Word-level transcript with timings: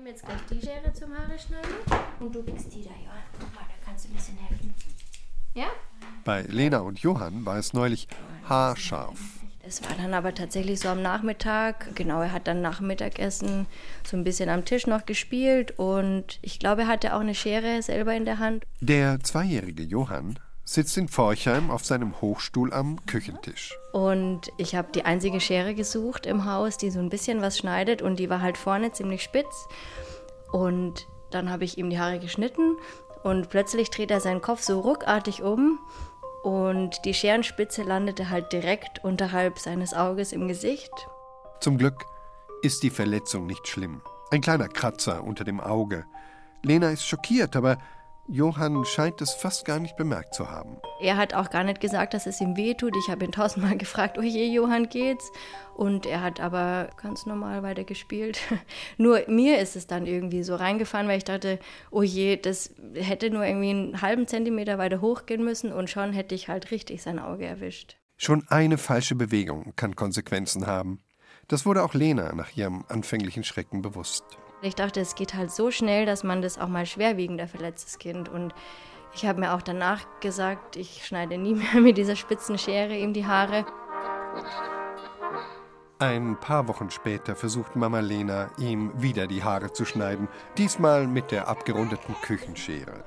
nehme 0.00 0.10
jetzt 0.10 0.24
gleich 0.24 0.40
die 0.50 0.60
Schere 0.66 0.92
zum 0.94 1.12
Haare 1.12 1.38
schneiden 1.38 1.74
und 2.20 2.34
du 2.34 2.42
kriegst 2.42 2.74
die 2.74 2.82
da, 2.82 2.90
Johann. 2.90 3.22
Guck 3.38 3.54
mal, 3.54 3.60
da 3.68 3.74
kannst 3.84 4.06
du 4.06 4.08
ein 4.08 4.14
bisschen 4.14 4.38
helfen. 4.38 4.74
Ja? 5.54 5.66
Bei 6.24 6.40
Lena 6.42 6.78
und 6.78 7.00
Johann 7.00 7.44
war 7.44 7.58
es 7.58 7.74
neulich 7.74 8.08
haarscharf. 8.48 9.18
Es 9.62 9.82
war 9.82 9.94
dann 9.98 10.14
aber 10.14 10.34
tatsächlich 10.34 10.80
so 10.80 10.88
am 10.88 11.02
Nachmittag. 11.02 11.94
Genau, 11.96 12.22
er 12.22 12.32
hat 12.32 12.46
dann 12.46 12.62
nach 12.62 12.80
Mittagessen 12.80 13.66
so 14.02 14.16
ein 14.16 14.24
bisschen 14.24 14.48
am 14.48 14.64
Tisch 14.64 14.86
noch 14.86 15.04
gespielt 15.04 15.78
und 15.78 16.38
ich 16.40 16.58
glaube, 16.58 16.82
er 16.82 16.88
hatte 16.88 17.14
auch 17.14 17.20
eine 17.20 17.34
Schere 17.34 17.82
selber 17.82 18.14
in 18.14 18.24
der 18.24 18.38
Hand. 18.38 18.64
Der 18.80 19.20
zweijährige 19.20 19.82
Johann 19.82 20.38
sitzt 20.70 20.96
in 20.96 21.08
Forchheim 21.08 21.68
auf 21.68 21.84
seinem 21.84 22.20
Hochstuhl 22.20 22.72
am 22.72 23.04
Küchentisch. 23.06 23.76
Und 23.92 24.52
ich 24.56 24.76
habe 24.76 24.92
die 24.94 25.04
einzige 25.04 25.40
Schere 25.40 25.74
gesucht 25.74 26.26
im 26.26 26.44
Haus, 26.44 26.76
die 26.76 26.90
so 26.90 27.00
ein 27.00 27.08
bisschen 27.08 27.42
was 27.42 27.58
schneidet 27.58 28.02
und 28.02 28.20
die 28.20 28.30
war 28.30 28.40
halt 28.40 28.56
vorne 28.56 28.92
ziemlich 28.92 29.24
spitz. 29.24 29.66
Und 30.52 31.08
dann 31.32 31.50
habe 31.50 31.64
ich 31.64 31.76
ihm 31.76 31.90
die 31.90 31.98
Haare 31.98 32.20
geschnitten 32.20 32.76
und 33.24 33.50
plötzlich 33.50 33.90
dreht 33.90 34.12
er 34.12 34.20
seinen 34.20 34.42
Kopf 34.42 34.62
so 34.62 34.78
ruckartig 34.78 35.42
um 35.42 35.80
und 36.44 37.04
die 37.04 37.14
Scherenspitze 37.14 37.82
landete 37.82 38.30
halt 38.30 38.52
direkt 38.52 39.02
unterhalb 39.02 39.58
seines 39.58 39.92
Auges 39.92 40.30
im 40.30 40.46
Gesicht. 40.46 40.92
Zum 41.60 41.78
Glück 41.78 42.04
ist 42.62 42.84
die 42.84 42.90
Verletzung 42.90 43.44
nicht 43.46 43.66
schlimm. 43.66 44.02
Ein 44.30 44.40
kleiner 44.40 44.68
Kratzer 44.68 45.24
unter 45.24 45.42
dem 45.42 45.58
Auge. 45.58 46.04
Lena 46.62 46.90
ist 46.90 47.04
schockiert, 47.04 47.56
aber 47.56 47.78
Johann 48.32 48.84
scheint 48.84 49.20
es 49.20 49.32
fast 49.32 49.64
gar 49.64 49.80
nicht 49.80 49.96
bemerkt 49.96 50.34
zu 50.34 50.48
haben. 50.48 50.76
Er 51.00 51.16
hat 51.16 51.34
auch 51.34 51.50
gar 51.50 51.64
nicht 51.64 51.80
gesagt, 51.80 52.14
dass 52.14 52.26
es 52.26 52.40
ihm 52.40 52.56
weh 52.56 52.74
tut. 52.74 52.94
Ich 52.96 53.10
habe 53.10 53.24
ihn 53.24 53.32
tausendmal 53.32 53.76
gefragt, 53.78 54.18
oh 54.18 54.22
je, 54.22 54.46
Johann, 54.46 54.88
geht's? 54.88 55.32
Und 55.74 56.06
er 56.06 56.22
hat 56.22 56.38
aber 56.38 56.90
ganz 57.02 57.26
normal 57.26 57.64
weiter 57.64 57.82
gespielt. 57.82 58.38
nur 58.98 59.22
mir 59.26 59.58
ist 59.58 59.74
es 59.74 59.88
dann 59.88 60.06
irgendwie 60.06 60.44
so 60.44 60.54
reingefahren, 60.54 61.08
weil 61.08 61.18
ich 61.18 61.24
dachte, 61.24 61.58
oh 61.90 62.02
je, 62.02 62.36
das 62.36 62.72
hätte 62.94 63.30
nur 63.30 63.44
irgendwie 63.44 63.70
einen 63.70 64.00
halben 64.00 64.28
Zentimeter 64.28 64.78
weiter 64.78 65.00
hochgehen 65.00 65.44
müssen 65.44 65.72
und 65.72 65.90
schon 65.90 66.12
hätte 66.12 66.36
ich 66.36 66.46
halt 66.46 66.70
richtig 66.70 67.02
sein 67.02 67.18
Auge 67.18 67.46
erwischt. 67.46 67.96
Schon 68.16 68.46
eine 68.48 68.78
falsche 68.78 69.16
Bewegung 69.16 69.72
kann 69.74 69.96
Konsequenzen 69.96 70.68
haben. 70.68 71.02
Das 71.48 71.66
wurde 71.66 71.82
auch 71.82 71.94
Lena 71.94 72.32
nach 72.32 72.56
ihrem 72.56 72.84
anfänglichen 72.86 73.42
Schrecken 73.42 73.82
bewusst. 73.82 74.22
Ich 74.62 74.74
dachte, 74.74 75.00
es 75.00 75.14
geht 75.14 75.34
halt 75.34 75.50
so 75.50 75.70
schnell, 75.70 76.04
dass 76.04 76.22
man 76.22 76.42
das 76.42 76.58
auch 76.58 76.68
mal 76.68 76.84
schwerwiegender 76.84 77.48
verletzt, 77.48 77.86
das 77.86 77.98
Kind. 77.98 78.28
Und 78.28 78.54
ich 79.14 79.24
habe 79.24 79.40
mir 79.40 79.54
auch 79.54 79.62
danach 79.62 80.04
gesagt, 80.20 80.76
ich 80.76 81.06
schneide 81.06 81.38
nie 81.38 81.54
mehr 81.72 81.80
mit 81.80 81.96
dieser 81.96 82.16
spitzen 82.16 82.58
Schere 82.58 82.96
ihm 82.96 83.12
die 83.12 83.26
Haare. 83.26 83.64
Ein 85.98 86.38
paar 86.40 86.66
Wochen 86.68 86.90
später 86.90 87.36
versucht 87.36 87.76
Mama 87.76 88.00
Lena, 88.00 88.50
ihm 88.58 88.90
wieder 89.00 89.26
die 89.26 89.44
Haare 89.44 89.72
zu 89.72 89.84
schneiden, 89.84 90.28
diesmal 90.56 91.06
mit 91.06 91.30
der 91.30 91.48
abgerundeten 91.48 92.14
Küchenschere. 92.22 93.04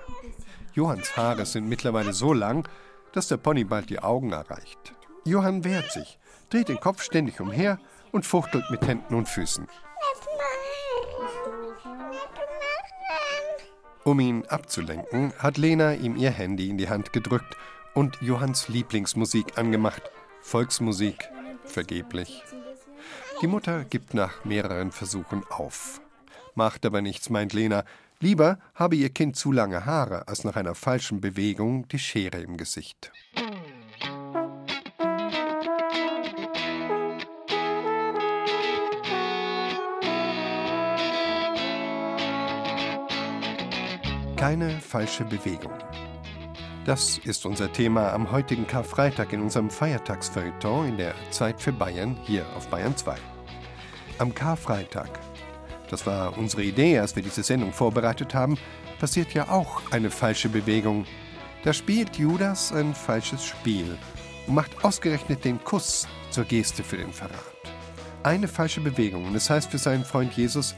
Johanns 0.73 1.15
Haare 1.17 1.45
sind 1.45 1.67
mittlerweile 1.67 2.13
so 2.13 2.33
lang, 2.33 2.67
dass 3.11 3.27
der 3.27 3.37
Pony 3.37 3.63
bald 3.63 3.89
die 3.89 3.99
Augen 3.99 4.31
erreicht. 4.31 4.93
Johann 5.25 5.63
wehrt 5.63 5.91
sich, 5.91 6.19
dreht 6.49 6.69
den 6.69 6.79
Kopf 6.79 7.01
ständig 7.01 7.39
umher 7.39 7.79
und 8.11 8.25
fuchtelt 8.25 8.69
mit 8.69 8.85
Händen 8.85 9.15
und 9.15 9.27
Füßen. 9.29 9.67
Um 14.05 14.19
ihn 14.19 14.45
abzulenken, 14.47 15.31
hat 15.37 15.57
Lena 15.57 15.93
ihm 15.93 16.17
ihr 16.17 16.31
Handy 16.31 16.69
in 16.69 16.77
die 16.77 16.89
Hand 16.89 17.13
gedrückt 17.13 17.55
und 17.93 18.17
Johanns 18.21 18.67
Lieblingsmusik 18.67 19.57
angemacht. 19.57 20.01
Volksmusik, 20.41 21.29
vergeblich. 21.63 22.43
Die 23.41 23.47
Mutter 23.47 23.85
gibt 23.85 24.13
nach 24.13 24.43
mehreren 24.43 24.91
Versuchen 24.91 25.43
auf. 25.49 26.01
Macht 26.53 26.85
aber 26.85 27.01
nichts, 27.01 27.29
meint 27.29 27.53
Lena. 27.53 27.85
Lieber 28.19 28.59
habe 28.75 28.95
ihr 28.97 29.09
Kind 29.09 29.37
zu 29.37 29.51
lange 29.51 29.85
Haare, 29.85 30.27
als 30.27 30.43
nach 30.43 30.57
einer 30.57 30.75
falschen 30.75 31.21
Bewegung 31.21 31.87
die 31.87 31.99
Schere 31.99 32.41
im 32.41 32.57
Gesicht. 32.57 33.11
Keine 44.43 44.81
falsche 44.81 45.23
Bewegung. 45.23 45.71
Das 46.85 47.17
ist 47.17 47.45
unser 47.45 47.71
Thema 47.71 48.11
am 48.11 48.29
heutigen 48.29 48.67
Karfreitag 48.67 49.31
in 49.31 49.41
unserem 49.41 49.69
Feiertagsfeuilleton 49.69 50.89
in 50.89 50.97
der 50.97 51.13
Zeit 51.31 51.61
für 51.61 51.71
Bayern 51.71 52.17
hier 52.23 52.45
auf 52.57 52.67
Bayern 52.67 52.93
2. 52.93 53.15
Am 54.17 54.35
Karfreitag, 54.35 55.17
das 55.89 56.05
war 56.05 56.37
unsere 56.37 56.61
Idee, 56.61 56.99
als 56.99 57.15
wir 57.15 57.23
diese 57.23 57.41
Sendung 57.41 57.71
vorbereitet 57.71 58.35
haben, 58.35 58.57
passiert 58.99 59.33
ja 59.33 59.47
auch 59.47 59.81
eine 59.91 60.11
falsche 60.11 60.49
Bewegung. 60.49 61.05
Da 61.63 61.71
spielt 61.71 62.17
Judas 62.17 62.73
ein 62.73 62.93
falsches 62.93 63.45
Spiel 63.45 63.97
und 64.47 64.55
macht 64.55 64.83
ausgerechnet 64.83 65.45
den 65.45 65.63
Kuss 65.63 66.05
zur 66.31 66.43
Geste 66.43 66.83
für 66.83 66.97
den 66.97 67.13
Verrat. 67.13 67.39
Eine 68.23 68.49
falsche 68.49 68.81
Bewegung 68.81 69.23
und 69.23 69.35
es 69.35 69.45
das 69.45 69.51
heißt 69.51 69.71
für 69.71 69.77
seinen 69.77 70.03
Freund 70.03 70.33
Jesus 70.33 70.75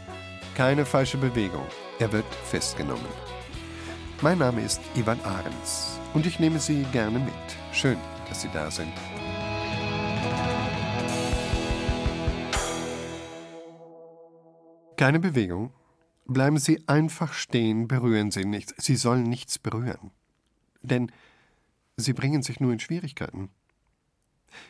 keine 0.54 0.86
falsche 0.86 1.18
Bewegung. 1.18 1.66
Er 1.98 2.12
wird 2.12 2.26
festgenommen. 2.44 3.08
Mein 4.22 4.38
Name 4.38 4.62
ist 4.62 4.80
Ivan 4.96 5.20
Ahrens 5.26 6.00
und 6.14 6.26
ich 6.26 6.40
nehme 6.40 6.58
Sie 6.58 6.84
gerne 6.94 7.20
mit. 7.20 7.34
Schön, 7.74 7.98
dass 8.30 8.42
Sie 8.42 8.50
da 8.54 8.72
sind. 8.72 8.94
Keine 14.96 15.20
Bewegung. 15.20 15.74
Bleiben 16.26 16.58
Sie 16.58 16.88
einfach 16.88 17.34
stehen, 17.34 17.90
berühren 17.90 18.32
Sie 18.32 18.46
nichts. 18.46 18.74
Sie 18.78 18.96
sollen 18.96 19.24
nichts 19.24 19.60
berühren. 19.60 20.12
Denn 20.82 21.12
Sie 21.98 22.14
bringen 22.14 22.42
sich 22.42 22.62
nur 22.62 22.72
in 22.72 22.80
Schwierigkeiten. 22.80 23.50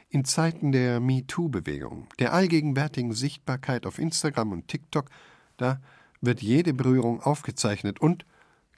In 0.09 0.25
Zeiten 0.25 0.71
der 0.71 0.99
MeToo-Bewegung, 0.99 2.07
der 2.17 2.33
allgegenwärtigen 2.33 3.13
Sichtbarkeit 3.13 3.85
auf 3.85 3.99
Instagram 3.99 4.53
und 4.53 4.67
TikTok, 4.67 5.11
da 5.57 5.79
wird 6.19 6.41
jede 6.41 6.73
Berührung 6.73 7.21
aufgezeichnet 7.21 8.01
und 8.01 8.25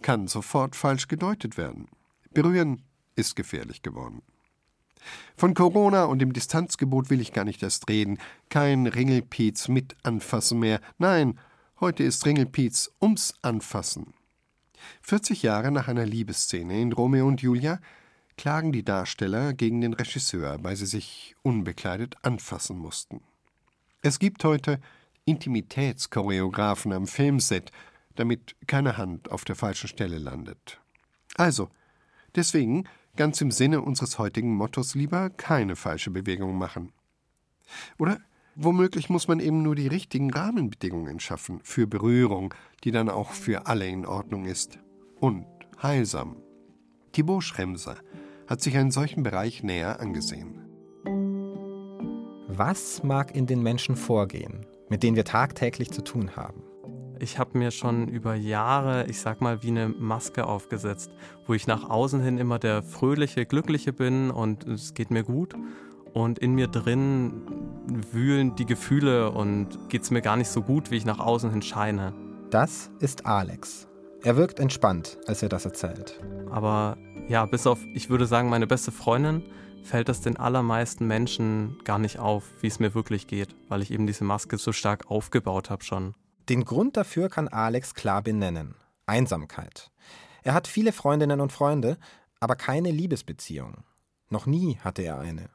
kann 0.02 0.28
sofort 0.28 0.75
falsch 0.75 1.08
gedeutet 1.08 1.58
werden. 1.58 1.88
Berühren 2.31 2.84
ist 3.16 3.35
gefährlich 3.35 3.81
geworden. 3.81 4.22
Von 5.35 5.53
Corona 5.53 6.06
und 6.06 6.19
dem 6.19 6.34
Distanzgebot 6.34 7.09
will 7.09 7.22
ich 7.22 7.34
gar 7.34 7.46
nicht 7.46 7.63
erst 7.63 7.90
reden. 7.90 8.18
Kein 8.50 8.88
Ringelpiez 8.88 9.68
mit 9.68 9.96
Anfassen 10.03 10.59
mehr. 10.59 10.81
Nein, 10.97 11.40
heute 11.80 12.03
ist 12.03 12.25
Ringelpiez 12.25 12.91
ums 13.02 13.34
Anfassen. 13.41 14.13
40 15.02 15.44
Jahre 15.44 15.72
nach 15.72 15.88
einer 15.88 16.06
Liebesszene 16.06 16.81
in 16.81 16.94
Romeo 16.94 17.28
und 17.28 17.41
Julia 17.41 17.79
klagen 18.38 18.72
die 18.72 18.84
Darsteller 18.84 19.53
gegen 19.53 19.81
den 19.81 19.94
Regisseur, 19.94 20.64
weil 20.64 20.75
sie 20.75 20.85
sich 20.85 21.35
unbekleidet 21.41 22.16
anfassen 22.22 22.78
mussten. 22.78 23.22
Es 24.02 24.19
gibt 24.19 24.44
heute 24.44 24.79
Intimitätschoreografen 25.25 26.94
am 26.94 27.08
Filmset, 27.08 27.72
damit 28.19 28.55
keine 28.67 28.97
Hand 28.97 29.31
auf 29.31 29.45
der 29.45 29.55
falschen 29.55 29.88
Stelle 29.88 30.17
landet. 30.17 30.81
Also, 31.35 31.69
deswegen, 32.35 32.85
ganz 33.16 33.39
im 33.41 33.51
Sinne 33.51 33.81
unseres 33.81 34.19
heutigen 34.19 34.53
Mottos, 34.55 34.95
lieber 34.95 35.29
keine 35.29 35.75
falsche 35.75 36.11
Bewegung 36.11 36.57
machen. 36.57 36.91
Oder 37.97 38.19
womöglich 38.55 39.09
muss 39.09 39.28
man 39.28 39.39
eben 39.39 39.61
nur 39.61 39.75
die 39.75 39.88
richtigen 39.88 40.31
Rahmenbedingungen 40.31 41.19
schaffen 41.19 41.59
für 41.63 41.88
Berührung, 41.88 42.53
die 42.83 42.91
dann 42.91 43.09
auch 43.09 43.31
für 43.31 43.67
alle 43.67 43.88
in 43.88 44.05
Ordnung 44.05 44.45
ist. 44.45 44.79
Und 45.19 45.45
heilsam. 45.81 46.38
Thibaut 47.11 47.44
Schremser 47.44 47.97
hat 48.47 48.61
sich 48.61 48.78
einen 48.78 48.91
solchen 48.91 49.23
Bereich 49.23 49.63
näher 49.63 49.99
angesehen. 49.99 50.61
Was 52.47 53.03
mag 53.03 53.35
in 53.35 53.45
den 53.45 53.61
Menschen 53.61 53.95
vorgehen, 53.95 54.66
mit 54.89 55.03
denen 55.03 55.16
wir 55.16 55.25
tagtäglich 55.25 55.91
zu 55.91 56.03
tun 56.03 56.35
haben? 56.35 56.66
Ich 57.19 57.39
habe 57.39 57.57
mir 57.57 57.72
schon 57.72 58.07
über 58.07 58.35
Jahre, 58.35 59.05
ich 59.08 59.19
sag 59.19 59.41
mal, 59.41 59.64
wie 59.64 59.69
eine 59.69 59.90
Maske 59.90 60.46
aufgesetzt, 60.46 61.11
wo 61.46 61.53
ich 61.53 61.67
nach 61.67 61.90
außen 61.90 62.22
hin 62.22 62.37
immer 62.37 62.59
der 62.59 62.84
fröhliche, 62.84 63.46
glückliche 63.46 63.93
bin 63.93 64.31
und 64.31 64.67
es 64.67 64.93
geht 64.93 65.11
mir 65.11 65.23
gut. 65.23 65.55
Und 66.14 66.40
in 66.40 66.53
mir 66.53 66.67
drin 66.67 67.43
wühlen 68.11 68.55
die 68.55 68.66
Gefühle 68.66 69.31
und 69.31 69.90
geht 69.90 70.03
es 70.03 70.11
mir 70.11 70.22
gar 70.22 70.35
nicht 70.35 70.49
so 70.49 70.61
gut, 70.61 70.91
wie 70.91 70.97
ich 70.97 71.05
nach 71.05 71.19
außen 71.19 71.52
hin 71.52 71.61
scheine. 71.61 72.14
Das 72.49 72.90
ist 72.99 73.25
Alex. 73.25 73.87
Er 74.23 74.35
wirkt 74.35 74.59
entspannt, 74.59 75.17
als 75.28 75.43
er 75.43 75.49
das 75.49 75.66
erzählt. 75.66 76.20
Aber 76.49 76.97
ja, 77.28 77.46
bis 77.46 77.67
auf, 77.67 77.79
ich 77.93 78.09
würde 78.09 78.25
sagen, 78.25 78.49
meine 78.49 78.67
beste 78.67 78.91
Freundin, 78.91 79.43
fällt 79.84 80.09
es 80.09 80.22
den 80.22 80.37
allermeisten 80.37 81.08
Menschen 81.08 81.78
gar 81.84 81.99
nicht 81.99 82.20
auf, 82.20 82.43
wie 82.61 82.67
es 82.67 82.79
mir 82.79 82.93
wirklich 82.93 83.28
geht, 83.28 83.55
weil 83.70 83.81
ich 83.81 83.91
eben 83.91 84.08
diese 84.08 84.23
Maske 84.23 84.58
so 84.58 84.72
stark 84.72 85.09
aufgebaut 85.09 85.70
habe 85.70 85.84
schon. 85.84 86.13
Den 86.49 86.64
Grund 86.64 86.96
dafür 86.96 87.29
kann 87.29 87.49
Alex 87.49 87.94
klar 87.94 88.22
benennen. 88.22 88.76
Einsamkeit. 89.05 89.91
Er 90.44 90.53
hat 90.53 90.67
viele 90.67 90.94
Freundinnen 90.94 91.41
und 91.41 91.52
Freunde, 91.52 91.97
aber 92.40 92.55
keine 92.55 92.91
Liebesbeziehung. 92.91 93.84
Noch 94.29 94.46
nie 94.46 94.78
hatte 94.78 95.02
er 95.02 95.20
eine. 95.20 95.49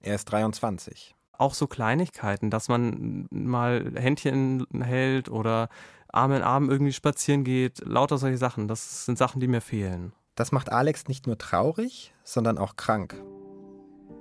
Er 0.00 0.16
ist 0.16 0.24
23. 0.26 1.14
Auch 1.32 1.54
so 1.54 1.66
Kleinigkeiten, 1.66 2.50
dass 2.50 2.68
man 2.68 3.26
mal 3.30 3.92
Händchen 3.94 4.66
hält 4.82 5.28
oder 5.28 5.68
Arm 6.08 6.32
in 6.32 6.42
Arm 6.42 6.70
irgendwie 6.70 6.92
spazieren 6.92 7.44
geht, 7.44 7.80
lauter 7.84 8.18
solche 8.18 8.38
Sachen. 8.38 8.68
Das 8.68 9.06
sind 9.06 9.18
Sachen, 9.18 9.40
die 9.40 9.48
mir 9.48 9.60
fehlen. 9.60 10.12
Das 10.34 10.50
macht 10.50 10.72
Alex 10.72 11.08
nicht 11.08 11.26
nur 11.26 11.38
traurig, 11.38 12.14
sondern 12.24 12.58
auch 12.58 12.76
krank. 12.76 13.14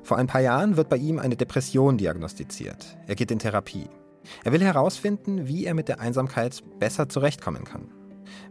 Vor 0.04 0.18
ein 0.18 0.28
paar 0.28 0.42
Jahren 0.42 0.78
wird 0.78 0.90
bei 0.90 0.98
ihm 0.98 1.20
eine 1.20 1.36
Depression 1.36 1.98
diagnostiziert. 1.98 2.98
Er 3.08 3.16
geht 3.16 3.32
in 3.32 3.40
Therapie. 3.40 3.88
Er 4.44 4.52
will 4.52 4.62
herausfinden, 4.62 5.48
wie 5.48 5.66
er 5.66 5.74
mit 5.74 5.88
der 5.88 6.00
Einsamkeit 6.00 6.62
besser 6.80 7.10
zurechtkommen 7.10 7.64
kann. 7.64 7.90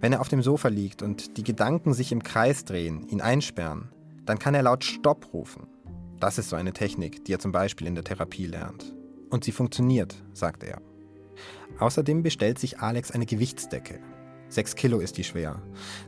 Wenn 0.00 0.12
er 0.12 0.20
auf 0.20 0.28
dem 0.28 0.42
Sofa 0.42 0.68
liegt 0.68 1.02
und 1.02 1.36
die 1.36 1.42
Gedanken 1.42 1.94
sich 1.94 2.12
im 2.12 2.22
Kreis 2.22 2.64
drehen, 2.64 3.06
ihn 3.08 3.20
einsperren, 3.20 3.90
dann 4.26 4.38
kann 4.38 4.54
er 4.54 4.62
laut 4.62 4.84
Stopp 4.84 5.32
rufen. 5.32 5.66
Das 6.18 6.38
ist 6.38 6.50
so 6.50 6.56
eine 6.56 6.72
Technik, 6.72 7.24
die 7.24 7.32
er 7.32 7.38
zum 7.38 7.52
Beispiel 7.52 7.86
in 7.86 7.94
der 7.94 8.04
Therapie 8.04 8.46
lernt. 8.46 8.94
Und 9.30 9.44
sie 9.44 9.52
funktioniert, 9.52 10.14
sagt 10.32 10.64
er. 10.64 10.80
Außerdem 11.78 12.22
bestellt 12.22 12.58
sich 12.58 12.80
Alex 12.80 13.10
eine 13.10 13.26
Gewichtsdecke. 13.26 14.00
Sechs 14.48 14.74
Kilo 14.74 14.98
ist 14.98 15.16
die 15.16 15.24
schwer. 15.24 15.62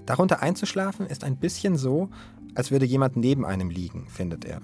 Darunter 0.05 0.43
einzuschlafen 0.43 1.07
ist 1.07 1.25
ein 1.25 1.37
bisschen 1.37 1.77
so, 1.77 2.11
als 2.55 2.71
würde 2.71 2.85
jemand 2.85 3.17
neben 3.17 3.45
einem 3.47 3.71
liegen, 3.71 4.07
findet 4.09 4.45
er. 4.45 4.61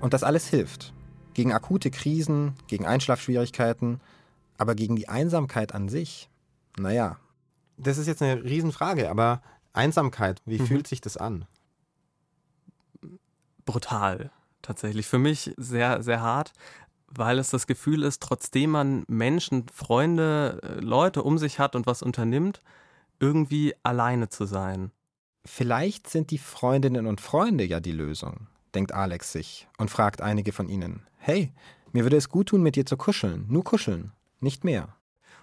Und 0.00 0.14
das 0.14 0.22
alles 0.22 0.46
hilft. 0.48 0.94
Gegen 1.34 1.52
akute 1.52 1.90
Krisen, 1.90 2.54
gegen 2.66 2.86
Einschlafschwierigkeiten, 2.86 4.00
aber 4.58 4.74
gegen 4.74 4.96
die 4.96 5.08
Einsamkeit 5.08 5.74
an 5.74 5.88
sich, 5.88 6.28
naja. 6.78 7.18
Das 7.76 7.98
ist 7.98 8.06
jetzt 8.06 8.22
eine 8.22 8.44
Riesenfrage, 8.44 9.10
aber 9.10 9.42
Einsamkeit, 9.72 10.40
wie 10.44 10.58
mhm. 10.58 10.66
fühlt 10.66 10.86
sich 10.86 11.00
das 11.00 11.16
an? 11.16 11.46
Brutal, 13.64 14.30
tatsächlich. 14.60 15.06
Für 15.06 15.18
mich 15.18 15.52
sehr, 15.56 16.02
sehr 16.02 16.20
hart, 16.20 16.52
weil 17.08 17.38
es 17.38 17.50
das 17.50 17.66
Gefühl 17.66 18.02
ist, 18.02 18.22
trotzdem 18.22 18.70
man 18.70 19.04
Menschen, 19.08 19.66
Freunde, 19.72 20.60
äh, 20.62 20.80
Leute 20.80 21.22
um 21.22 21.38
sich 21.38 21.58
hat 21.58 21.76
und 21.76 21.86
was 21.86 22.02
unternimmt, 22.02 22.62
irgendwie 23.20 23.74
alleine 23.82 24.28
zu 24.28 24.46
sein. 24.46 24.90
Vielleicht 25.44 26.08
sind 26.08 26.30
die 26.30 26.38
Freundinnen 26.38 27.06
und 27.06 27.20
Freunde 27.20 27.64
ja 27.64 27.80
die 27.80 27.92
Lösung, 27.92 28.46
denkt 28.74 28.92
Alex 28.92 29.32
sich 29.32 29.68
und 29.78 29.90
fragt 29.90 30.20
einige 30.20 30.52
von 30.52 30.68
ihnen. 30.68 31.06
Hey, 31.18 31.52
mir 31.92 32.04
würde 32.04 32.16
es 32.16 32.28
gut 32.28 32.48
tun, 32.48 32.62
mit 32.62 32.76
dir 32.76 32.86
zu 32.86 32.96
kuscheln. 32.96 33.46
Nur 33.48 33.64
kuscheln, 33.64 34.12
nicht 34.40 34.64
mehr. 34.64 34.96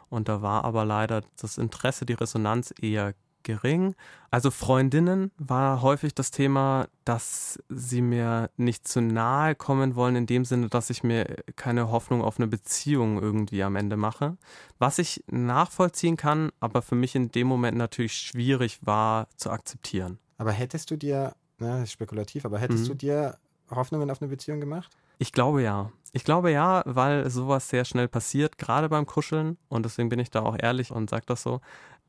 Und 0.10 0.28
da 0.28 0.42
war 0.42 0.66
aber 0.66 0.86
leider 0.86 1.22
das 1.40 1.58
Interesse, 1.58 2.06
die 2.06 2.14
Resonanz 2.14 2.74
eher 2.82 3.14
gering. 3.44 3.96
Also 4.32 4.52
Freundinnen 4.52 5.32
war 5.38 5.82
häufig 5.82 6.14
das 6.14 6.32
Thema, 6.32 6.88
dass 7.06 7.60
sie 7.70 8.02
mir 8.02 8.50
nicht 8.58 8.88
zu 8.88 9.02
nahe 9.02 9.56
kommen 9.56 9.96
wollen, 9.96 10.16
in 10.16 10.26
dem 10.26 10.46
Sinne, 10.46 10.70
dass 10.70 10.90
ich 10.90 11.04
mir 11.04 11.38
keine 11.56 11.90
Hoffnung 11.90 12.22
auf 12.22 12.38
eine 12.38 12.48
Beziehung 12.48 13.22
irgendwie 13.22 13.64
am 13.64 13.76
Ende 13.76 13.98
mache. 13.98 14.38
Was 14.78 15.00
ich 15.00 15.24
nachvollziehen 15.32 16.18
kann, 16.18 16.52
aber 16.60 16.82
für 16.82 16.96
mich 16.96 17.16
in 17.16 17.32
dem 17.32 17.48
Moment 17.48 17.78
natürlich 17.78 18.14
schwierig 18.14 18.86
war 18.86 19.28
zu 19.36 19.52
akzeptieren. 19.52 20.20
Aber 20.38 20.52
hättest 20.52 20.92
du 20.92 20.98
dir, 20.98 21.36
na, 21.60 21.76
das 21.76 21.84
ist 21.84 21.92
spekulativ, 21.92 22.46
aber 22.46 22.60
hättest 22.60 22.86
mhm. 22.86 22.88
du 22.90 22.94
dir 22.96 23.38
Hoffnungen 23.70 24.10
auf 24.10 24.22
eine 24.22 24.30
Beziehung 24.30 24.60
gemacht? 24.60 24.96
Ich 25.18 25.32
glaube 25.32 25.62
ja. 25.62 25.92
Ich 26.12 26.24
glaube 26.24 26.52
ja, 26.52 26.82
weil 26.86 27.30
sowas 27.30 27.70
sehr 27.70 27.86
schnell 27.86 28.08
passiert, 28.08 28.58
gerade 28.58 28.90
beim 28.90 29.06
Kuscheln. 29.06 29.58
Und 29.68 29.84
deswegen 29.84 30.10
bin 30.10 30.20
ich 30.20 30.32
da 30.32 30.42
auch 30.42 30.56
ehrlich 30.58 30.92
und 30.92 31.10
sage 31.10 31.26
das 31.28 31.44
so. 31.44 31.62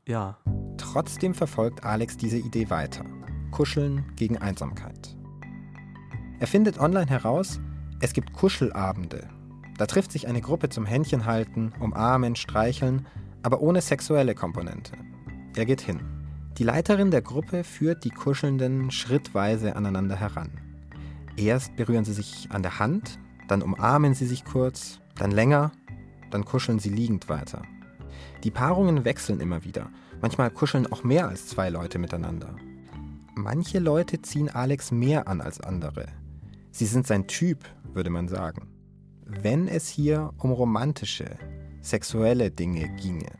Ja. 0.07 0.37
Trotzdem 0.77 1.33
verfolgt 1.33 1.83
Alex 1.83 2.17
diese 2.17 2.37
Idee 2.37 2.69
weiter. 2.69 3.05
Kuscheln 3.51 4.11
gegen 4.15 4.37
Einsamkeit. 4.37 5.15
Er 6.39 6.47
findet 6.47 6.79
online 6.79 7.09
heraus, 7.09 7.59
es 7.99 8.13
gibt 8.13 8.33
Kuschelabende. 8.33 9.29
Da 9.77 9.85
trifft 9.85 10.11
sich 10.11 10.27
eine 10.27 10.41
Gruppe 10.41 10.69
zum 10.69 10.85
Händchen 10.85 11.25
halten, 11.25 11.73
umarmen, 11.79 12.35
streicheln, 12.35 13.05
aber 13.43 13.61
ohne 13.61 13.81
sexuelle 13.81 14.33
Komponente. 14.35 14.93
Er 15.55 15.65
geht 15.65 15.81
hin. 15.81 15.99
Die 16.57 16.63
Leiterin 16.63 17.11
der 17.11 17.21
Gruppe 17.21 17.63
führt 17.63 18.03
die 18.03 18.09
Kuschelnden 18.09 18.91
schrittweise 18.91 19.75
aneinander 19.75 20.15
heran. 20.15 20.51
Erst 21.37 21.75
berühren 21.75 22.05
sie 22.05 22.13
sich 22.13 22.49
an 22.51 22.61
der 22.61 22.79
Hand, 22.79 23.19
dann 23.47 23.61
umarmen 23.61 24.13
sie 24.13 24.25
sich 24.25 24.43
kurz, 24.43 24.99
dann 25.15 25.31
länger, 25.31 25.71
dann 26.29 26.45
kuscheln 26.45 26.79
sie 26.79 26.89
liegend 26.89 27.29
weiter. 27.29 27.61
Die 28.43 28.51
Paarungen 28.51 29.05
wechseln 29.05 29.39
immer 29.39 29.63
wieder. 29.63 29.89
Manchmal 30.21 30.51
kuscheln 30.51 30.91
auch 30.91 31.03
mehr 31.03 31.27
als 31.27 31.47
zwei 31.47 31.69
Leute 31.69 31.99
miteinander. 31.99 32.55
Manche 33.35 33.79
Leute 33.79 34.21
ziehen 34.21 34.49
Alex 34.49 34.91
mehr 34.91 35.27
an 35.27 35.41
als 35.41 35.61
andere. 35.61 36.07
Sie 36.71 36.85
sind 36.85 37.07
sein 37.07 37.27
Typ, 37.27 37.65
würde 37.93 38.09
man 38.09 38.27
sagen. 38.27 38.67
Wenn 39.25 39.67
es 39.67 39.87
hier 39.87 40.31
um 40.37 40.51
romantische, 40.51 41.37
sexuelle 41.81 42.51
Dinge 42.51 42.89
ginge. 42.97 43.31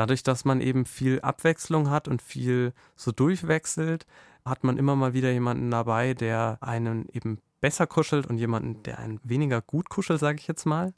Dadurch, 0.00 0.22
dass 0.22 0.46
man 0.46 0.62
eben 0.62 0.86
viel 0.86 1.20
Abwechslung 1.20 1.90
hat 1.90 2.08
und 2.08 2.22
viel 2.22 2.72
so 2.96 3.12
durchwechselt, 3.12 4.06
hat 4.46 4.64
man 4.64 4.78
immer 4.78 4.96
mal 4.96 5.12
wieder 5.12 5.30
jemanden 5.30 5.70
dabei, 5.70 6.14
der 6.14 6.56
einen 6.62 7.06
eben 7.12 7.36
besser 7.60 7.86
kuschelt 7.86 8.26
und 8.26 8.38
jemanden, 8.38 8.82
der 8.82 8.98
einen 8.98 9.20
weniger 9.24 9.60
gut 9.60 9.90
kuschelt, 9.90 10.18
sage 10.18 10.38
ich 10.38 10.46
jetzt 10.46 10.64
mal. 10.64 10.94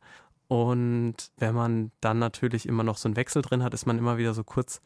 Und 0.46 1.16
wenn 1.36 1.52
man 1.52 1.90
dann 2.00 2.20
natürlich 2.20 2.64
immer 2.68 2.84
noch 2.84 2.96
so 2.96 3.08
einen 3.08 3.16
Wechsel 3.16 3.42
drin 3.42 3.64
hat, 3.64 3.74
ist 3.74 3.86
man 3.86 3.98
immer 3.98 4.18
wieder 4.18 4.34
so 4.34 4.44
kurz, 4.44 4.80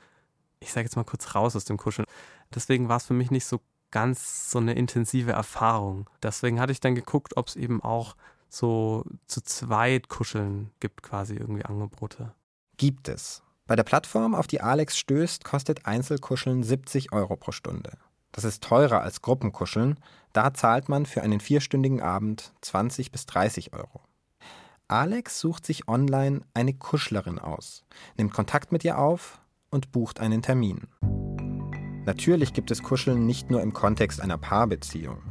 ich 0.60 0.72
sage 0.72 0.86
jetzt 0.86 0.96
mal 0.96 1.04
kurz 1.04 1.34
raus 1.34 1.54
aus 1.54 1.66
dem 1.66 1.76
Kuscheln. 1.76 2.06
Deswegen 2.54 2.88
war 2.88 2.96
es 2.96 3.04
für 3.04 3.12
mich 3.12 3.30
nicht 3.30 3.44
so 3.44 3.60
ganz 3.90 4.50
so 4.50 4.56
eine 4.56 4.72
intensive 4.72 5.32
Erfahrung. 5.32 6.08
Deswegen 6.22 6.58
hatte 6.58 6.72
ich 6.72 6.80
dann 6.80 6.94
geguckt, 6.94 7.36
ob 7.36 7.48
es 7.48 7.56
eben 7.56 7.82
auch 7.82 8.16
so 8.48 9.04
zu 9.26 9.42
zweit 9.42 10.08
Kuscheln 10.08 10.70
gibt, 10.80 11.02
quasi 11.02 11.34
irgendwie 11.34 11.66
Angebote. 11.66 12.32
Gibt 12.78 13.08
es. 13.08 13.42
Bei 13.66 13.74
der 13.74 13.82
Plattform, 13.82 14.36
auf 14.36 14.46
die 14.46 14.60
Alex 14.60 14.96
stößt, 14.96 15.42
kostet 15.42 15.86
Einzelkuscheln 15.86 16.62
70 16.62 17.12
Euro 17.12 17.34
pro 17.36 17.50
Stunde. 17.50 17.98
Das 18.30 18.44
ist 18.44 18.62
teurer 18.62 19.00
als 19.00 19.22
Gruppenkuscheln. 19.22 19.98
Da 20.32 20.54
zahlt 20.54 20.88
man 20.88 21.04
für 21.04 21.22
einen 21.22 21.40
vierstündigen 21.40 22.00
Abend 22.00 22.52
20 22.60 23.10
bis 23.10 23.26
30 23.26 23.72
Euro. 23.72 24.02
Alex 24.86 25.40
sucht 25.40 25.66
sich 25.66 25.88
online 25.88 26.42
eine 26.54 26.74
Kuschlerin 26.74 27.40
aus, 27.40 27.84
nimmt 28.16 28.32
Kontakt 28.32 28.70
mit 28.70 28.84
ihr 28.84 28.98
auf 28.98 29.40
und 29.70 29.90
bucht 29.90 30.20
einen 30.20 30.42
Termin. 30.42 30.86
Natürlich 32.04 32.52
gibt 32.52 32.70
es 32.70 32.84
Kuscheln 32.84 33.26
nicht 33.26 33.50
nur 33.50 33.62
im 33.62 33.72
Kontext 33.72 34.20
einer 34.20 34.38
Paarbeziehung. 34.38 35.22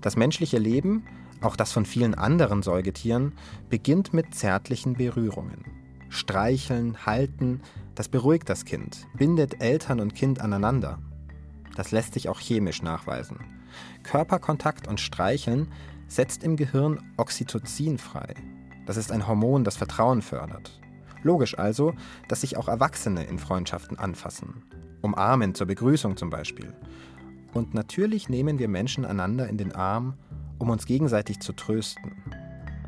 Das 0.00 0.16
menschliche 0.16 0.58
Leben, 0.58 1.06
auch 1.40 1.54
das 1.54 1.70
von 1.70 1.86
vielen 1.86 2.16
anderen 2.16 2.64
Säugetieren, 2.64 3.34
beginnt 3.68 4.12
mit 4.12 4.34
zärtlichen 4.34 4.94
Berührungen. 4.94 5.79
Streicheln, 6.10 7.06
halten, 7.06 7.62
das 7.94 8.08
beruhigt 8.08 8.48
das 8.48 8.64
Kind, 8.64 9.06
bindet 9.16 9.62
Eltern 9.62 10.00
und 10.00 10.14
Kind 10.14 10.40
aneinander. 10.40 10.98
Das 11.76 11.92
lässt 11.92 12.14
sich 12.14 12.28
auch 12.28 12.40
chemisch 12.40 12.82
nachweisen. 12.82 13.38
Körperkontakt 14.02 14.86
und 14.88 15.00
Streicheln 15.00 15.68
setzt 16.08 16.42
im 16.42 16.56
Gehirn 16.56 17.00
Oxytocin 17.16 17.96
frei, 17.96 18.34
das 18.86 18.96
ist 18.96 19.12
ein 19.12 19.28
Hormon, 19.28 19.62
das 19.62 19.76
Vertrauen 19.76 20.20
fördert. 20.20 20.80
Logisch 21.22 21.56
also, 21.56 21.94
dass 22.26 22.40
sich 22.40 22.56
auch 22.56 22.66
Erwachsene 22.66 23.22
in 23.22 23.38
Freundschaften 23.38 23.98
anfassen. 23.98 24.64
Umarmen 25.00 25.54
zur 25.54 25.68
Begrüßung 25.68 26.16
zum 26.16 26.28
Beispiel. 26.28 26.74
Und 27.52 27.72
natürlich 27.72 28.28
nehmen 28.28 28.58
wir 28.58 28.68
Menschen 28.68 29.04
einander 29.04 29.48
in 29.48 29.58
den 29.58 29.72
Arm, 29.72 30.14
um 30.58 30.70
uns 30.70 30.86
gegenseitig 30.86 31.38
zu 31.40 31.52
trösten. 31.52 32.16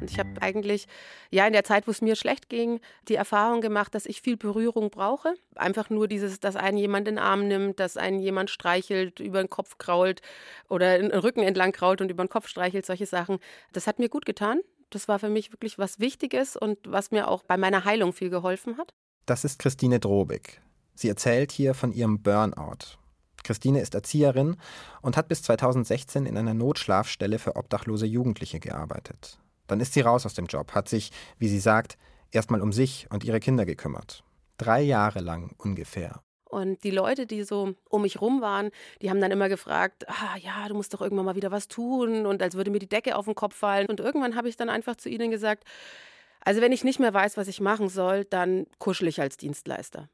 Und 0.03 0.11
ich 0.11 0.19
habe 0.19 0.31
eigentlich, 0.41 0.89
ja, 1.31 1.47
in 1.47 1.53
der 1.53 1.63
Zeit, 1.65 1.87
wo 1.87 1.93
es 1.93 2.03
mir 2.03 2.17
schlecht 2.17 2.49
ging, 2.49 2.81
die 3.09 3.15
Erfahrung 3.15 3.61
gemacht, 3.61 3.95
dass 3.95 4.05
ich 4.05 4.21
viel 4.21 4.37
Berührung 4.37 4.91
brauche. 4.91 5.35
Einfach 5.55 5.91
nur 5.91 6.09
dieses, 6.09 6.41
dass 6.41 6.57
einen 6.57 6.77
jemand 6.77 7.07
in 7.07 7.15
den 7.15 7.25
Arm 7.25 7.47
nimmt, 7.47 7.79
dass 7.79 7.97
einen 7.97 8.19
jemand 8.19 8.51
streichelt, 8.51 9.21
über 9.21 9.41
den 9.41 9.49
Kopf 9.49 9.79
krault 9.79 10.23
oder 10.69 10.99
den 10.99 11.13
Rücken 11.13 11.43
entlang 11.43 11.71
krault 11.71 12.01
und 12.01 12.11
über 12.11 12.25
den 12.25 12.29
Kopf 12.29 12.49
streichelt, 12.49 12.85
solche 12.85 13.07
Sachen. 13.07 13.39
Das 13.73 13.87
hat 13.87 14.01
mir 14.01 14.09
gut 14.09 14.27
getan. 14.27 14.61
Das 14.91 15.07
war 15.07 15.21
für 15.21 15.31
mich 15.31 15.53
wirklich 15.53 15.79
was 15.79 16.01
Wichtiges 16.01 16.57
und 16.57 16.79
was 16.87 17.13
mir 17.13 17.29
auch 17.29 17.45
bei 17.45 17.57
meiner 17.57 17.85
Heilung 17.85 18.13
viel 18.13 18.29
geholfen 18.29 18.77
hat. 18.77 18.93
Das 19.25 19.45
ist 19.45 19.61
Christine 19.61 20.01
Drobig. 20.01 20.61
Sie 20.95 21.09
erzählt 21.09 21.53
hier 21.53 21.75
von 21.75 21.93
ihrem 21.93 22.23
Burnout. 22.23 22.99
Christine 23.43 23.81
ist 23.81 23.95
Erzieherin 23.95 24.57
und 25.01 25.17
hat 25.17 25.29
bis 25.29 25.43
2016 25.43 26.27
in 26.27 26.37
einer 26.37 26.55
Notschlafstelle 26.55 27.39
für 27.39 27.57
obdachlose 27.57 28.07
Jugendliche 28.07 28.61
gearbeitet. 28.61 29.39
Dann 29.73 29.81
ist 29.81 29.95
sie 29.95 30.03
raus 30.03 30.27
aus 30.27 30.35
dem 30.35 30.45
Job, 30.45 30.73
hat 30.73 30.91
sich, 30.91 31.11
wie 31.39 31.49
sie 31.49 31.59
sagt, 31.59 31.97
erstmal 32.31 32.61
um 32.61 32.73
sich 32.73 33.07
und 33.09 33.25
ihre 33.25 33.41
Kinder 33.41 33.65
gekümmert. 33.65 34.23
Drei 34.59 34.83
Jahre 34.83 35.21
lang 35.21 35.55
ungefähr. 35.57 36.21
Und 36.45 36.85
die 36.85 36.91
Leute, 36.91 37.25
die 37.25 37.43
so 37.43 37.75
um 37.89 38.03
mich 38.03 38.21
rum 38.21 38.43
waren, 38.43 38.69
die 39.01 39.09
haben 39.09 39.23
dann 39.23 39.31
immer 39.31 39.49
gefragt, 39.49 40.07
ah 40.11 40.37
ja, 40.37 40.69
du 40.69 40.75
musst 40.75 40.93
doch 40.93 41.01
irgendwann 41.01 41.25
mal 41.25 41.37
wieder 41.37 41.51
was 41.51 41.69
tun 41.69 42.27
und 42.27 42.43
als 42.43 42.55
würde 42.55 42.71
mir 42.71 42.81
die 42.81 42.89
Decke 42.89 43.17
auf 43.17 43.25
den 43.25 43.35
Kopf 43.35 43.57
fallen. 43.57 43.87
Und 43.87 43.99
irgendwann 43.99 44.37
habe 44.37 44.51
ich 44.51 44.59
dann 44.59 44.69
einfach 44.69 44.97
zu 44.97 45.09
ihnen 45.09 45.31
gesagt, 45.31 45.65
also 46.45 46.61
wenn 46.61 46.73
ich 46.73 46.85
nicht 46.85 47.01
mehr 47.01 47.15
weiß, 47.15 47.39
was 47.39 47.49
ich 47.49 47.63
machen 47.63 47.89
soll, 47.89 48.27
dann 48.27 48.67
kuschel 48.79 49.09
ich 49.09 49.23
als 49.23 49.39
Dienstleister. 49.39 50.11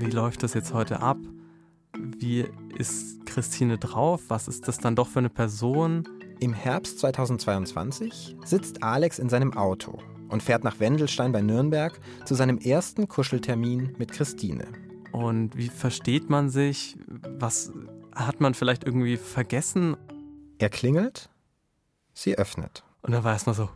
Wie 0.00 0.10
läuft 0.10 0.42
das 0.42 0.54
jetzt 0.54 0.74
heute 0.74 0.98
ab? 0.98 1.18
Wie 1.96 2.48
ist 2.76 3.24
Christine 3.26 3.78
drauf? 3.78 4.22
Was 4.26 4.48
ist 4.48 4.66
das 4.66 4.78
dann 4.78 4.96
doch 4.96 5.06
für 5.06 5.20
eine 5.20 5.30
Person? 5.30 6.08
Im 6.40 6.54
Herbst 6.54 7.00
2022 7.00 8.34
sitzt 8.46 8.82
Alex 8.82 9.18
in 9.18 9.28
seinem 9.28 9.52
Auto 9.52 9.98
und 10.30 10.42
fährt 10.42 10.64
nach 10.64 10.80
Wendelstein 10.80 11.32
bei 11.32 11.42
Nürnberg 11.42 12.00
zu 12.24 12.34
seinem 12.34 12.56
ersten 12.56 13.08
Kuscheltermin 13.08 13.94
mit 13.98 14.10
Christine. 14.10 14.66
Und 15.12 15.54
wie 15.54 15.68
versteht 15.68 16.30
man 16.30 16.48
sich? 16.48 16.96
Was 17.38 17.70
hat 18.14 18.40
man 18.40 18.54
vielleicht 18.54 18.84
irgendwie 18.84 19.18
vergessen? 19.18 19.98
Er 20.58 20.70
klingelt, 20.70 21.28
sie 22.14 22.38
öffnet. 22.38 22.84
Und 23.02 23.12
dann 23.12 23.22
war 23.22 23.32
erstmal 23.32 23.54
so, 23.54 23.68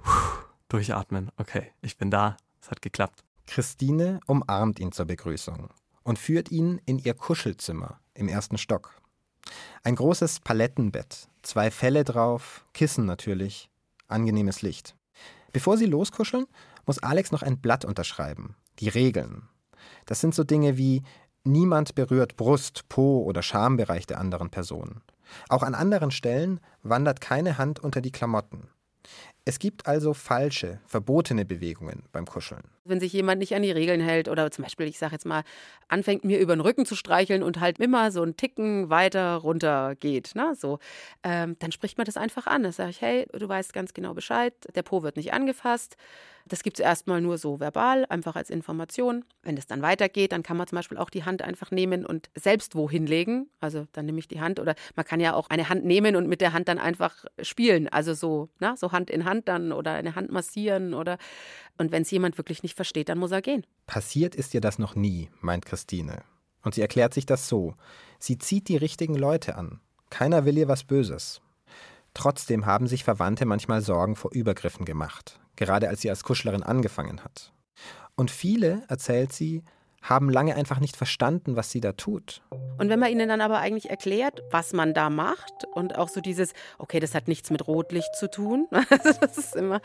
durchatmen. 0.68 1.30
Okay, 1.36 1.70
ich 1.82 1.98
bin 1.98 2.10
da, 2.10 2.38
es 2.62 2.70
hat 2.70 2.80
geklappt. 2.80 3.24
Christine 3.46 4.20
umarmt 4.26 4.80
ihn 4.80 4.90
zur 4.90 5.04
Begrüßung 5.04 5.68
und 6.02 6.18
führt 6.18 6.50
ihn 6.50 6.80
in 6.86 6.98
ihr 6.98 7.12
Kuschelzimmer 7.12 8.00
im 8.14 8.26
ersten 8.26 8.56
Stock. 8.56 9.02
Ein 9.82 9.96
großes 9.96 10.40
Palettenbett, 10.40 11.28
zwei 11.42 11.70
Felle 11.70 12.04
drauf, 12.04 12.64
Kissen 12.72 13.04
natürlich, 13.04 13.68
angenehmes 14.08 14.62
Licht. 14.62 14.96
Bevor 15.52 15.76
sie 15.76 15.86
loskuscheln, 15.86 16.46
muss 16.86 17.02
Alex 17.02 17.30
noch 17.32 17.42
ein 17.42 17.60
Blatt 17.60 17.84
unterschreiben. 17.84 18.56
Die 18.80 18.88
Regeln. 18.88 19.48
Das 20.06 20.20
sind 20.20 20.34
so 20.34 20.44
Dinge 20.44 20.76
wie 20.76 21.02
niemand 21.44 21.94
berührt 21.94 22.36
Brust, 22.36 22.88
Po 22.88 23.22
oder 23.22 23.42
Schambereich 23.42 24.06
der 24.06 24.18
anderen 24.18 24.50
Person. 24.50 25.02
Auch 25.48 25.62
an 25.62 25.74
anderen 25.74 26.10
Stellen 26.10 26.60
wandert 26.82 27.20
keine 27.20 27.58
Hand 27.58 27.80
unter 27.80 28.00
die 28.00 28.12
Klamotten. 28.12 28.68
Es 29.46 29.58
gibt 29.58 29.86
also 29.86 30.14
falsche, 30.14 30.80
verbotene 30.86 31.44
Bewegungen 31.44 32.04
beim 32.12 32.24
Kuscheln. 32.24 32.62
Wenn 32.86 32.98
sich 32.98 33.12
jemand 33.12 33.40
nicht 33.40 33.54
an 33.54 33.60
die 33.60 33.72
Regeln 33.72 34.00
hält 34.00 34.28
oder 34.30 34.50
zum 34.50 34.64
Beispiel, 34.64 34.86
ich 34.86 34.98
sage 34.98 35.12
jetzt 35.12 35.26
mal, 35.26 35.42
anfängt 35.88 36.24
mir 36.24 36.38
über 36.38 36.56
den 36.56 36.60
Rücken 36.60 36.86
zu 36.86 36.96
streicheln 36.96 37.42
und 37.42 37.60
halt 37.60 37.78
immer 37.78 38.10
so 38.10 38.22
einen 38.22 38.38
Ticken 38.38 38.88
weiter 38.88 39.36
runter 39.36 39.96
geht, 39.96 40.34
ne, 40.34 40.54
so, 40.56 40.78
ähm, 41.22 41.56
dann 41.58 41.72
spricht 41.72 41.98
man 41.98 42.06
das 42.06 42.16
einfach 42.16 42.46
an. 42.46 42.62
Dann 42.62 42.72
sage 42.72 42.90
ich, 42.90 43.02
hey, 43.02 43.26
du 43.38 43.46
weißt 43.46 43.74
ganz 43.74 43.92
genau 43.92 44.14
Bescheid, 44.14 44.54
der 44.74 44.82
Po 44.82 45.02
wird 45.02 45.16
nicht 45.16 45.34
angefasst. 45.34 45.96
Das 46.46 46.62
gibt 46.62 46.78
es 46.78 46.84
erstmal 46.84 47.22
nur 47.22 47.38
so 47.38 47.58
verbal, 47.58 48.04
einfach 48.10 48.36
als 48.36 48.50
Information. 48.50 49.24
Wenn 49.42 49.56
es 49.56 49.66
dann 49.66 49.80
weitergeht, 49.80 50.32
dann 50.32 50.42
kann 50.42 50.58
man 50.58 50.66
zum 50.66 50.76
Beispiel 50.76 50.98
auch 50.98 51.08
die 51.08 51.24
Hand 51.24 51.40
einfach 51.40 51.70
nehmen 51.70 52.04
und 52.04 52.28
selbst 52.34 52.74
wohin 52.74 53.06
legen. 53.06 53.48
Also 53.60 53.86
dann 53.92 54.04
nehme 54.04 54.18
ich 54.18 54.28
die 54.28 54.40
Hand 54.40 54.60
oder 54.60 54.74
man 54.94 55.06
kann 55.06 55.20
ja 55.20 55.34
auch 55.34 55.48
eine 55.48 55.70
Hand 55.70 55.84
nehmen 55.86 56.16
und 56.16 56.28
mit 56.28 56.42
der 56.42 56.52
Hand 56.52 56.68
dann 56.68 56.78
einfach 56.78 57.24
spielen. 57.40 57.88
Also 57.88 58.12
so, 58.12 58.50
na, 58.58 58.76
so 58.76 58.92
Hand 58.92 59.10
in 59.10 59.24
Hand 59.24 59.48
dann 59.48 59.72
oder 59.72 59.92
eine 59.92 60.14
Hand 60.14 60.30
massieren 60.30 60.92
oder 60.92 61.16
und 61.78 61.92
wenn 61.92 62.02
es 62.02 62.10
jemand 62.10 62.36
wirklich 62.36 62.62
nicht 62.62 62.76
versteht, 62.76 63.08
dann 63.08 63.18
muss 63.18 63.32
er 63.32 63.42
gehen. 63.42 63.66
Passiert 63.86 64.34
ist 64.34 64.52
ihr 64.52 64.60
das 64.60 64.78
noch 64.78 64.94
nie, 64.94 65.30
meint 65.40 65.64
Christine. 65.64 66.22
Und 66.62 66.74
sie 66.74 66.82
erklärt 66.82 67.14
sich 67.14 67.26
das 67.26 67.48
so. 67.48 67.74
Sie 68.18 68.38
zieht 68.38 68.68
die 68.68 68.76
richtigen 68.76 69.14
Leute 69.14 69.56
an. 69.56 69.80
Keiner 70.10 70.44
will 70.44 70.56
ihr 70.58 70.68
was 70.68 70.84
Böses. 70.84 71.40
Trotzdem 72.12 72.64
haben 72.66 72.86
sich 72.86 73.02
Verwandte 73.02 73.44
manchmal 73.44 73.80
Sorgen 73.80 74.14
vor 74.14 74.32
Übergriffen 74.32 74.84
gemacht 74.84 75.40
gerade 75.56 75.88
als 75.88 76.00
sie 76.00 76.10
als 76.10 76.24
Kuschlerin 76.24 76.62
angefangen 76.62 77.22
hat. 77.24 77.52
Und 78.16 78.30
viele, 78.30 78.82
erzählt 78.88 79.32
sie, 79.32 79.62
haben 80.04 80.28
lange 80.28 80.54
einfach 80.54 80.80
nicht 80.80 80.96
verstanden, 80.96 81.56
was 81.56 81.70
sie 81.70 81.80
da 81.80 81.92
tut. 81.92 82.42
Und 82.78 82.90
wenn 82.90 82.98
man 82.98 83.10
ihnen 83.10 83.28
dann 83.28 83.40
aber 83.40 83.58
eigentlich 83.58 83.88
erklärt, 83.88 84.42
was 84.50 84.74
man 84.74 84.92
da 84.92 85.08
macht 85.08 85.64
und 85.72 85.96
auch 85.96 86.10
so 86.10 86.20
dieses, 86.20 86.52
okay, 86.78 87.00
das 87.00 87.14
hat 87.14 87.26
nichts 87.26 87.50
mit 87.50 87.66
Rotlicht 87.66 88.14
zu 88.14 88.30
tun, 88.30 88.68
das 89.20 89.38
ist 89.38 89.56
immer, 89.56 89.80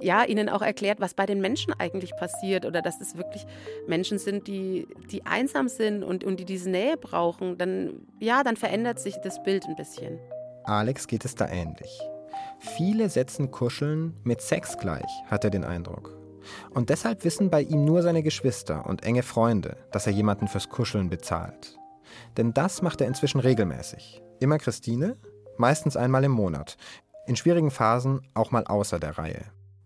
ja, 0.00 0.24
ihnen 0.24 0.48
auch 0.48 0.62
erklärt, 0.62 1.00
was 1.00 1.14
bei 1.14 1.24
den 1.24 1.40
Menschen 1.40 1.72
eigentlich 1.78 2.16
passiert 2.16 2.66
oder 2.66 2.82
dass 2.82 3.00
es 3.00 3.16
wirklich 3.16 3.46
Menschen 3.86 4.18
sind, 4.18 4.48
die, 4.48 4.88
die 5.12 5.24
einsam 5.24 5.68
sind 5.68 6.02
und, 6.02 6.24
und 6.24 6.40
die 6.40 6.44
diese 6.44 6.68
Nähe 6.68 6.96
brauchen, 6.96 7.56
dann, 7.56 8.06
ja, 8.18 8.42
dann 8.42 8.56
verändert 8.56 8.98
sich 8.98 9.16
das 9.22 9.40
Bild 9.44 9.66
ein 9.66 9.76
bisschen. 9.76 10.18
Alex 10.64 11.06
geht 11.06 11.24
es 11.24 11.36
da 11.36 11.48
ähnlich. 11.48 12.00
Viele 12.60 13.08
setzen 13.08 13.50
Kuscheln 13.50 14.14
mit 14.22 14.42
Sex 14.42 14.76
gleich, 14.76 15.10
hat 15.26 15.44
er 15.44 15.50
den 15.50 15.64
Eindruck. 15.64 16.14
Und 16.70 16.90
deshalb 16.90 17.24
wissen 17.24 17.48
bei 17.48 17.62
ihm 17.62 17.86
nur 17.86 18.02
seine 18.02 18.22
Geschwister 18.22 18.84
und 18.86 19.02
enge 19.02 19.22
Freunde, 19.22 19.78
dass 19.92 20.06
er 20.06 20.12
jemanden 20.12 20.46
fürs 20.46 20.68
Kuscheln 20.68 21.08
bezahlt. 21.08 21.78
Denn 22.36 22.52
das 22.52 22.82
macht 22.82 23.00
er 23.00 23.06
inzwischen 23.06 23.40
regelmäßig. 23.40 24.22
Immer 24.40 24.58
Christine, 24.58 25.16
meistens 25.56 25.96
einmal 25.96 26.22
im 26.24 26.32
Monat. 26.32 26.76
In 27.26 27.36
schwierigen 27.36 27.70
Phasen 27.70 28.20
auch 28.34 28.50
mal 28.50 28.64
außer 28.64 28.98
der 28.98 29.16
Reihe. 29.16 29.44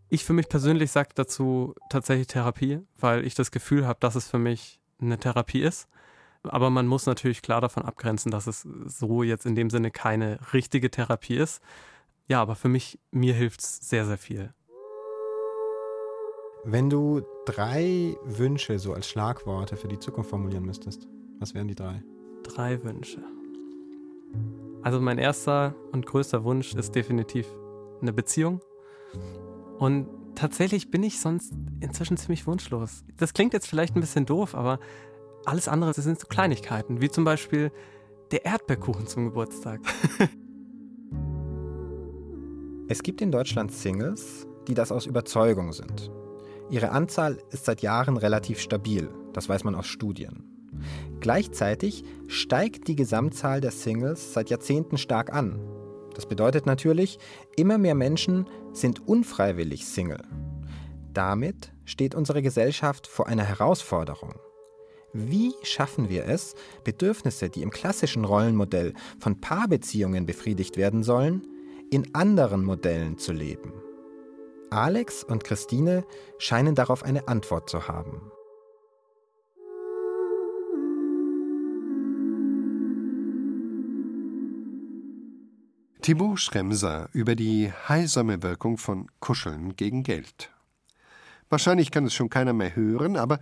Ich 0.08 0.24
für 0.24 0.32
mich 0.32 0.48
persönlich 0.48 0.90
sage 0.90 1.10
dazu 1.14 1.74
tatsächlich 1.90 2.26
Therapie, 2.26 2.80
weil 2.98 3.24
ich 3.24 3.34
das 3.34 3.52
Gefühl 3.52 3.86
habe, 3.86 4.00
dass 4.00 4.16
es 4.16 4.28
für 4.28 4.38
mich 4.38 4.80
eine 5.00 5.18
Therapie 5.18 5.62
ist. 5.62 5.88
Aber 6.42 6.70
man 6.70 6.88
muss 6.88 7.06
natürlich 7.06 7.40
klar 7.40 7.60
davon 7.60 7.84
abgrenzen, 7.84 8.30
dass 8.30 8.46
es 8.48 8.66
so 8.86 9.22
jetzt 9.22 9.46
in 9.46 9.54
dem 9.54 9.70
Sinne 9.70 9.90
keine 9.90 10.40
richtige 10.52 10.90
Therapie 10.90 11.36
ist, 11.36 11.62
ja, 12.26 12.40
aber 12.40 12.54
für 12.54 12.68
mich, 12.68 12.98
mir 13.10 13.34
hilft 13.34 13.60
es 13.60 13.88
sehr, 13.88 14.06
sehr 14.06 14.18
viel. 14.18 14.54
Wenn 16.64 16.88
du 16.88 17.20
drei 17.44 18.16
Wünsche 18.24 18.78
so 18.78 18.94
als 18.94 19.08
Schlagworte 19.08 19.76
für 19.76 19.88
die 19.88 19.98
Zukunft 19.98 20.30
formulieren 20.30 20.64
müsstest, 20.64 21.06
was 21.38 21.54
wären 21.54 21.68
die 21.68 21.74
drei? 21.74 22.02
Drei 22.42 22.82
Wünsche. 22.82 23.22
Also 24.82 25.00
mein 25.00 25.18
erster 25.18 25.74
und 25.92 26.06
größter 26.06 26.44
Wunsch 26.44 26.74
ist 26.74 26.94
definitiv 26.94 27.46
eine 28.00 28.12
Beziehung. 28.12 28.60
Und 29.78 30.08
tatsächlich 30.34 30.90
bin 30.90 31.02
ich 31.02 31.20
sonst 31.20 31.52
inzwischen 31.80 32.16
ziemlich 32.16 32.46
wunschlos. 32.46 33.04
Das 33.18 33.34
klingt 33.34 33.52
jetzt 33.52 33.66
vielleicht 33.66 33.94
ein 33.96 34.00
bisschen 34.00 34.24
doof, 34.24 34.54
aber 34.54 34.78
alles 35.44 35.68
andere 35.68 35.92
das 35.92 36.04
sind 36.04 36.18
so 36.18 36.26
Kleinigkeiten, 36.26 37.02
wie 37.02 37.10
zum 37.10 37.24
Beispiel 37.24 37.70
der 38.30 38.46
Erdbeerkuchen 38.46 39.06
zum 39.06 39.26
Geburtstag. 39.26 39.80
Es 42.86 43.02
gibt 43.02 43.22
in 43.22 43.32
Deutschland 43.32 43.72
Singles, 43.72 44.46
die 44.68 44.74
das 44.74 44.92
aus 44.92 45.06
Überzeugung 45.06 45.72
sind. 45.72 46.10
Ihre 46.68 46.90
Anzahl 46.90 47.38
ist 47.50 47.64
seit 47.64 47.80
Jahren 47.80 48.18
relativ 48.18 48.60
stabil, 48.60 49.08
das 49.32 49.48
weiß 49.48 49.64
man 49.64 49.74
aus 49.74 49.86
Studien. 49.86 50.44
Gleichzeitig 51.20 52.04
steigt 52.26 52.86
die 52.88 52.94
Gesamtzahl 52.96 53.62
der 53.62 53.70
Singles 53.70 54.34
seit 54.34 54.50
Jahrzehnten 54.50 54.98
stark 54.98 55.32
an. 55.32 55.58
Das 56.14 56.26
bedeutet 56.26 56.66
natürlich, 56.66 57.18
immer 57.56 57.78
mehr 57.78 57.94
Menschen 57.94 58.50
sind 58.74 59.08
unfreiwillig 59.08 59.86
Single. 59.86 60.22
Damit 61.14 61.72
steht 61.86 62.14
unsere 62.14 62.42
Gesellschaft 62.42 63.06
vor 63.06 63.28
einer 63.28 63.44
Herausforderung. 63.44 64.34
Wie 65.14 65.54
schaffen 65.62 66.10
wir 66.10 66.26
es, 66.26 66.54
Bedürfnisse, 66.82 67.48
die 67.48 67.62
im 67.62 67.70
klassischen 67.70 68.26
Rollenmodell 68.26 68.92
von 69.18 69.40
Paarbeziehungen 69.40 70.26
befriedigt 70.26 70.76
werden 70.76 71.02
sollen, 71.02 71.46
in 71.94 72.12
anderen 72.12 72.64
Modellen 72.64 73.18
zu 73.18 73.32
leben? 73.32 73.72
Alex 74.70 75.22
und 75.22 75.44
Christine 75.44 76.04
scheinen 76.38 76.74
darauf 76.74 77.04
eine 77.04 77.28
Antwort 77.28 77.70
zu 77.70 77.86
haben. 77.86 78.32
Thibaut 86.02 86.40
Schremser 86.40 87.08
über 87.12 87.36
die 87.36 87.72
heilsame 87.88 88.42
Wirkung 88.42 88.76
von 88.76 89.06
Kuscheln 89.20 89.76
gegen 89.76 90.02
Geld. 90.02 90.50
Wahrscheinlich 91.48 91.92
kann 91.92 92.06
es 92.06 92.14
schon 92.14 92.28
keiner 92.28 92.52
mehr 92.52 92.74
hören, 92.74 93.16
aber 93.16 93.38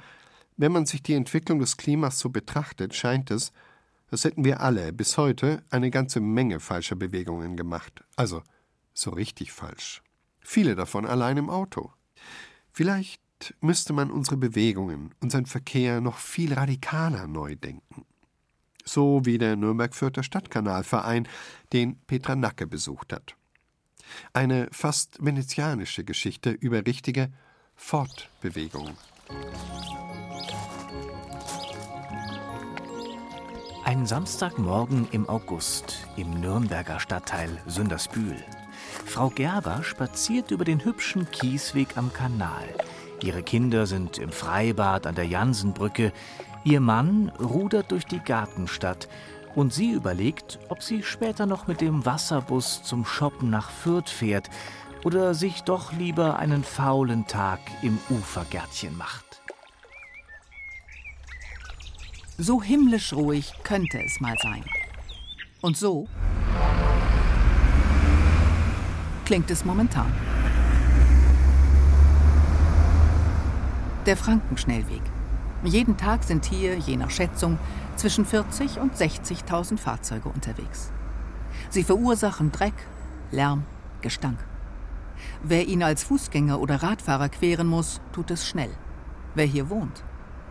wenn 0.59 0.73
man 0.73 0.85
sich 0.85 1.02
die 1.02 1.14
Entwicklung 1.14 1.59
des 1.59 1.78
Klimas 1.78 2.18
so 2.18 2.28
betrachtet, 2.28 2.94
scheint 2.94 3.30
es, 3.30 3.52
als 4.12 4.25
hätten 4.25 4.45
wir 4.45 4.61
alle 4.61 4.92
bis 4.92 5.16
heute 5.16 5.62
eine 5.71 5.90
ganze 5.90 6.21
Menge 6.21 6.61
falscher 6.61 6.97
Bewegungen 6.97 7.57
gemacht. 7.57 8.04
Also 8.14 8.42
so 8.92 9.11
richtig 9.11 9.52
falsch. 9.52 10.02
Viele 10.40 10.75
davon 10.75 11.07
allein 11.07 11.38
im 11.38 11.50
Auto. 11.50 11.92
Vielleicht 12.73 13.23
müsste 13.61 13.92
man 13.92 14.11
unsere 14.11 14.37
Bewegungen, 14.37 15.14
unseren 15.21 15.47
Verkehr 15.47 16.00
noch 16.00 16.19
viel 16.19 16.52
radikaler 16.52 17.26
neu 17.26 17.57
denken. 17.57 18.04
So 18.85 19.25
wie 19.25 19.38
der 19.38 19.57
Nürnberg-Fürther 19.57 20.23
Stadtkanalverein, 20.23 21.26
den 21.73 21.99
Petra 22.07 22.37
Nacke 22.37 22.66
besucht 22.66 23.12
hat. 23.12 23.37
Eine 24.33 24.69
fast 24.73 25.25
venezianische 25.25 26.04
Geschichte 26.04 26.50
über 26.50 26.85
richtige 26.85 27.33
Fortbewegung. 27.75 28.97
Ein 33.93 34.07
Samstagmorgen 34.07 35.07
im 35.13 35.29
August 35.29 35.99
im 36.17 36.41
Nürnberger 36.41 36.99
Stadtteil 36.99 37.51
Sündersbühl. 37.67 38.43
Frau 39.05 39.29
Gerber 39.29 39.85
spaziert 39.85 40.51
über 40.51 40.65
den 40.65 40.83
hübschen 40.83 41.31
Kiesweg 41.31 41.99
am 41.99 42.11
Kanal. 42.11 42.65
Ihre 43.23 43.43
Kinder 43.43 43.85
sind 43.85 44.17
im 44.17 44.33
Freibad 44.33 45.07
an 45.07 45.15
der 45.15 45.27
Jansenbrücke. 45.27 46.15
Ihr 46.65 46.81
Mann 46.81 47.33
rudert 47.39 47.91
durch 47.91 48.07
die 48.07 48.21
Gartenstadt 48.21 49.11
und 49.55 49.75
sie 49.75 49.91
überlegt, 49.91 50.59
ob 50.71 50.83
sie 50.83 51.03
später 51.03 51.45
noch 51.45 51.67
mit 51.67 51.83
dem 51.83 52.07
Wasserbus 52.07 52.83
zum 52.83 53.05
Shoppen 53.05 53.51
nach 53.51 53.69
Fürth 53.69 54.09
fährt 54.09 54.49
oder 55.05 55.35
sich 55.35 55.65
doch 55.65 55.93
lieber 55.93 56.39
einen 56.39 56.65
faulen 56.65 57.27
Tag 57.27 57.61
im 57.83 57.99
Ufergärtchen 58.09 58.97
macht. 58.97 59.32
So 62.39 62.62
himmlisch 62.62 63.12
ruhig 63.12 63.53
könnte 63.62 64.03
es 64.03 64.19
mal 64.21 64.37
sein. 64.39 64.65
Und 65.61 65.77
so 65.77 66.09
klingt 69.27 69.51
es 69.51 69.65
momentan. 69.65 70.12
Der 74.07 74.17
Frankenschnellweg. 74.17 75.03
Jeden 75.62 75.97
Tag 75.97 76.25
sind 76.25 76.47
hier, 76.47 76.77
je 76.79 76.97
nach 76.97 77.11
Schätzung, 77.11 77.59
zwischen 77.97 78.25
40 78.25 78.79
und 78.81 78.95
60.000 78.95 79.79
Fahrzeuge 79.79 80.29
unterwegs. 80.29 80.91
Sie 81.71 81.85
verursachen 81.85 82.51
Dreck, 82.51 82.75
Lärm, 83.31 83.65
Gestank. 84.01 84.39
Wer 85.43 85.69
ihn 85.69 85.83
als 85.83 86.03
Fußgänger 86.03 86.59
oder 86.61 86.83
Radfahrer 86.83 87.29
queren 87.29 87.69
muss, 87.69 88.01
tut 88.12 88.31
es 88.31 88.49
schnell. 88.49 88.71
Wer 89.35 89.47
hier 89.47 89.71
wohnt, 89.71 90.03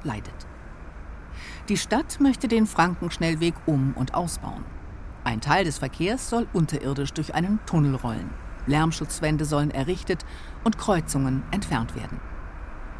leidet. 0.03 0.50
Die 1.71 1.77
Stadt 1.77 2.19
möchte 2.19 2.49
den 2.49 2.67
Frankenschnellweg 2.67 3.53
um- 3.65 3.93
und 3.95 4.13
ausbauen. 4.13 4.65
Ein 5.23 5.39
Teil 5.39 5.63
des 5.63 5.77
Verkehrs 5.77 6.29
soll 6.29 6.45
unterirdisch 6.51 7.13
durch 7.13 7.33
einen 7.33 7.61
Tunnel 7.65 7.95
rollen. 7.95 8.29
Lärmschutzwände 8.67 9.45
sollen 9.45 9.71
errichtet 9.71 10.25
und 10.65 10.77
Kreuzungen 10.77 11.43
entfernt 11.51 11.95
werden. 11.95 12.19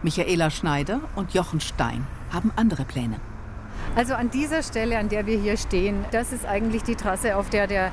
Michaela 0.04 0.50
Schneider 0.50 1.02
und 1.18 1.34
Jochen 1.34 1.60
Stein 1.60 2.08
haben 2.32 2.54
andere 2.56 2.86
Pläne. 2.86 3.20
Also 3.98 4.14
an 4.14 4.30
dieser 4.30 4.64
Stelle, 4.64 5.00
an 5.00 5.10
der 5.10 5.26
wir 5.26 5.38
hier 5.38 5.58
stehen, 5.58 6.06
das 6.12 6.32
ist 6.32 6.46
eigentlich 6.46 6.84
die 6.84 6.96
Trasse, 6.96 7.36
auf 7.36 7.50
der 7.50 7.68
der 7.68 7.92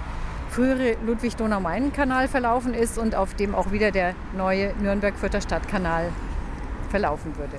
frühere 0.48 0.96
Ludwig-Donau-Main-Kanal 1.04 2.28
verlaufen 2.28 2.72
ist 2.72 2.98
und 2.98 3.16
auf 3.16 3.34
dem 3.34 3.56
auch 3.56 3.72
wieder 3.72 3.90
der 3.90 4.14
neue 4.36 4.74
Nürnberg-Fürther 4.80 5.40
Stadtkanal 5.40 6.12
verlaufen 6.88 7.36
würde. 7.36 7.58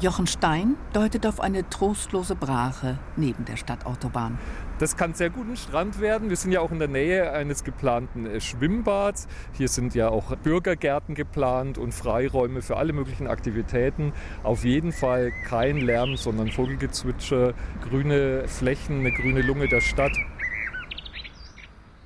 Jochen 0.00 0.26
Stein 0.26 0.76
deutet 0.94 1.26
auf 1.26 1.40
eine 1.40 1.68
trostlose 1.68 2.34
Brache 2.34 2.98
neben 3.16 3.44
der 3.44 3.58
Stadtautobahn. 3.58 4.38
Das 4.78 4.96
kann 4.96 5.12
sehr 5.12 5.28
gut 5.28 5.46
ein 5.46 5.58
Strand 5.58 6.00
werden. 6.00 6.30
Wir 6.30 6.38
sind 6.38 6.52
ja 6.52 6.62
auch 6.62 6.70
in 6.70 6.78
der 6.78 6.88
Nähe 6.88 7.30
eines 7.32 7.64
geplanten 7.64 8.24
äh, 8.24 8.40
Schwimmbads. 8.40 9.28
Hier 9.52 9.68
sind 9.68 9.94
ja 9.94 10.08
auch 10.08 10.34
Bürgergärten 10.36 11.14
geplant 11.14 11.76
und 11.76 11.92
Freiräume 11.92 12.62
für 12.62 12.78
alle 12.78 12.94
möglichen 12.94 13.26
Aktivitäten. 13.26 14.14
Auf 14.42 14.64
jeden 14.64 14.92
Fall 14.92 15.32
kein 15.44 15.76
Lärm, 15.76 16.16
sondern 16.16 16.50
Vogelgezwitscher, 16.50 17.52
grüne 17.82 18.48
Flächen, 18.48 19.00
eine 19.00 19.12
grüne 19.12 19.42
Lunge 19.42 19.68
der 19.68 19.82
Stadt. 19.82 20.16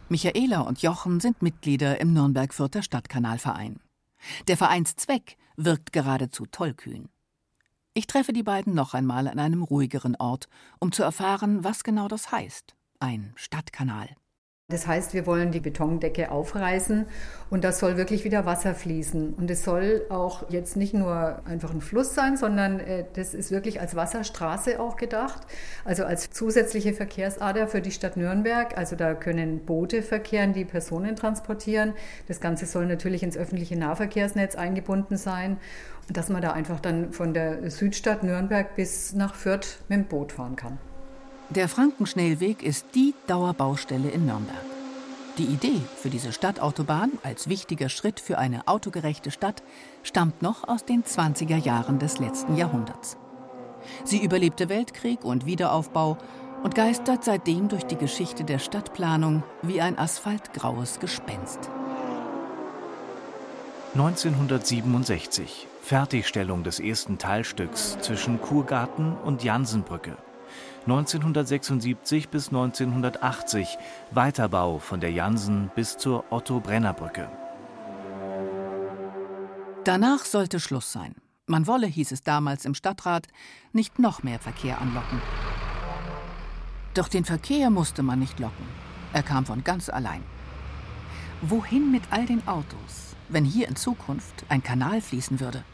Michaela 0.09 0.63
und 0.63 0.83
Jochen 0.83 1.21
sind 1.21 1.43
Mitglieder 1.43 2.01
im 2.01 2.13
Nürnberg-Fürther 2.13 2.83
Stadtkanalverein. 2.83 3.79
Der 4.49 4.57
Vereinszweck 4.57 5.37
wirkt 5.57 5.93
geradezu 5.93 6.47
tollkühn. 6.47 7.09
Ich 7.97 8.09
treffe 8.09 8.33
die 8.33 8.43
beiden 8.43 8.75
noch 8.75 8.93
einmal 8.93 9.29
an 9.29 9.39
einem 9.39 9.63
ruhigeren 9.63 10.17
Ort, 10.17 10.49
um 10.81 10.91
zu 10.91 11.05
erfahren, 11.05 11.63
was 11.63 11.85
genau 11.85 12.09
das 12.09 12.33
heißt. 12.33 12.75
Ein 12.99 13.33
Stadtkanal. 13.37 14.09
Das 14.71 14.87
heißt, 14.87 15.13
wir 15.13 15.27
wollen 15.27 15.53
die 15.53 15.61
Betondecke 15.61 16.31
aufreißen 16.31 17.05
und 17.51 17.65
da 17.65 17.71
soll 17.71 17.99
wirklich 17.99 18.25
wieder 18.25 18.47
Wasser 18.47 18.75
fließen. 18.75 19.35
Und 19.35 19.51
es 19.51 19.63
soll 19.63 20.07
auch 20.09 20.49
jetzt 20.49 20.75
nicht 20.75 20.95
nur 20.95 21.43
einfach 21.45 21.75
ein 21.75 21.83
Fluss 21.83 22.15
sein, 22.15 22.39
sondern 22.39 22.81
äh, 22.81 23.05
das 23.13 23.35
ist 23.35 23.51
wirklich 23.51 23.83
als 23.83 23.95
Wasserstraße 23.95 24.81
auch 24.81 24.97
gedacht. 24.97 25.43
Also 25.85 26.07
als 26.07 26.31
zusätzliche 26.31 26.95
Verkehrsader 26.95 27.69
für 27.69 27.83
die 27.83 27.91
Stadt 27.91 28.17
Nürnberg. 28.17 28.75
Also 28.79 28.97
da 28.97 29.13
können 29.13 29.67
Boote 29.67 30.01
verkehren, 30.01 30.55
die 30.55 30.65
Personen 30.65 31.15
transportieren. 31.15 31.93
Das 32.27 32.41
Ganze 32.41 32.65
soll 32.65 32.87
natürlich 32.87 33.23
ins 33.23 33.37
öffentliche 33.37 33.77
Nahverkehrsnetz 33.77 34.57
eingebunden 34.57 35.19
sein. 35.19 35.59
Und 36.09 36.17
dass 36.17 36.31
man 36.31 36.41
da 36.41 36.53
einfach 36.53 36.81
dann 36.81 37.13
von 37.13 37.35
der 37.35 37.71
Südstadt 37.71 38.23
Nürnberg 38.23 38.75
bis 38.77 39.13
nach 39.13 39.35
Fürth 39.35 39.81
mit 39.89 39.99
dem 39.99 40.05
Boot 40.07 40.33
fahren 40.33 40.57
kann. 40.57 40.79
Der 41.51 41.69
Frankenschnellweg 41.69 42.63
ist 42.63 42.87
die 42.95 43.15
Dauerbaustelle 43.27 44.09
in 44.09 44.27
Nürnberg. 44.27 44.57
Die 45.37 45.45
Idee 45.45 45.81
für 45.97 46.09
diese 46.09 46.33
Stadtautobahn 46.33 47.13
als 47.23 47.49
wichtiger 47.49 47.91
Schritt 47.91 48.19
für 48.19 48.39
eine 48.39 48.67
autogerechte 48.67 49.31
Stadt 49.31 49.63
stammt 50.03 50.43
noch 50.43 50.67
aus 50.67 50.85
den 50.85 51.05
20er 51.05 51.57
Jahren 51.57 51.99
des 51.99 52.19
letzten 52.19 52.57
Jahrhunderts. 52.57 53.19
Sie 54.05 54.25
überlebte 54.25 54.71
Weltkrieg 54.71 55.25
und 55.25 55.45
Wiederaufbau 55.45 56.17
und 56.63 56.75
geistert 56.75 57.25
seitdem 57.25 57.69
durch 57.69 57.85
die 57.85 57.97
Geschichte 57.99 58.45
der 58.45 58.59
Stadtplanung 58.59 59.43
wie 59.61 59.83
ein 59.83 59.99
asphaltgraues 59.99 60.99
Gespenst. 60.99 61.69
1967 63.93 65.69
Fertigstellung 65.83 66.65
des 66.65 66.81
ersten 66.81 67.19
Teilstücks 67.19 67.99
zwischen 68.01 68.41
Kurgarten 68.41 69.15
und 69.25 69.45
Jansenbrücke. 69.45 70.17
1976 70.87 72.29
bis 72.29 72.49
1980 72.49 73.79
Weiterbau 74.11 74.79
von 74.79 75.01
der 75.01 75.13
Jansen 75.13 75.71
bis 75.75 75.97
zur 75.97 76.31
Otto-Brenner-Brücke. 76.31 77.31
Danach 79.85 80.27
sollte 80.27 80.61
Schluss 80.61 80.93
sein. 80.93 81.15
Man 81.47 81.67
wolle, 81.67 81.87
hieß 81.87 82.13
es 82.13 82.23
damals 82.23 82.67
im 82.67 82.75
Stadtrat, 82.75 83.29
nicht 83.73 83.99
noch 83.99 84.23
mehr 84.23 84.39
Verkehr 84.39 84.79
anlocken. 84.79 85.23
Doch 86.93 87.09
den 87.09 87.25
Verkehr 87.25 87.71
musste 87.71 88.03
man 88.03 88.19
nicht 88.19 88.39
locken. 88.39 88.67
Er 89.15 89.23
kam 89.23 89.47
von 89.47 89.65
ganz 89.65 89.89
allein. 89.89 90.23
Wohin 91.41 91.93
mit 91.93 92.03
all 92.11 92.27
den 92.27 92.47
Autos, 92.47 93.17
wenn 93.31 93.47
hier 93.47 93.69
in 93.69 93.77
Zukunft 93.77 94.45
ein 94.51 94.63
Kanal 94.63 95.01
fließen 95.01 95.41
würde? 95.41 95.65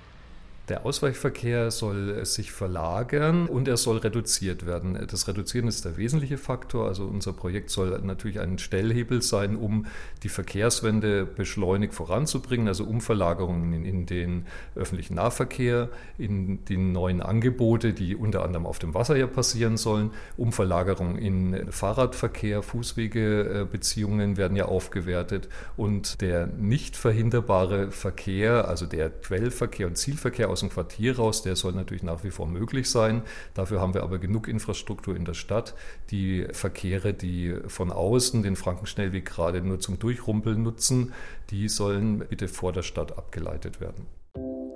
Der 0.68 0.86
Ausweichverkehr 0.86 1.72
soll 1.72 2.24
sich 2.24 2.52
verlagern 2.52 3.46
und 3.46 3.66
er 3.66 3.76
soll 3.76 3.98
reduziert 3.98 4.66
werden. 4.66 5.04
Das 5.10 5.26
Reduzieren 5.26 5.66
ist 5.66 5.84
der 5.84 5.96
wesentliche 5.96 6.38
Faktor. 6.38 6.86
Also 6.86 7.06
unser 7.06 7.32
Projekt 7.32 7.70
soll 7.70 7.98
natürlich 8.04 8.38
ein 8.38 8.58
Stellhebel 8.58 9.20
sein, 9.20 9.56
um 9.56 9.86
die 10.22 10.28
Verkehrswende 10.28 11.26
beschleunigt 11.26 11.92
voranzubringen, 11.92 12.68
also 12.68 12.84
Umverlagerungen 12.84 13.72
in, 13.72 13.84
in 13.84 14.06
den 14.06 14.46
öffentlichen 14.76 15.14
Nahverkehr, 15.14 15.88
in 16.18 16.64
die 16.66 16.76
neuen 16.76 17.20
Angebote, 17.20 17.92
die 17.92 18.14
unter 18.14 18.44
anderem 18.44 18.64
auf 18.64 18.78
dem 18.78 18.94
Wasser 18.94 19.16
ja 19.16 19.26
passieren 19.26 19.76
sollen, 19.76 20.12
Umverlagerung 20.36 21.18
in 21.18 21.72
Fahrradverkehr, 21.72 22.62
Fußwegebeziehungen 22.62 24.36
werden 24.36 24.56
ja 24.56 24.66
aufgewertet 24.66 25.48
und 25.76 26.20
der 26.20 26.46
nicht 26.46 26.96
verhinderbare 26.96 27.90
Verkehr, 27.90 28.68
also 28.68 28.86
der 28.86 29.10
Quellverkehr 29.10 29.88
und 29.88 29.98
Zielverkehr 29.98 30.48
aus 30.48 30.59
aus 30.60 30.68
dem 30.68 30.70
Quartier 30.70 31.16
raus, 31.16 31.42
der 31.42 31.56
soll 31.56 31.72
natürlich 31.72 32.02
nach 32.02 32.22
wie 32.22 32.30
vor 32.30 32.46
möglich 32.46 32.90
sein. 32.90 33.22
Dafür 33.54 33.80
haben 33.80 33.94
wir 33.94 34.02
aber 34.02 34.18
genug 34.18 34.46
Infrastruktur 34.46 35.16
in 35.16 35.24
der 35.24 35.34
Stadt. 35.34 35.74
Die 36.10 36.46
Verkehre, 36.52 37.14
die 37.14 37.54
von 37.66 37.90
außen 37.90 38.42
den 38.42 38.56
Frankenschnellweg 38.56 39.24
gerade 39.24 39.62
nur 39.62 39.80
zum 39.80 39.98
Durchrumpeln 39.98 40.62
nutzen, 40.62 41.12
die 41.50 41.68
sollen 41.68 42.18
bitte 42.18 42.46
vor 42.48 42.72
der 42.72 42.82
Stadt 42.82 43.16
abgeleitet 43.16 43.80
werden. 43.80 44.06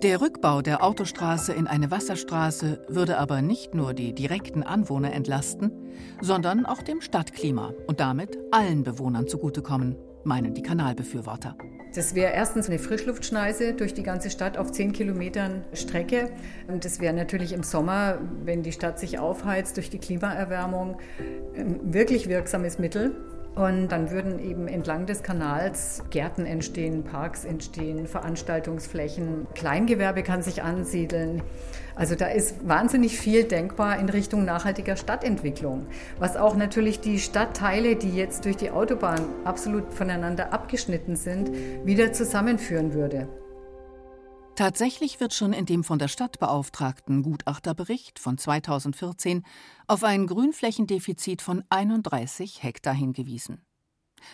Der 0.03 0.21
Rückbau 0.21 0.61
der 0.61 0.83
Autostraße 0.83 1.53
in 1.53 1.67
eine 1.67 1.91
Wasserstraße 1.91 2.87
würde 2.89 3.19
aber 3.19 3.43
nicht 3.43 3.75
nur 3.75 3.95
die 3.95 4.15
direkten 4.15 4.63
Anwohner 4.63 5.13
entlasten, 5.13 5.71
sondern 6.21 6.67
auch 6.67 6.83
dem 6.83 7.01
Stadtklima 7.01 7.73
und 7.87 8.01
damit 8.01 8.39
allen 8.51 8.85
Bewohnern 8.85 9.29
zugutekommen, 9.29 9.97
meinen 10.25 10.55
die 10.55 10.63
Kanalbefürworter. 10.63 11.57
Das 11.95 12.17
wäre 12.17 12.33
erstens 12.33 12.69
eine 12.69 12.81
Frischluftschneise 12.81 13.73
durch 13.73 13.95
die 13.95 14.03
ganze 14.03 14.29
Stadt 14.29 14.59
auf 14.59 14.73
10 14.73 14.93
Kilometern 14.93 15.65
Strecke. 15.73 16.31
Und 16.67 16.85
das 16.85 17.01
wäre 17.01 17.15
natürlich 17.15 17.53
im 17.53 17.63
Sommer, 17.63 18.19
wenn 18.45 18.65
die 18.65 18.73
Stadt 18.73 18.99
sich 18.99 19.21
aufheizt 19.21 19.77
durch 19.77 19.91
die 19.91 19.99
Klimaerwärmung, 19.99 20.99
ein 21.57 21.95
wirklich 21.95 22.29
wirksames 22.29 22.81
Mittel. 22.81 23.15
Und 23.55 23.89
dann 23.89 24.11
würden 24.11 24.41
eben 24.41 24.67
entlang 24.67 25.07
des 25.07 25.23
Kanals 25.23 26.03
Gärten 26.11 26.45
entstehen, 26.45 27.05
Parks 27.05 27.45
entstehen, 27.45 28.09
Veranstaltungsflächen, 28.09 29.47
Kleingewerbe 29.55 30.25
kann 30.25 30.43
sich 30.43 30.63
ansiedeln. 30.63 31.41
Also 31.95 32.17
da 32.17 32.27
ist 32.27 32.67
wahnsinnig 32.67 33.17
viel 33.17 33.45
denkbar 33.45 34.01
in 34.01 34.09
Richtung 34.09 34.45
nachhaltiger 34.45 34.97
Stadtentwicklung, 34.97 35.87
was 36.19 36.37
auch 36.37 36.57
natürlich 36.57 36.99
die 36.99 37.21
Stadtteile, 37.21 37.95
die 37.95 38.11
jetzt 38.11 38.45
durch 38.45 38.57
die 38.57 38.73
Autobahn 38.73 39.21
absolut 39.45 39.95
voneinander 39.95 40.53
abgeschnitten 40.53 41.15
sind, 41.15 41.53
wieder 41.85 42.13
zusammenführen 42.13 42.93
würde. 42.93 43.29
Tatsächlich 44.57 45.19
wird 45.19 45.35
schon 45.35 45.53
in 45.53 45.67
dem 45.67 45.83
von 45.83 45.99
der 45.99 46.07
Stadtbeauftragten 46.07 47.25
Gutachterbericht 47.25 48.21
von 48.21 48.39
2014 48.39 49.43
auf 49.87 50.05
ein 50.05 50.27
Grünflächendefizit 50.27 51.43
von 51.43 51.63
31 51.69 52.63
Hektar 52.63 52.95
hingewiesen. 52.95 53.65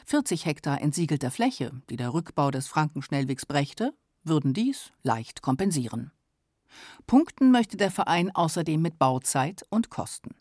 40 0.07 0.47
Hektar 0.47 0.81
entsiegelter 0.81 1.31
Fläche, 1.31 1.73
die 1.91 1.97
der 1.97 2.15
Rückbau 2.15 2.51
des 2.51 2.69
Frankenschnellwegs 2.69 3.47
brächte, 3.47 3.93
würden 4.23 4.53
dies 4.53 4.93
leicht 5.03 5.43
kompensieren. 5.43 6.13
Punkten 7.07 7.51
möchte 7.51 7.77
der 7.77 7.91
Verein 7.91 8.35
außerdem 8.35 8.81
mit 8.81 8.99
Bauzeit 8.99 9.65
und 9.71 9.91
Kosten. 9.91 10.37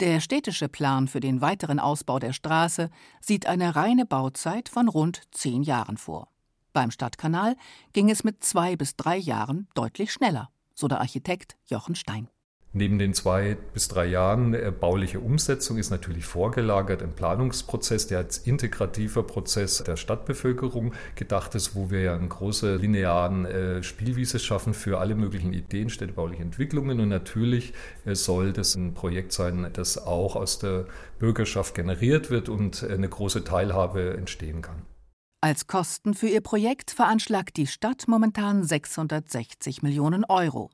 Der 0.00 0.20
städtische 0.20 0.68
Plan 0.68 1.06
für 1.06 1.20
den 1.20 1.40
weiteren 1.40 1.78
Ausbau 1.78 2.18
der 2.18 2.32
Straße 2.32 2.90
sieht 3.20 3.46
eine 3.46 3.76
reine 3.76 4.06
Bauzeit 4.06 4.68
von 4.68 4.88
rund 4.88 5.22
zehn 5.32 5.62
Jahren 5.62 5.96
vor. 5.96 6.28
Beim 6.72 6.90
Stadtkanal 6.90 7.56
ging 7.92 8.10
es 8.10 8.24
mit 8.24 8.42
zwei 8.42 8.76
bis 8.76 8.96
drei 8.96 9.16
Jahren 9.16 9.68
deutlich 9.74 10.12
schneller, 10.12 10.50
so 10.74 10.88
der 10.88 11.00
Architekt 11.00 11.56
Jochen 11.66 11.94
Stein. 11.94 12.28
Neben 12.72 13.00
den 13.00 13.14
zwei 13.14 13.56
bis 13.74 13.88
drei 13.88 14.06
Jahren 14.06 14.54
äh, 14.54 14.70
bauliche 14.70 15.18
Umsetzung 15.18 15.76
ist 15.76 15.90
natürlich 15.90 16.24
vorgelagert 16.24 17.02
ein 17.02 17.14
Planungsprozess, 17.14 18.06
der 18.06 18.18
als 18.18 18.38
integrativer 18.38 19.24
Prozess 19.24 19.82
der 19.82 19.96
Stadtbevölkerung 19.96 20.94
gedacht 21.16 21.56
ist, 21.56 21.74
wo 21.74 21.90
wir 21.90 22.02
ja 22.02 22.14
eine 22.14 22.28
große 22.28 22.76
linearen 22.76 23.44
äh, 23.44 23.82
Spielwiese 23.82 24.38
schaffen 24.38 24.72
für 24.72 25.00
alle 25.00 25.16
möglichen 25.16 25.52
Ideen, 25.52 25.90
städtebauliche 25.90 26.42
Entwicklungen. 26.42 27.00
Und 27.00 27.08
natürlich 27.08 27.72
äh, 28.04 28.14
soll 28.14 28.52
das 28.52 28.76
ein 28.76 28.94
Projekt 28.94 29.32
sein, 29.32 29.68
das 29.72 29.98
auch 29.98 30.36
aus 30.36 30.60
der 30.60 30.86
Bürgerschaft 31.18 31.74
generiert 31.74 32.30
wird 32.30 32.48
und 32.48 32.84
eine 32.84 33.08
große 33.08 33.42
Teilhabe 33.42 34.16
entstehen 34.16 34.62
kann. 34.62 34.82
Als 35.40 35.66
Kosten 35.66 36.14
für 36.14 36.28
ihr 36.28 36.40
Projekt 36.40 36.92
veranschlagt 36.92 37.56
die 37.56 37.66
Stadt 37.66 38.04
momentan 38.06 38.62
660 38.62 39.82
Millionen 39.82 40.24
Euro. 40.24 40.70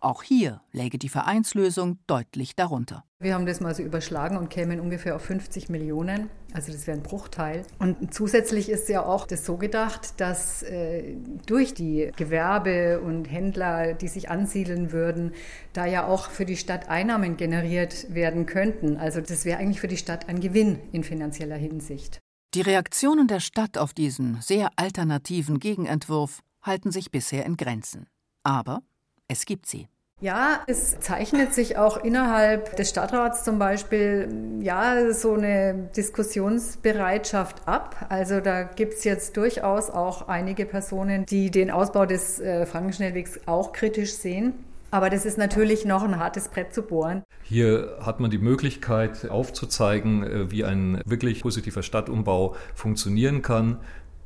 Auch 0.00 0.22
hier 0.22 0.60
läge 0.72 0.98
die 0.98 1.08
Vereinslösung 1.08 1.98
deutlich 2.06 2.56
darunter. 2.56 3.04
Wir 3.22 3.34
haben 3.34 3.44
das 3.44 3.60
mal 3.60 3.74
so 3.74 3.82
überschlagen 3.82 4.38
und 4.38 4.48
kämen 4.48 4.80
ungefähr 4.80 5.14
auf 5.14 5.22
50 5.22 5.68
Millionen. 5.68 6.30
Also 6.54 6.72
das 6.72 6.86
wäre 6.86 6.96
ein 6.96 7.02
Bruchteil. 7.02 7.64
Und 7.78 8.14
zusätzlich 8.14 8.70
ist 8.70 8.88
ja 8.88 9.04
auch 9.04 9.26
das 9.26 9.44
so 9.44 9.58
gedacht, 9.58 10.18
dass 10.20 10.62
äh, 10.62 11.16
durch 11.44 11.74
die 11.74 12.10
Gewerbe 12.16 13.00
und 13.00 13.26
Händler, 13.26 13.92
die 13.92 14.08
sich 14.08 14.30
ansiedeln 14.30 14.90
würden, 14.92 15.32
da 15.74 15.84
ja 15.84 16.06
auch 16.06 16.30
für 16.30 16.46
die 16.46 16.56
Stadt 16.56 16.88
Einnahmen 16.88 17.36
generiert 17.36 18.14
werden 18.14 18.46
könnten. 18.46 18.96
Also 18.96 19.20
das 19.20 19.44
wäre 19.44 19.58
eigentlich 19.58 19.80
für 19.80 19.88
die 19.88 19.98
Stadt 19.98 20.28
ein 20.30 20.40
Gewinn 20.40 20.78
in 20.92 21.04
finanzieller 21.04 21.56
Hinsicht. 21.56 22.20
Die 22.54 22.62
Reaktionen 22.62 23.28
der 23.28 23.40
Stadt 23.40 23.78
auf 23.78 23.94
diesen 23.94 24.40
sehr 24.40 24.70
alternativen 24.76 25.60
Gegenentwurf 25.60 26.40
halten 26.62 26.90
sich 26.90 27.10
bisher 27.10 27.46
in 27.46 27.56
Grenzen. 27.56 28.06
Aber 28.42 28.82
es 29.30 29.46
gibt 29.46 29.66
sie. 29.66 29.88
Ja, 30.20 30.60
es 30.66 31.00
zeichnet 31.00 31.54
sich 31.54 31.78
auch 31.78 32.04
innerhalb 32.04 32.76
des 32.76 32.90
Stadtrats 32.90 33.42
zum 33.42 33.58
Beispiel 33.58 34.28
ja 34.60 35.14
so 35.14 35.32
eine 35.32 35.88
Diskussionsbereitschaft 35.96 37.66
ab. 37.66 38.06
Also 38.10 38.40
da 38.40 38.64
gibt 38.64 38.94
es 38.94 39.04
jetzt 39.04 39.38
durchaus 39.38 39.88
auch 39.88 40.28
einige 40.28 40.66
Personen, 40.66 41.24
die 41.24 41.50
den 41.50 41.70
Ausbau 41.70 42.04
des 42.04 42.38
äh, 42.38 42.66
Frankenschnellwegs 42.66 43.40
auch 43.46 43.72
kritisch 43.72 44.12
sehen. 44.12 44.52
Aber 44.90 45.08
das 45.08 45.24
ist 45.24 45.38
natürlich 45.38 45.84
noch 45.84 46.02
ein 46.02 46.18
hartes 46.18 46.48
Brett 46.48 46.74
zu 46.74 46.82
bohren. 46.82 47.22
Hier 47.44 47.96
hat 48.00 48.20
man 48.20 48.30
die 48.30 48.38
Möglichkeit 48.38 49.30
aufzuzeigen, 49.30 50.22
äh, 50.22 50.50
wie 50.50 50.64
ein 50.64 51.00
wirklich 51.06 51.42
positiver 51.42 51.82
Stadtumbau 51.82 52.56
funktionieren 52.74 53.40
kann. 53.40 53.78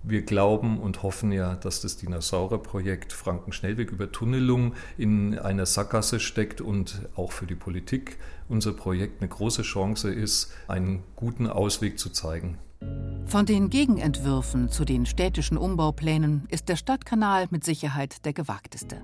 Wir 0.07 0.21
glauben 0.21 0.79
und 0.81 1.03
hoffen 1.03 1.33
ja, 1.33 1.55
dass 1.55 1.81
das 1.81 1.97
Dinosaurierprojekt 1.97 3.15
Franken-Schnellweg 3.15 3.91
über 3.91 4.13
Tunnelung 4.13 4.75
in 4.99 5.39
einer 5.39 5.65
Sackgasse 5.65 6.21
steckt 6.21 6.61
und 6.61 7.09
auch 7.17 7.33
für 7.33 7.47
die 7.47 7.55
Politik 7.55 8.19
unser 8.47 8.75
Projekt 8.75 9.23
eine 9.23 9.31
große 9.31 9.63
Chance 9.63 10.13
ist, 10.13 10.53
einen 10.69 11.05
guten 11.17 11.47
Ausweg 11.47 11.99
zu 11.99 12.11
zeigen. 12.11 12.59
Von 13.25 13.47
den 13.47 13.71
Gegenentwürfen 13.71 14.69
zu 14.69 14.85
den 14.85 15.07
städtischen 15.07 15.57
Umbauplänen 15.57 16.47
ist 16.51 16.69
der 16.69 16.77
Stadtkanal 16.77 17.47
mit 17.49 17.65
Sicherheit 17.65 18.27
der 18.27 18.35
gewagteste. 18.35 19.01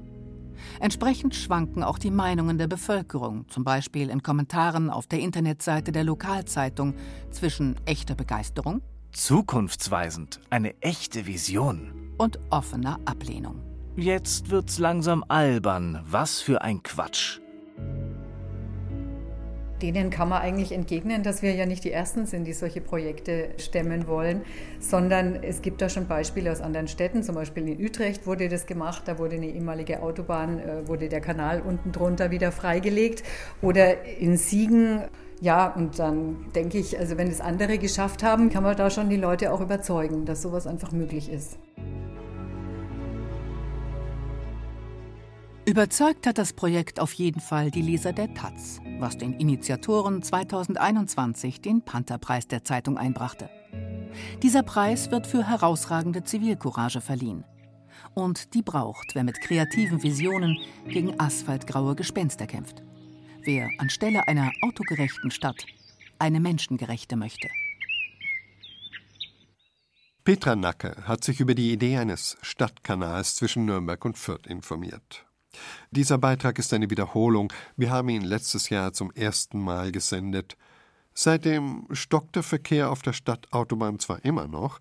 Entsprechend 0.81 1.35
schwanken 1.35 1.83
auch 1.83 1.99
die 1.99 2.11
Meinungen 2.11 2.59
der 2.59 2.67
Bevölkerung, 2.67 3.49
zum 3.49 3.65
Beispiel 3.65 4.11
in 4.11 4.23
Kommentaren 4.23 4.91
auf 4.91 5.07
der 5.07 5.21
Internetseite 5.21 5.93
der 5.93 6.05
Lokalzeitung, 6.05 6.93
zwischen 7.31 7.77
echter 7.87 8.15
Begeisterung 8.15 8.83
Zukunftsweisend, 9.13 10.41
eine 10.51 10.81
echte 10.81 11.27
Vision. 11.27 12.15
Und 12.17 12.39
offener 12.51 13.01
Ablehnung. 13.07 13.61
Jetzt 13.97 14.51
wird's 14.51 14.79
langsam 14.79 15.25
albern. 15.27 16.01
Was 16.09 16.41
für 16.41 16.63
ein 16.63 16.83
Quatsch. 16.85 17.41
Denen 19.83 20.11
kann 20.11 20.29
man 20.29 20.43
eigentlich 20.43 20.71
entgegnen, 20.71 21.25
dass 21.25 21.43
wir 21.43 21.55
ja 21.55 21.67
nicht 21.67 21.83
die 21.83 21.91
Ersten 21.91 22.27
sind, 22.27 22.45
die 22.45 22.53
solche 22.53 22.81
Projekte 22.81 23.49
stemmen 23.57 24.07
wollen, 24.07 24.43
sondern 24.79 25.43
es 25.43 25.61
gibt 25.61 25.83
da 25.83 25.89
schon 25.89 26.07
Beispiele 26.07 26.53
aus 26.53 26.61
anderen 26.61 26.87
Städten. 26.87 27.25
Zum 27.25 27.35
Beispiel 27.35 27.67
in 27.67 27.85
Utrecht 27.85 28.27
wurde 28.27 28.49
das 28.49 28.67
gemacht, 28.67 29.05
da 29.07 29.19
wurde 29.19 29.37
eine 29.37 29.49
ehemalige 29.49 30.03
Autobahn, 30.03 30.61
äh, 30.61 30.87
wurde 30.87 31.09
der 31.09 31.21
Kanal 31.21 31.63
unten 31.63 31.91
drunter 31.91 32.31
wieder 32.31 32.53
freigelegt. 32.53 33.25
Oder 33.61 34.05
in 34.05 34.37
Siegen 34.37 35.03
ja, 35.41 35.69
und 35.69 35.99
dann 35.99 36.53
denke 36.55 36.79
ich, 36.79 36.99
also 36.99 37.17
wenn 37.17 37.29
es 37.29 37.41
andere 37.41 37.79
geschafft 37.79 38.23
haben, 38.23 38.51
kann 38.51 38.63
man 38.63 38.77
da 38.77 38.91
schon 38.91 39.09
die 39.09 39.17
Leute 39.17 39.53
auch 39.53 39.61
überzeugen, 39.61 40.27
dass 40.27 40.43
sowas 40.43 40.67
einfach 40.67 40.93
möglich 40.93 41.31
ist. 41.31 41.59
Überzeugt 45.65 46.27
hat 46.27 46.37
das 46.37 46.53
Projekt 46.53 47.01
auf 47.01 47.13
jeden 47.13 47.41
Fall 47.41 47.71
die 47.71 47.81
Leser 47.81 48.13
der 48.13 48.35
Taz, 48.35 48.81
was 48.99 49.17
den 49.17 49.35
Initiatoren 49.35 50.23
2021 50.23 51.63
den 51.63 51.83
Pantherpreis 51.83 52.49
der 52.49 52.65
Zeitung 52.65 52.99
einbrachte. 52.99 53.49
Dieser 54.43 54.63
Preis 54.63 55.11
wird 55.11 55.27
für 55.27 55.49
herausragende 55.49 56.25
Zivilcourage 56.25 57.01
verliehen. 57.01 57.45
Und 58.15 58.55
die 58.55 58.63
braucht, 58.63 59.15
wer 59.15 59.23
mit 59.23 59.41
kreativen 59.41 60.03
Visionen 60.03 60.59
gegen 60.89 61.19
asphaltgraue 61.21 61.95
Gespenster 61.95 62.47
kämpft 62.47 62.83
wer 63.45 63.71
anstelle 63.79 64.27
einer 64.29 64.51
autogerechten 64.63 65.31
Stadt 65.31 65.67
eine 66.19 66.41
menschengerechte 66.41 67.17
möchte. 67.17 67.49
Petra 70.25 70.55
Nacke 70.55 70.97
hat 71.05 71.25
sich 71.25 71.41
über 71.41 71.55
die 71.55 71.73
Idee 71.73 71.97
eines 71.97 72.37
Stadtkanals 72.43 73.37
zwischen 73.37 73.65
Nürnberg 73.65 74.05
und 74.05 74.19
Fürth 74.19 74.47
informiert. 74.47 75.25
Dieser 75.91 76.19
Beitrag 76.19 76.59
ist 76.59 76.73
eine 76.73 76.91
Wiederholung. 76.91 77.53
Wir 77.77 77.91
haben 77.91 78.11
ihn 78.11 78.23
letztes 78.23 78.69
Jahr 78.69 78.93
zum 78.93 79.11
ersten 79.13 79.59
Mal 79.59 79.93
gesendet. 79.93 80.57
Seitdem 81.15 81.87
stockt 81.91 82.37
der 82.37 82.43
Verkehr 82.43 82.91
auf 82.91 83.03
der 83.03 83.13
Stadtautobahn 83.13 83.99
zwar 83.99 84.25
immer 84.25 84.47
noch, 84.47 84.81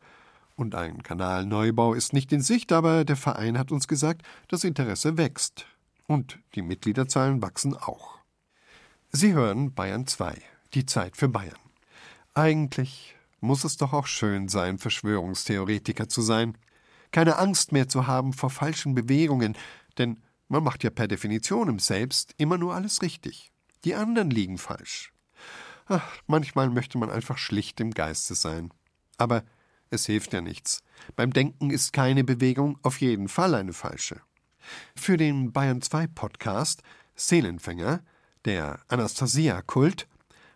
und 0.56 0.76
ein 0.76 1.04
Kanalneubau 1.04 1.93
ist 1.93 2.12
nicht 2.12 2.34
in 2.34 2.41
Sicht, 2.41 2.74
aber 2.74 3.06
der 3.06 3.15
Verein 3.15 3.58
hat 3.58 3.72
uns 3.72 3.88
gesagt, 3.88 4.24
das 4.50 4.65
Interesse 4.65 5.17
wächst. 5.17 5.65
Und 6.06 6.38
die 6.54 6.62
Mitgliederzahlen 6.62 7.41
wachsen 7.41 7.78
auch. 7.78 8.19
Sie 9.12 9.34
hören 9.34 9.74
Bayern 9.74 10.06
2, 10.06 10.39
die 10.76 10.86
Zeit 10.86 11.17
für 11.17 11.30
Bayern. 11.30 11.58
Eigentlich 12.36 13.15
muss 13.39 13.63
es 13.63 13.76
doch 13.76 13.91
auch 13.91 14.06
schön 14.06 14.50
sein, 14.50 14.78
Verschwörungstheoretiker 14.78 16.08
zu 16.08 16.22
sein. 16.22 16.56
Keine 17.10 17.39
Angst 17.39 17.72
mehr 17.72 17.89
zu 17.89 18.06
haben 18.06 18.34
vor 18.34 18.52
falschen 18.52 18.93
Bewegungen, 18.93 19.58
denn 19.98 20.22
man 20.48 20.63
macht 20.63 20.84
ja 20.84 20.91
per 20.91 21.08
Definition 21.08 21.69
im 21.69 21.80
Selbst 21.80 22.36
immer 22.38 22.60
nur 22.60 22.76
alles 22.76 23.02
richtig. 23.02 23.52
Die 23.84 23.95
anderen 23.95 24.30
liegen 24.30 24.60
falsch. 24.60 25.12
Ach, 25.88 26.22
manchmal 26.28 26.69
möchte 26.69 27.00
man 27.00 27.10
einfach 27.10 27.39
schlicht 27.39 27.80
im 27.80 27.89
Geiste 27.91 28.36
sein. 28.36 28.72
Aber 29.17 29.43
es 29.89 30.06
hilft 30.06 30.34
ja 30.34 30.41
nichts. 30.41 30.84
Beim 31.15 31.34
Denken 31.34 31.72
ist 31.72 31.93
keine 31.93 32.24
Bewegung 32.24 32.78
auf 32.84 33.02
jeden 33.02 33.28
Fall 33.28 33.56
eine 33.56 33.74
falsche. 33.74 34.22
Für 34.95 35.17
den 35.17 35.52
Bayern 35.52 35.82
2 35.82 36.06
Podcast 36.06 36.84
Seelenfänger 37.15 38.04
der 38.45 38.80
Anastasia-Kult 38.88 40.08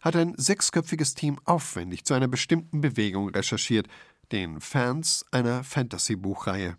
hat 0.01 0.15
ein 0.15 0.33
sechsköpfiges 0.37 1.13
Team 1.15 1.39
aufwendig 1.45 2.05
zu 2.05 2.13
einer 2.13 2.27
bestimmten 2.27 2.81
Bewegung 2.81 3.29
recherchiert, 3.29 3.87
den 4.31 4.59
Fans 4.61 5.25
einer 5.31 5.63
Fantasy-Buchreihe. 5.63 6.77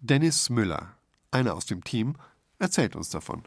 Dennis 0.00 0.50
Müller, 0.50 0.94
einer 1.30 1.54
aus 1.54 1.66
dem 1.66 1.84
Team, 1.84 2.16
erzählt 2.58 2.96
uns 2.96 3.10
davon. 3.10 3.42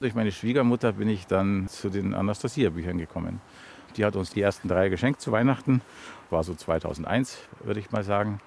Durch 0.00 0.14
meine 0.14 0.32
Schwiegermutter 0.32 0.92
bin 0.92 1.08
ich 1.08 1.26
dann 1.26 1.68
zu 1.68 1.90
den 1.90 2.14
Anastasia-Büchern 2.14 2.98
gekommen. 2.98 3.40
Die 3.96 4.04
hat 4.04 4.16
uns 4.16 4.30
die 4.30 4.40
ersten 4.40 4.68
drei 4.68 4.88
geschenkt 4.88 5.20
zu 5.20 5.32
Weihnachten. 5.32 5.82
War 6.30 6.44
so 6.44 6.54
2001, 6.54 7.38
würde 7.64 7.80
ich 7.80 7.90
mal 7.90 8.04
sagen. 8.04 8.40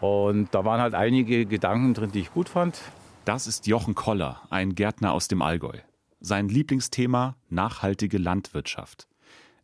Und 0.00 0.54
da 0.54 0.64
waren 0.64 0.80
halt 0.80 0.94
einige 0.94 1.46
Gedanken 1.46 1.94
drin, 1.94 2.12
die 2.12 2.20
ich 2.20 2.32
gut 2.32 2.48
fand. 2.48 2.78
Das 3.24 3.46
ist 3.46 3.66
Jochen 3.66 3.94
Koller, 3.94 4.42
ein 4.50 4.74
Gärtner 4.74 5.12
aus 5.12 5.28
dem 5.28 5.40
Allgäu. 5.40 5.78
Sein 6.26 6.48
Lieblingsthema 6.48 7.36
nachhaltige 7.50 8.16
Landwirtschaft. 8.16 9.08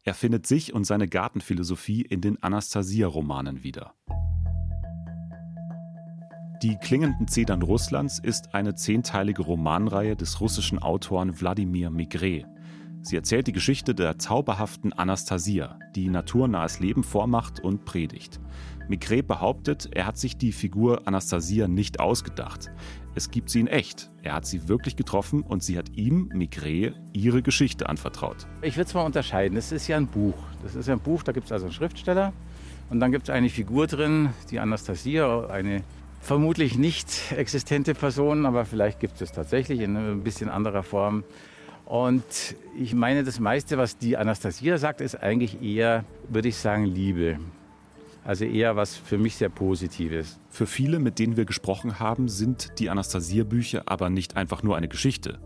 Er 0.05 0.13
findet 0.13 0.47
sich 0.47 0.75
und 0.75 0.85
seine 0.85 1.09
Gartenphilosophie 1.09 2.03
in 2.03 2.21
den 2.21 2.43
Anastasia-Romanen 2.43 3.65
wieder. 3.65 3.95
Die 6.63 6.77
klingenden 6.77 7.29
Zedern 7.29 7.63
Russlands 7.63 8.19
ist 8.23 8.55
eine 8.55 8.75
zehnteilige 8.75 9.41
Romanreihe 9.41 10.17
des 10.17 10.43
russischen 10.43 10.79
Autoren 10.79 11.41
Wladimir 11.41 11.89
Migret. 11.89 12.45
Sie 13.01 13.17
erzählt 13.17 13.47
die 13.47 13.53
Geschichte 13.53 13.95
der 13.95 14.19
zauberhaften 14.19 14.93
Anastasia, 14.93 15.79
die 15.97 16.11
naturnahes 16.11 16.79
Leben 16.79 17.05
vormacht 17.05 17.61
und 17.61 17.87
predigt. 17.87 18.39
Migret 18.87 19.27
behauptet, 19.27 19.89
er 19.93 20.07
hat 20.07 20.19
sich 20.19 20.37
die 20.37 20.53
Figur 20.53 21.09
Anastasia 21.09 21.69
nicht 21.69 22.01
ausgedacht. 22.01 22.71
Es 23.15 23.31
gibt 23.31 23.51
sie 23.51 23.61
in 23.61 23.67
echt. 23.67 24.09
Er 24.23 24.35
hat 24.35 24.47
sie 24.47 24.69
wirklich 24.69 24.95
getroffen 24.95 25.43
und 25.43 25.65
sie 25.65 25.77
hat 25.77 25.97
ihm, 25.97 26.31
Migret, 26.33 26.95
ihre 27.13 27.43
Geschichte 27.43 27.89
anvertraut. 27.89 28.47
Ich 28.63 28.77
würde 28.77 28.87
es 28.87 28.95
mal 28.95 29.03
unterscheiden. 29.03 29.59
Es 29.59 29.73
ist 29.73 29.89
ja 29.89 29.97
ein 29.97 30.07
Buch. 30.07 30.37
Das 30.63 30.77
ist 30.77 30.87
ja 30.87 30.95
ein 30.95 31.01
Buch, 31.01 31.25
da 31.25 31.33
gibt 31.33 31.47
es 31.47 31.53
also 31.53 31.67
einen 31.67 31.73
Schriftsteller. 31.73 32.33
Und 32.89 33.01
dann 33.01 33.11
gibt 33.11 33.29
es 33.29 33.31
eine 33.31 33.49
Figur 33.49 33.89
drin, 33.89 34.31
die 34.51 34.61
Anastasia, 34.61 35.47
eine 35.47 35.83
vermutlich 36.21 36.79
nicht 36.79 37.33
existente 37.37 37.95
Person, 37.95 38.47
aber 38.47 38.65
vielleicht 38.65 39.01
gibt 39.01 39.21
es 39.21 39.33
tatsächlich 39.33 39.81
in 39.81 39.97
ein 39.97 40.23
bisschen 40.23 40.49
anderer 40.49 40.83
Form. 40.83 41.25
Und 41.87 42.23
ich 42.79 42.95
meine, 42.95 43.25
das 43.25 43.41
meiste, 43.41 43.77
was 43.77 43.99
die 43.99 44.17
Anastasia 44.17 44.79
sagt, 44.79 45.01
ist 45.01 45.21
eigentlich 45.21 45.61
eher, 45.61 46.05
würde 46.29 46.49
ich 46.49 46.57
sagen, 46.57 46.85
Liebe. 46.85 47.39
Also 48.25 48.45
eher 48.45 48.77
was 48.77 48.97
für 48.97 49.19
mich 49.19 49.37
sehr 49.37 49.49
Positives. 49.49 50.39
Für 50.49 50.67
viele, 50.67 50.99
mit 50.99 51.19
denen 51.19 51.37
wir 51.37 51.47
gesprochen 51.47 51.99
haben, 51.99 52.29
sind 52.29 52.79
die 52.79 52.91
Anastasia-Bücher 52.91 53.85
aber 53.87 54.11
nicht 54.11 54.37
einfach 54.37 54.63
nur 54.63 54.77
eine 54.77 54.89
Geschichte. 54.89 55.41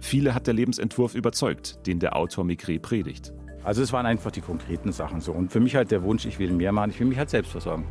Viele 0.00 0.34
hat 0.34 0.46
der 0.46 0.54
Lebensentwurf 0.54 1.14
überzeugt, 1.14 1.86
den 1.86 2.00
der 2.00 2.16
Autor 2.16 2.44
Migré 2.44 2.80
predigt. 2.80 3.32
Also 3.64 3.82
es 3.82 3.92
waren 3.92 4.06
einfach 4.06 4.30
die 4.30 4.40
konkreten 4.40 4.92
Sachen 4.92 5.20
so. 5.20 5.32
Und 5.32 5.52
für 5.52 5.60
mich 5.60 5.76
halt 5.76 5.90
der 5.90 6.02
Wunsch, 6.02 6.24
ich 6.24 6.38
will 6.38 6.52
mehr 6.52 6.72
machen, 6.72 6.90
ich 6.90 7.00
will 7.00 7.06
mich 7.06 7.18
halt 7.18 7.30
selbst 7.30 7.52
versorgen. 7.52 7.86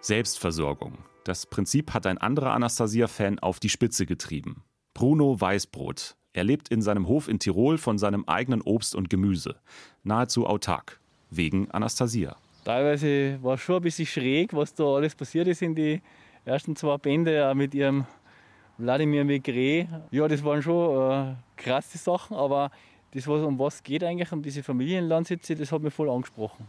Selbstversorgung. 0.00 0.98
Das 1.24 1.46
Prinzip 1.46 1.94
hat 1.94 2.06
ein 2.06 2.18
anderer 2.18 2.52
Anastasia-Fan 2.52 3.38
auf 3.38 3.60
die 3.60 3.68
Spitze 3.68 4.06
getrieben. 4.06 4.64
Bruno 4.94 5.40
Weißbrot. 5.40 6.16
Er 6.32 6.44
lebt 6.44 6.68
in 6.68 6.82
seinem 6.82 7.08
Hof 7.08 7.28
in 7.28 7.38
Tirol 7.38 7.78
von 7.78 7.98
seinem 7.98 8.24
eigenen 8.26 8.62
Obst 8.62 8.94
und 8.94 9.10
Gemüse. 9.10 9.56
Nahezu 10.02 10.46
autark. 10.46 11.00
Wegen 11.30 11.70
Anastasia. 11.70 12.36
Teilweise 12.64 13.42
war 13.42 13.54
es 13.54 13.60
schon 13.60 13.76
ein 13.76 13.82
bisschen 13.82 14.06
schräg, 14.06 14.52
was 14.52 14.74
da 14.74 14.84
alles 14.84 15.14
passiert 15.14 15.48
ist 15.48 15.62
in 15.62 15.74
die 15.74 16.00
ersten 16.44 16.76
zwei 16.76 16.96
Bände, 16.98 17.48
auch 17.48 17.54
mit 17.54 17.74
ihrem 17.74 18.06
Wladimir 18.76 19.24
Maigret. 19.24 19.88
Ja, 20.10 20.28
das 20.28 20.44
waren 20.44 20.62
schon 20.62 21.10
äh, 21.10 21.34
krasse 21.56 21.98
Sachen, 21.98 22.36
aber 22.36 22.70
das, 23.12 23.26
was, 23.26 23.42
um 23.42 23.58
was 23.58 23.82
geht 23.82 24.04
eigentlich, 24.04 24.30
um 24.32 24.42
diese 24.42 24.62
Familienlandsitze, 24.62 25.54
das 25.54 25.72
hat 25.72 25.82
mich 25.82 25.94
voll 25.94 26.10
angesprochen. 26.10 26.68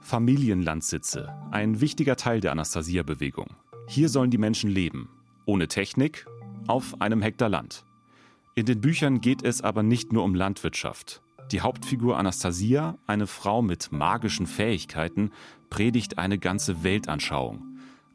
Familienlandsitze, 0.00 1.34
ein 1.50 1.80
wichtiger 1.80 2.16
Teil 2.16 2.40
der 2.40 2.52
Anastasia-Bewegung. 2.52 3.48
Hier 3.88 4.08
sollen 4.08 4.30
die 4.30 4.38
Menschen 4.38 4.70
leben, 4.70 5.08
ohne 5.44 5.66
Technik, 5.66 6.26
auf 6.68 7.00
einem 7.00 7.22
Hektar 7.22 7.48
Land. 7.48 7.84
In 8.54 8.66
den 8.66 8.80
Büchern 8.80 9.20
geht 9.20 9.42
es 9.42 9.62
aber 9.62 9.82
nicht 9.82 10.12
nur 10.12 10.22
um 10.24 10.34
Landwirtschaft. 10.34 11.22
Die 11.52 11.60
Hauptfigur 11.60 12.18
Anastasia, 12.18 12.98
eine 13.06 13.28
Frau 13.28 13.62
mit 13.62 13.92
magischen 13.92 14.48
Fähigkeiten, 14.48 15.30
predigt 15.70 16.18
eine 16.18 16.38
ganze 16.38 16.82
Weltanschauung. 16.82 17.62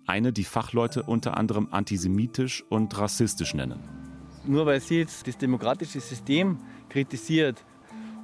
Eine, 0.06 0.34
die 0.34 0.44
Fachleute 0.44 1.04
unter 1.04 1.38
anderem 1.38 1.70
antisemitisch 1.72 2.62
und 2.67 2.98
rassistisch 2.98 3.54
nennen. 3.54 3.80
Nur 4.46 4.65
weil 4.65 4.82
sie 4.82 4.98
jetzt 4.98 5.26
das 5.28 5.38
demokratische 5.38 6.02
System 6.02 6.58
kritisiert 6.89 7.63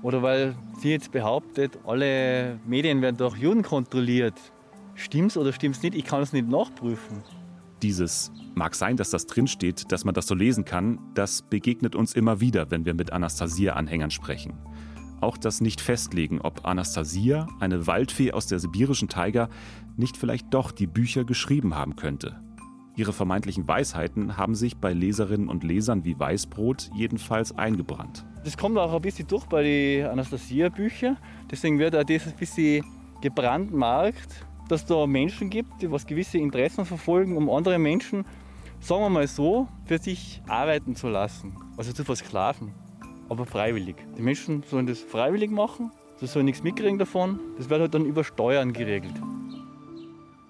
oder 0.02 0.22
weil 0.22 0.58
sie 0.82 0.90
jetzt 0.90 1.14
behauptet, 1.14 1.80
alle 1.86 2.60
Medien 2.66 3.02
werden 3.02 3.16
durch 3.16 3.38
Juden 3.38 3.64
kontrolliert, 3.64 4.36
stimmt's 4.96 5.38
oder 5.38 5.54
stimmt's 5.54 5.82
nicht? 5.84 5.96
Ich 5.96 6.04
kann 6.04 6.22
es 6.22 6.34
nicht 6.34 6.50
nachprüfen. 6.50 7.24
Dieses 7.82 8.30
mag 8.56 8.76
sein, 8.76 8.98
dass 8.98 9.12
das 9.12 9.26
drinsteht, 9.26 9.90
dass 9.90 10.04
man 10.04 10.14
das 10.14 10.28
so 10.28 10.36
lesen 10.36 10.66
kann, 10.66 11.00
das 11.14 11.44
begegnet 11.44 11.96
uns 11.96 12.14
immer 12.14 12.42
wieder, 12.42 12.72
wenn 12.72 12.86
wir 12.86 12.94
mit 12.94 13.14
Anastasia-Anhängern 13.14 14.12
sprechen. 14.12 14.54
Auch 15.20 15.38
das 15.38 15.62
Nicht-Festlegen, 15.62 16.42
ob 16.42 16.66
Anastasia, 16.66 17.48
eine 17.60 17.88
Waldfee 17.88 18.34
aus 18.34 18.48
der 18.48 18.60
sibirischen 18.60 19.10
Taiga, 19.10 19.50
nicht 19.96 20.18
vielleicht 20.18 20.54
doch 20.54 20.72
die 20.72 20.88
Bücher 20.88 21.24
geschrieben 21.24 21.76
haben 21.76 21.96
könnte. 21.96 22.40
Ihre 22.96 23.14
vermeintlichen 23.14 23.68
Weisheiten 23.68 24.38
haben 24.38 24.56
sich 24.56 24.78
bei 24.78 24.92
Leserinnen 24.92 25.50
und 25.50 25.64
Lesern 25.64 26.04
wie 26.04 26.20
Weißbrot 26.20 26.90
jedenfalls 26.96 27.56
eingebrannt. 27.56 28.26
Das 28.44 28.58
kommt 28.58 28.78
auch 28.78 28.94
ein 28.94 29.02
bisschen 29.02 29.28
durch 29.28 29.46
bei 29.46 29.62
den 29.62 30.08
Anastasia-Büchern. 30.08 31.18
Deswegen 31.52 31.78
wird 31.78 31.96
auch 31.96 32.04
das 32.04 32.26
ein 32.26 32.36
bisschen 32.36 32.84
gebrandmarkt, 33.22 34.46
dass 34.68 34.86
da 34.86 35.06
Menschen 35.06 35.50
gibt, 35.50 35.82
die 35.82 35.92
was 35.92 36.06
gewisse 36.06 36.38
Interessen 36.40 36.86
verfolgen, 36.86 37.38
um 37.38 37.50
andere 37.50 37.78
Menschen, 37.78 38.26
sagen 38.80 39.02
wir 39.02 39.10
mal 39.10 39.28
so, 39.28 39.68
für 39.86 39.98
sich 39.98 40.42
arbeiten 40.48 40.96
zu 40.96 41.08
lassen. 41.08 41.56
Also 41.78 41.94
zu 41.94 42.04
versklaven. 42.04 42.74
Aber 43.30 43.46
freiwillig. 43.46 43.96
Die 44.18 44.22
Menschen 44.22 44.64
sollen 44.64 44.88
das 44.88 45.00
freiwillig 45.00 45.52
machen, 45.52 45.92
sie 46.20 46.28
sollen 46.28 46.46
nichts 46.46 46.64
mitkriegen 46.64 46.98
davon. 46.98 47.40
Das 47.58 47.70
wird 47.70 47.82
halt 47.82 47.94
dann 47.94 48.06
über 48.06 48.24
Steuern 48.24 48.74
geregelt. 48.74 49.16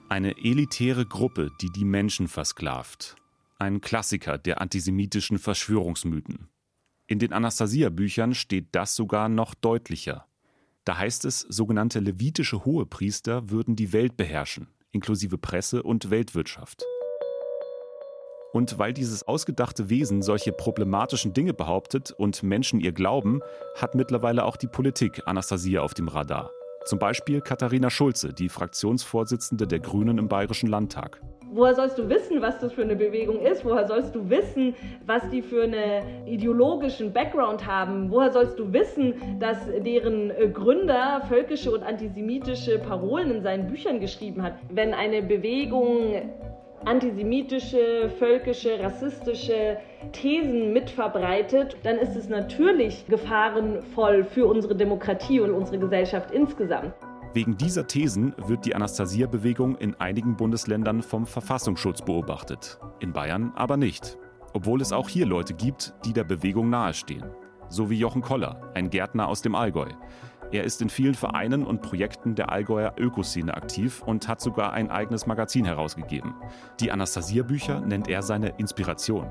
Eine 0.09 0.37
elitäre 0.37 1.05
Gruppe, 1.05 1.51
die 1.61 1.69
die 1.69 1.85
Menschen 1.85 2.27
versklavt. 2.27 3.15
Ein 3.59 3.81
Klassiker 3.81 4.37
der 4.37 4.61
antisemitischen 4.61 5.39
Verschwörungsmythen. 5.39 6.47
In 7.07 7.19
den 7.19 7.33
Anastasia-Büchern 7.33 8.33
steht 8.33 8.67
das 8.73 8.95
sogar 8.95 9.29
noch 9.29 9.53
deutlicher. 9.55 10.27
Da 10.85 10.97
heißt 10.97 11.25
es, 11.25 11.41
sogenannte 11.41 11.99
levitische 11.99 12.63
Hohepriester 12.63 13.49
würden 13.49 13.75
die 13.75 13.91
Welt 13.91 14.15
beherrschen, 14.15 14.67
inklusive 14.91 15.37
Presse 15.37 15.83
und 15.83 16.09
Weltwirtschaft. 16.09 16.83
Und 18.57 18.79
weil 18.79 18.91
dieses 18.91 19.27
ausgedachte 19.27 19.91
Wesen 19.91 20.23
solche 20.23 20.51
problematischen 20.51 21.31
Dinge 21.31 21.53
behauptet 21.53 22.09
und 22.09 22.41
Menschen 22.41 22.79
ihr 22.79 22.91
glauben, 22.91 23.41
hat 23.79 23.93
mittlerweile 23.93 24.45
auch 24.45 24.57
die 24.57 24.65
Politik 24.65 25.21
Anastasia 25.27 25.81
auf 25.81 25.93
dem 25.93 26.07
Radar. 26.07 26.49
Zum 26.85 26.97
Beispiel 26.97 27.39
Katharina 27.39 27.91
Schulze, 27.91 28.33
die 28.33 28.49
Fraktionsvorsitzende 28.49 29.67
der 29.67 29.77
Grünen 29.77 30.17
im 30.17 30.27
Bayerischen 30.27 30.69
Landtag. 30.69 31.21
Woher 31.51 31.75
sollst 31.75 31.99
du 31.99 32.09
wissen, 32.09 32.41
was 32.41 32.57
das 32.57 32.73
für 32.73 32.81
eine 32.81 32.95
Bewegung 32.95 33.41
ist? 33.41 33.63
Woher 33.63 33.87
sollst 33.87 34.15
du 34.15 34.27
wissen, 34.27 34.73
was 35.05 35.21
die 35.29 35.43
für 35.43 35.63
einen 35.63 36.25
ideologischen 36.25 37.13
Background 37.13 37.63
haben? 37.67 38.09
Woher 38.09 38.31
sollst 38.31 38.57
du 38.57 38.73
wissen, 38.73 39.13
dass 39.39 39.57
deren 39.85 40.31
äh, 40.31 40.49
Gründer 40.49 41.21
völkische 41.29 41.71
und 41.71 41.83
antisemitische 41.83 42.79
Parolen 42.79 43.29
in 43.29 43.43
seinen 43.43 43.67
Büchern 43.67 43.99
geschrieben 43.99 44.41
hat? 44.41 44.55
Wenn 44.71 44.95
eine 44.95 45.21
Bewegung 45.21 46.15
antisemitische, 46.85 48.09
völkische, 48.17 48.79
rassistische 48.79 49.77
Thesen 50.11 50.73
mitverbreitet, 50.73 51.77
dann 51.83 51.97
ist 51.97 52.15
es 52.15 52.29
natürlich 52.29 53.05
gefahrenvoll 53.07 54.23
für 54.23 54.47
unsere 54.47 54.75
Demokratie 54.75 55.39
und 55.39 55.51
unsere 55.51 55.79
Gesellschaft 55.79 56.31
insgesamt. 56.31 56.93
Wegen 57.33 57.57
dieser 57.57 57.85
Thesen 57.85 58.33
wird 58.47 58.65
die 58.65 58.73
Anastasia-Bewegung 58.73 59.75
in 59.77 59.95
einigen 59.95 60.35
Bundesländern 60.37 61.03
vom 61.03 61.25
Verfassungsschutz 61.25 62.01
beobachtet, 62.01 62.79
in 62.99 63.13
Bayern 63.13 63.51
aber 63.55 63.77
nicht. 63.77 64.17
Obwohl 64.53 64.81
es 64.81 64.91
auch 64.91 65.09
hier 65.09 65.25
Leute 65.25 65.53
gibt, 65.53 65.93
die 66.05 66.13
der 66.13 66.23
Bewegung 66.23 66.69
nahestehen. 66.69 67.25
So 67.69 67.89
wie 67.89 67.99
Jochen 67.99 68.21
Koller, 68.21 68.71
ein 68.73 68.89
Gärtner 68.89 69.27
aus 69.27 69.41
dem 69.41 69.55
Allgäu. 69.55 69.89
Er 70.49 70.63
ist 70.63 70.81
in 70.81 70.89
vielen 70.89 71.15
Vereinen 71.15 71.65
und 71.65 71.81
Projekten 71.81 72.35
der 72.35 72.49
Allgäuer 72.49 72.93
Ökoszene 72.97 73.53
aktiv 73.53 74.01
und 74.01 74.29
hat 74.29 74.39
sogar 74.39 74.71
ein 74.71 74.89
eigenes 74.89 75.27
Magazin 75.27 75.65
herausgegeben. 75.65 76.35
Die 76.79 76.89
Anastasia-Bücher 76.89 77.81
nennt 77.81 78.07
er 78.07 78.21
seine 78.21 78.53
Inspiration. 78.57 79.29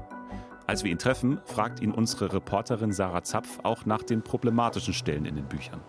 Als 0.67 0.85
wir 0.85 0.91
ihn 0.91 0.99
treffen, 0.99 1.41
fragt 1.47 1.81
ihn 1.81 1.93
unsere 1.93 2.35
Reporterin 2.35 2.93
Sarah 2.93 3.23
Zapf 3.23 3.61
auch 3.63 3.87
nach 3.87 4.03
den 4.03 4.23
problematischen 4.23 4.93
Stellen 4.93 5.25
in 5.25 5.37
den 5.37 5.47
Büchern. 5.47 5.81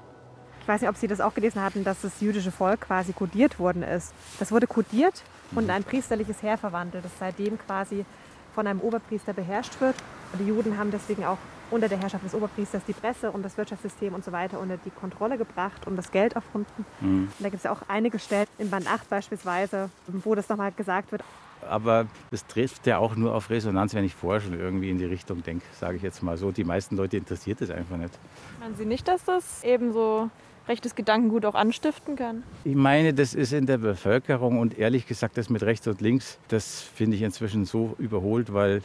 Ich 0.61 0.67
weiß 0.67 0.81
nicht, 0.81 0.89
ob 0.89 0.95
Sie 0.95 1.07
das 1.07 1.19
auch 1.19 1.33
gelesen 1.33 1.61
hatten, 1.61 1.83
dass 1.83 2.01
das 2.01 2.21
jüdische 2.21 2.51
Volk 2.51 2.81
quasi 2.81 3.11
kodiert 3.11 3.59
worden 3.59 3.83
ist. 3.83 4.13
Das 4.39 4.51
wurde 4.51 4.67
kodiert 4.67 5.23
und 5.55 5.65
in 5.65 5.71
ein 5.71 5.83
priesterliches 5.83 6.41
Heer 6.41 6.57
verwandelt, 6.57 7.03
das 7.03 7.11
seitdem 7.19 7.57
quasi 7.57 8.05
von 8.53 8.65
einem 8.65 8.79
Oberpriester 8.79 9.33
beherrscht 9.33 9.81
wird. 9.81 9.95
Und 10.31 10.39
die 10.39 10.47
Juden 10.47 10.77
haben 10.77 10.91
deswegen 10.91 11.25
auch 11.25 11.37
unter 11.71 11.88
der 11.89 11.99
Herrschaft 11.99 12.25
des 12.25 12.34
Oberpriesters 12.34 12.84
die 12.88 12.93
Presse 12.93 13.32
und 13.32 13.43
das 13.43 13.58
Wirtschaftssystem 13.58 14.13
und 14.13 14.23
so 14.23 14.32
weiter 14.32 14.60
unter 14.60 14.77
die 14.77 14.89
Kontrolle 14.89 15.38
gebracht 15.38 15.88
und 15.88 15.95
das 15.95 16.12
Geld 16.12 16.34
erfunden. 16.34 16.86
Mhm. 17.01 17.30
Und 17.38 17.39
da 17.39 17.49
gibt 17.49 17.58
es 17.58 17.63
ja 17.63 17.71
auch 17.71 17.82
einige 17.88 18.19
Stellen, 18.19 18.47
in 18.58 18.69
Band 18.69 18.88
8 18.91 19.10
beispielsweise, 19.10 19.89
wo 20.08 20.36
das 20.36 20.49
nochmal 20.49 20.71
gesagt 20.71 21.12
wird. 21.12 21.23
Aber 21.67 22.06
das 22.32 22.45
trifft 22.45 22.86
ja 22.88 22.99
auch 22.99 23.15
nur 23.15 23.34
auf 23.34 23.49
Resonanz, 23.49 23.93
wenn 23.93 24.06
ich 24.06 24.13
vorher 24.13 24.41
schon 24.41 24.58
irgendwie 24.58 24.89
in 24.89 24.97
die 24.97 25.06
Richtung 25.06 25.43
denke, 25.43 25.65
sage 25.80 25.97
ich 25.97 26.03
jetzt 26.03 26.21
mal 26.21 26.38
so. 26.38 26.51
Die 26.51 26.63
meisten 26.63 26.95
Leute 26.95 27.17
interessiert 27.17 27.62
es 27.62 27.71
einfach 27.71 27.97
nicht. 27.97 28.17
Meinen 28.60 28.75
Sie 28.75 28.86
nicht, 28.86 29.08
dass 29.08 29.23
das 29.25 29.63
eben 29.63 29.91
so 29.91 30.30
rechtes 30.67 30.95
Gedankengut 30.95 31.45
auch 31.45 31.56
anstiften 31.56 32.15
kann? 32.15 32.43
Ich 32.63 32.75
meine, 32.75 33.13
das 33.13 33.34
ist 33.34 33.53
in 33.53 33.65
der 33.65 33.77
Bevölkerung 33.77 34.60
und 34.60 34.77
ehrlich 34.77 35.08
gesagt, 35.08 35.38
das 35.38 35.49
mit 35.49 35.63
rechts 35.63 35.88
und 35.88 36.01
links, 36.01 36.38
das 36.47 36.82
finde 36.82 37.15
ich 37.15 37.23
inzwischen 37.23 37.65
so 37.65 37.95
überholt, 37.97 38.53
weil 38.53 38.82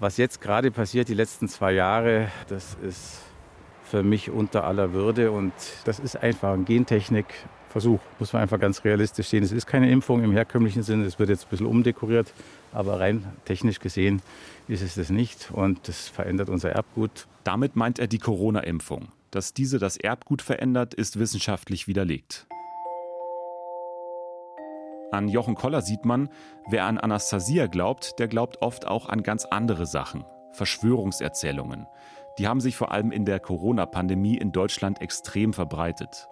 was 0.00 0.16
jetzt 0.16 0.40
gerade 0.40 0.70
passiert, 0.70 1.08
die 1.08 1.14
letzten 1.14 1.48
zwei 1.48 1.72
Jahre, 1.72 2.28
das 2.48 2.76
ist 2.82 3.20
für 3.84 4.02
mich 4.02 4.30
unter 4.30 4.64
aller 4.64 4.92
Würde 4.92 5.30
und 5.30 5.52
das 5.84 5.98
ist 5.98 6.16
einfach 6.16 6.54
ein 6.54 6.64
Gentechnikversuch, 6.64 8.00
muss 8.18 8.32
man 8.32 8.42
einfach 8.42 8.58
ganz 8.58 8.82
realistisch 8.84 9.28
sehen. 9.28 9.44
Es 9.44 9.52
ist 9.52 9.66
keine 9.66 9.90
Impfung 9.90 10.24
im 10.24 10.32
herkömmlichen 10.32 10.82
Sinne, 10.82 11.04
es 11.04 11.18
wird 11.18 11.28
jetzt 11.28 11.44
ein 11.46 11.50
bisschen 11.50 11.66
umdekoriert, 11.66 12.32
aber 12.72 12.98
rein 12.98 13.26
technisch 13.44 13.78
gesehen 13.78 14.22
ist 14.68 14.82
es 14.82 14.94
das 14.94 15.10
nicht 15.10 15.50
und 15.52 15.86
das 15.86 16.08
verändert 16.08 16.48
unser 16.48 16.70
Erbgut. 16.70 17.26
Damit 17.44 17.76
meint 17.76 17.98
er 17.98 18.06
die 18.06 18.18
Corona-Impfung. 18.18 19.08
Dass 19.30 19.52
diese 19.52 19.78
das 19.78 19.96
Erbgut 19.96 20.40
verändert, 20.40 20.94
ist 20.94 21.18
wissenschaftlich 21.18 21.86
widerlegt. 21.86 22.46
An 25.12 25.28
Jochen 25.28 25.56
Koller 25.56 25.82
sieht 25.82 26.04
man, 26.04 26.28
wer 26.68 26.86
an 26.86 26.96
Anastasia 26.96 27.66
glaubt, 27.66 28.18
der 28.20 28.28
glaubt 28.28 28.62
oft 28.62 28.86
auch 28.86 29.08
an 29.08 29.22
ganz 29.22 29.44
andere 29.44 29.86
Sachen. 29.86 30.24
Verschwörungserzählungen. 30.52 31.86
Die 32.38 32.46
haben 32.46 32.60
sich 32.60 32.76
vor 32.76 32.92
allem 32.92 33.10
in 33.10 33.24
der 33.24 33.40
Corona-Pandemie 33.40 34.36
in 34.36 34.52
Deutschland 34.52 35.00
extrem 35.00 35.52
verbreitet. 35.52 36.29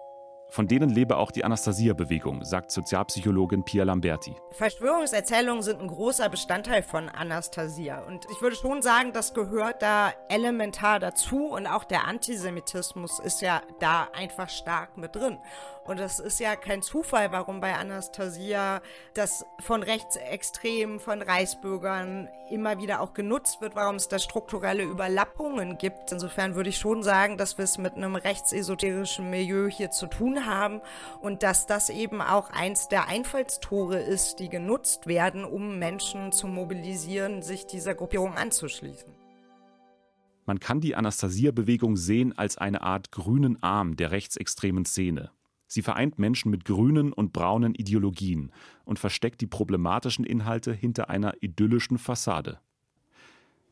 Von 0.49 0.67
denen 0.67 0.89
lebe 0.89 1.17
auch 1.17 1.29
die 1.29 1.45
Anastasia-Bewegung, 1.45 2.43
sagt 2.43 2.71
Sozialpsychologin 2.71 3.63
Pia 3.63 3.83
Lamberti. 3.83 4.35
Verschwörungserzählungen 4.51 5.61
sind 5.61 5.79
ein 5.79 5.87
großer 5.87 6.27
Bestandteil 6.27 6.81
von 6.81 7.07
Anastasia. 7.07 7.99
Und 7.99 8.25
ich 8.31 8.41
würde 8.41 8.55
schon 8.55 8.81
sagen, 8.81 9.13
das 9.13 9.35
gehört 9.35 9.83
da 9.83 10.11
elementar 10.27 10.99
dazu. 10.99 11.49
Und 11.49 11.67
auch 11.67 11.83
der 11.83 12.07
Antisemitismus 12.07 13.19
ist 13.19 13.41
ja 13.41 13.61
da 13.79 14.07
einfach 14.13 14.49
stark 14.49 14.97
mit 14.97 15.15
drin. 15.15 15.37
Und 15.85 15.99
das 15.99 16.19
ist 16.19 16.39
ja 16.39 16.55
kein 16.55 16.83
Zufall, 16.83 17.31
warum 17.31 17.61
bei 17.61 17.73
Anastasia 17.73 18.81
das 19.15 19.45
von 19.59 19.81
Rechtsextremen, 19.81 20.99
von 20.99 21.21
Reichsbürgern 21.21 22.29
immer 22.51 22.77
wieder 22.77 23.01
auch 23.01 23.13
genutzt 23.13 23.59
wird, 23.61 23.75
warum 23.75 23.95
es 23.95 24.07
da 24.07 24.19
strukturelle 24.19 24.83
Überlappungen 24.83 25.77
gibt. 25.79 26.11
Insofern 26.11 26.53
würde 26.53 26.69
ich 26.69 26.77
schon 26.77 27.01
sagen, 27.01 27.37
dass 27.37 27.57
wir 27.57 27.63
es 27.65 27.79
mit 27.79 27.95
einem 27.95 28.15
rechtsesoterischen 28.15 29.29
Milieu 29.31 29.67
hier 29.67 29.89
zu 29.89 30.07
tun 30.07 30.38
haben 30.45 30.81
und 31.21 31.43
dass 31.43 31.67
das 31.67 31.89
eben 31.89 32.21
auch 32.21 32.49
eins 32.49 32.87
der 32.87 33.07
Einfallstore 33.07 33.99
ist, 33.99 34.39
die 34.39 34.49
genutzt 34.49 35.07
werden, 35.07 35.43
um 35.43 35.79
Menschen 35.79 36.31
zu 36.31 36.47
mobilisieren, 36.47 37.41
sich 37.41 37.65
dieser 37.65 37.95
Gruppierung 37.95 38.35
anzuschließen. 38.35 39.13
Man 40.45 40.59
kann 40.59 40.81
die 40.81 40.95
Anastasia-Bewegung 40.95 41.95
sehen 41.95 42.35
als 42.35 42.57
eine 42.57 42.81
Art 42.81 43.11
grünen 43.11 43.61
Arm 43.61 43.95
der 43.95 44.11
rechtsextremen 44.11 44.83
Szene. 44.85 45.31
Sie 45.67 45.83
vereint 45.83 46.17
Menschen 46.17 46.49
mit 46.49 46.65
grünen 46.65 47.13
und 47.13 47.33
braunen 47.33 47.75
Ideologien 47.75 48.51
und 48.83 48.97
versteckt 48.97 49.41
die 49.41 49.47
problematischen 49.47 50.25
Inhalte 50.25 50.73
hinter 50.73 51.11
einer 51.11 51.35
idyllischen 51.41 51.99
Fassade. 51.99 52.59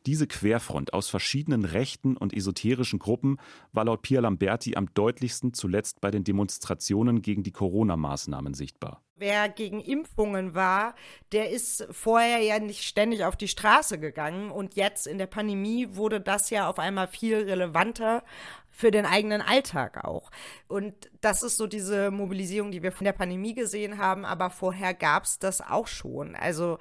Diese 0.06 0.26
Querfront 0.26 0.92
aus 0.92 1.08
verschiedenen 1.08 1.64
rechten 1.64 2.16
und 2.16 2.32
esoterischen 2.32 2.98
Gruppen 2.98 3.38
war 3.72 3.84
laut 3.84 4.02
Pia 4.02 4.20
Lamberti 4.20 4.76
am 4.76 4.92
deutlichsten 4.94 5.54
zuletzt 5.54 6.00
bei 6.00 6.10
den 6.10 6.24
Demonstrationen 6.24 7.22
gegen 7.22 7.42
die 7.42 7.52
Corona-Maßnahmen 7.52 8.54
sichtbar. 8.54 9.02
Wer 9.16 9.48
gegen 9.48 9.80
Impfungen 9.80 10.54
war, 10.54 10.94
der 11.32 11.50
ist 11.50 11.88
vorher 11.90 12.38
ja 12.38 12.60
nicht 12.60 12.84
ständig 12.84 13.24
auf 13.24 13.34
die 13.34 13.48
Straße 13.48 13.98
gegangen 13.98 14.52
und 14.52 14.76
jetzt 14.76 15.08
in 15.08 15.18
der 15.18 15.26
Pandemie 15.26 15.88
wurde 15.96 16.20
das 16.20 16.50
ja 16.50 16.70
auf 16.70 16.78
einmal 16.78 17.08
viel 17.08 17.36
relevanter 17.36 18.22
für 18.70 18.92
den 18.92 19.06
eigenen 19.06 19.42
Alltag 19.42 20.04
auch. 20.04 20.30
Und 20.68 20.94
das 21.20 21.42
ist 21.42 21.56
so 21.56 21.66
diese 21.66 22.12
Mobilisierung, 22.12 22.70
die 22.70 22.84
wir 22.84 22.92
von 22.92 23.06
der 23.06 23.12
Pandemie 23.12 23.54
gesehen 23.54 23.98
haben, 23.98 24.24
aber 24.24 24.50
vorher 24.50 24.94
gab 24.94 25.24
es 25.24 25.40
das 25.40 25.60
auch 25.60 25.88
schon. 25.88 26.36
Also 26.36 26.78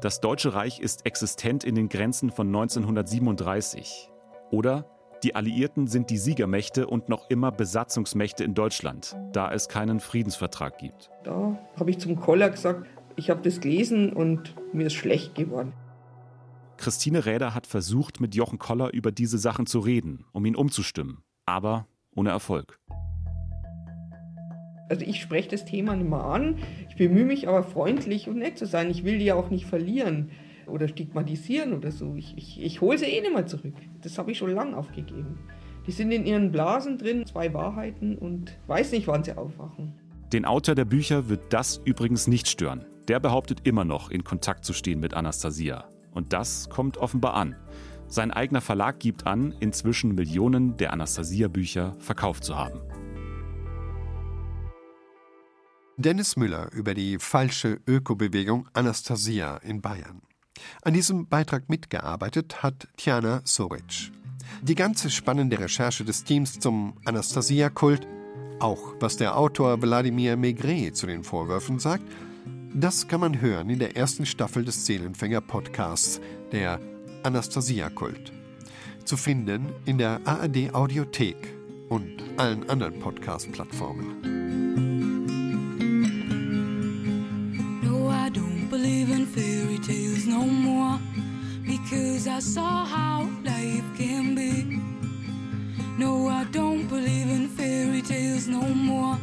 Das 0.00 0.20
Deutsche 0.20 0.52
Reich 0.52 0.80
ist 0.80 1.06
existent 1.06 1.62
in 1.62 1.76
den 1.76 1.88
Grenzen 1.88 2.30
von 2.30 2.48
1937 2.48 4.10
oder 4.50 4.84
die 5.22 5.34
Alliierten 5.34 5.86
sind 5.86 6.10
die 6.10 6.16
Siegermächte 6.16 6.86
und 6.86 7.08
noch 7.08 7.28
immer 7.28 7.52
Besatzungsmächte 7.52 8.42
in 8.44 8.54
Deutschland, 8.54 9.16
da 9.32 9.52
es 9.52 9.68
keinen 9.68 10.00
Friedensvertrag 10.00 10.78
gibt. 10.78 11.10
Da 11.24 11.58
habe 11.78 11.90
ich 11.90 11.98
zum 11.98 12.16
Koller 12.16 12.50
gesagt, 12.50 12.86
ich 13.16 13.28
habe 13.28 13.42
das 13.42 13.60
gelesen 13.60 14.12
und 14.12 14.54
mir 14.72 14.86
ist 14.86 14.94
schlecht 14.94 15.34
geworden. 15.34 15.72
Christine 16.78 17.26
Räder 17.26 17.54
hat 17.54 17.66
versucht, 17.66 18.20
mit 18.20 18.34
Jochen 18.34 18.58
Koller 18.58 18.92
über 18.94 19.12
diese 19.12 19.36
Sachen 19.36 19.66
zu 19.66 19.80
reden, 19.80 20.24
um 20.32 20.46
ihn 20.46 20.56
umzustimmen, 20.56 21.22
aber 21.44 21.86
ohne 22.14 22.30
Erfolg. 22.30 22.78
Also 24.88 25.04
ich 25.04 25.20
spreche 25.20 25.50
das 25.50 25.66
Thema 25.66 25.94
nicht 25.94 26.08
mehr 26.08 26.24
an, 26.24 26.58
ich 26.88 26.96
bemühe 26.96 27.26
mich 27.26 27.46
aber 27.46 27.62
freundlich 27.62 28.28
und 28.28 28.38
nett 28.38 28.58
zu 28.58 28.66
sein. 28.66 28.90
Ich 28.90 29.04
will 29.04 29.18
die 29.18 29.26
ja 29.26 29.34
auch 29.34 29.50
nicht 29.50 29.66
verlieren 29.66 30.30
oder 30.70 30.88
stigmatisieren 30.88 31.72
oder 31.74 31.90
so. 31.90 32.14
Ich, 32.16 32.36
ich, 32.36 32.62
ich 32.62 32.80
hole 32.80 32.98
sie 32.98 33.06
eh 33.06 33.20
nicht 33.20 33.32
mehr 33.32 33.46
zurück. 33.46 33.74
Das 34.02 34.18
habe 34.18 34.32
ich 34.32 34.38
schon 34.38 34.50
lange 34.50 34.76
aufgegeben. 34.76 35.38
Die 35.86 35.92
sind 35.92 36.12
in 36.12 36.26
ihren 36.26 36.52
Blasen 36.52 36.98
drin, 36.98 37.26
zwei 37.26 37.52
Wahrheiten 37.54 38.16
und 38.16 38.58
weiß 38.66 38.92
nicht, 38.92 39.06
wann 39.06 39.24
sie 39.24 39.36
aufwachen. 39.36 39.94
Den 40.32 40.44
Autor 40.44 40.74
der 40.74 40.84
Bücher 40.84 41.28
wird 41.28 41.52
das 41.52 41.80
übrigens 41.84 42.26
nicht 42.26 42.48
stören. 42.48 42.84
Der 43.08 43.18
behauptet 43.18 43.66
immer 43.66 43.84
noch, 43.84 44.10
in 44.10 44.22
Kontakt 44.22 44.64
zu 44.64 44.72
stehen 44.72 45.00
mit 45.00 45.14
Anastasia. 45.14 45.88
Und 46.12 46.32
das 46.32 46.68
kommt 46.68 46.98
offenbar 46.98 47.34
an. 47.34 47.56
Sein 48.06 48.30
eigener 48.30 48.60
Verlag 48.60 49.00
gibt 49.00 49.26
an, 49.26 49.54
inzwischen 49.60 50.14
Millionen 50.14 50.76
der 50.76 50.92
Anastasia-Bücher 50.92 51.96
verkauft 51.98 52.44
zu 52.44 52.56
haben. 52.56 52.80
Dennis 55.96 56.36
Müller 56.36 56.72
über 56.72 56.94
die 56.94 57.18
falsche 57.18 57.78
Ökobewegung 57.86 58.68
Anastasia 58.72 59.58
in 59.58 59.80
Bayern. 59.80 60.22
An 60.82 60.94
diesem 60.94 61.26
Beitrag 61.26 61.68
mitgearbeitet 61.68 62.62
hat 62.62 62.88
Tjana 62.96 63.40
Soric. 63.44 64.12
Die 64.62 64.74
ganze 64.74 65.10
spannende 65.10 65.58
Recherche 65.58 66.04
des 66.04 66.24
Teams 66.24 66.58
zum 66.58 66.94
Anastasia-Kult, 67.04 68.06
auch 68.58 68.94
was 69.00 69.16
der 69.16 69.36
Autor 69.36 69.80
Wladimir 69.80 70.36
Maigret 70.36 70.96
zu 70.96 71.06
den 71.06 71.24
Vorwürfen 71.24 71.78
sagt, 71.78 72.04
das 72.74 73.08
kann 73.08 73.20
man 73.20 73.40
hören 73.40 73.70
in 73.70 73.78
der 73.78 73.96
ersten 73.96 74.26
Staffel 74.26 74.64
des 74.64 74.86
Seelenfänger-Podcasts, 74.86 76.20
der 76.52 76.78
Anastasia-Kult. 77.22 78.32
Zu 79.04 79.16
finden 79.16 79.72
in 79.86 79.98
der 79.98 80.20
ARD-Audiothek 80.24 81.56
und 81.88 82.22
allen 82.36 82.68
anderen 82.70 83.00
Podcast-Plattformen. 83.00 84.89
No 90.40 90.46
more 90.46 90.98
because 91.66 92.26
I 92.26 92.38
saw 92.38 92.84
how 92.86 93.28
life 93.44 93.84
can 93.98 94.34
be. 94.34 94.80
No, 95.98 96.28
I 96.28 96.44
don't 96.44 96.86
believe 96.88 97.28
in 97.28 97.46
fairy 97.48 98.00
tales 98.00 98.46
no 98.48 98.62
more 98.62 99.18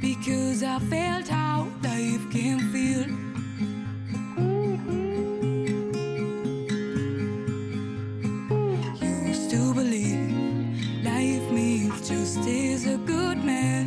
because 0.00 0.62
I 0.62 0.78
felt 0.78 1.26
how 1.26 1.66
life 1.82 2.24
can 2.30 2.58
feel. 2.72 3.06
Used 9.26 9.50
to 9.50 9.74
believe 9.74 11.04
life 11.04 11.46
means 11.50 12.08
just 12.08 12.38
as 12.38 12.86
a 12.86 12.98
good 12.98 13.38
man 13.44 13.84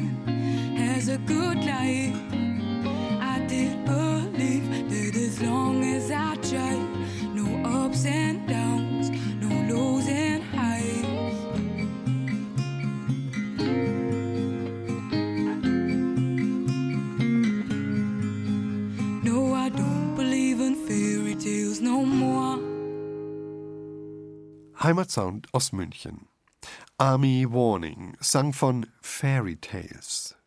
has 0.76 1.08
a 1.08 1.18
good 1.20 1.64
life. 1.64 2.27
Heimatsound 24.88 25.54
aus 25.54 25.74
München. 25.74 26.30
Army 26.98 27.46
Warning 27.50 28.16
sang 28.22 28.54
von 28.54 28.86
Fairy 29.02 29.58
Tales. 29.58 30.38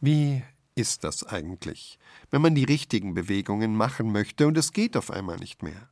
Wie 0.00 0.42
ist 0.74 1.04
das 1.04 1.24
eigentlich, 1.24 1.98
wenn 2.30 2.40
man 2.40 2.54
die 2.54 2.64
richtigen 2.64 3.12
Bewegungen 3.12 3.76
machen 3.76 4.10
möchte 4.10 4.46
und 4.46 4.56
es 4.56 4.72
geht 4.72 4.96
auf 4.96 5.10
einmal 5.10 5.36
nicht 5.36 5.62
mehr? 5.62 5.90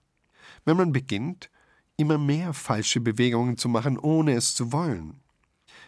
Wenn 0.65 0.79
man 0.79 0.93
beginnt, 0.93 1.51
immer 1.99 2.17
mehr 2.17 2.55
falsche 2.55 3.03
Bewegungen 3.03 3.59
zu 3.59 3.69
machen, 3.69 3.99
ohne 3.99 4.33
es 4.33 4.55
zu 4.55 4.73
wollen. 4.73 5.21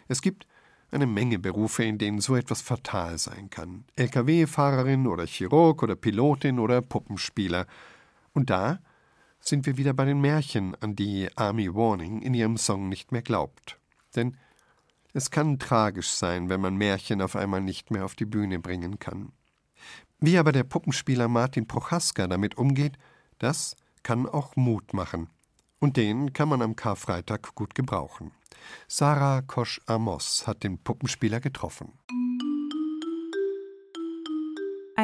Es 0.07 0.21
gibt 0.21 0.45
eine 0.91 1.07
Menge 1.07 1.39
Berufe, 1.39 1.83
in 1.83 1.97
denen 1.97 2.21
so 2.21 2.35
etwas 2.35 2.61
fatal 2.61 3.17
sein 3.17 3.49
kann. 3.49 3.85
Lkw-Fahrerin 3.95 5.07
oder 5.07 5.25
Chirurg 5.25 5.81
oder 5.81 5.95
Pilotin 5.95 6.59
oder 6.59 6.83
Puppenspieler. 6.83 7.65
Und 8.33 8.51
da 8.51 8.81
sind 9.43 9.65
wir 9.65 9.77
wieder 9.77 9.93
bei 9.93 10.05
den 10.05 10.21
Märchen, 10.21 10.75
an 10.81 10.95
die 10.95 11.29
Army 11.35 11.73
Warning 11.73 12.21
in 12.21 12.33
ihrem 12.33 12.57
Song 12.57 12.87
nicht 12.87 13.11
mehr 13.11 13.21
glaubt. 13.21 13.77
Denn 14.15 14.37
es 15.11 15.31
kann 15.31 15.59
tragisch 15.59 16.09
sein, 16.09 16.49
wenn 16.49 16.61
man 16.61 16.75
Märchen 16.75 17.21
auf 17.21 17.35
einmal 17.35 17.61
nicht 17.61 17.91
mehr 17.91 18.05
auf 18.05 18.15
die 18.15 18.25
Bühne 18.25 18.59
bringen 18.59 18.99
kann. 18.99 19.33
Wie 20.19 20.37
aber 20.37 20.53
der 20.53 20.63
Puppenspieler 20.63 21.27
Martin 21.27 21.67
Prochaska 21.67 22.27
damit 22.27 22.57
umgeht, 22.57 22.97
das 23.37 23.75
kann 24.01 24.27
auch 24.27 24.55
Mut 24.55 24.93
machen. 24.93 25.29
Und 25.79 25.97
den 25.97 26.31
kann 26.31 26.47
man 26.47 26.61
am 26.61 26.77
Karfreitag 26.77 27.53
gut 27.55 27.75
gebrauchen. 27.75 28.31
Sarah 28.87 29.41
Kosch-Amos 29.41 30.47
hat 30.47 30.63
den 30.63 30.77
Puppenspieler 30.77 31.41
getroffen. 31.41 31.91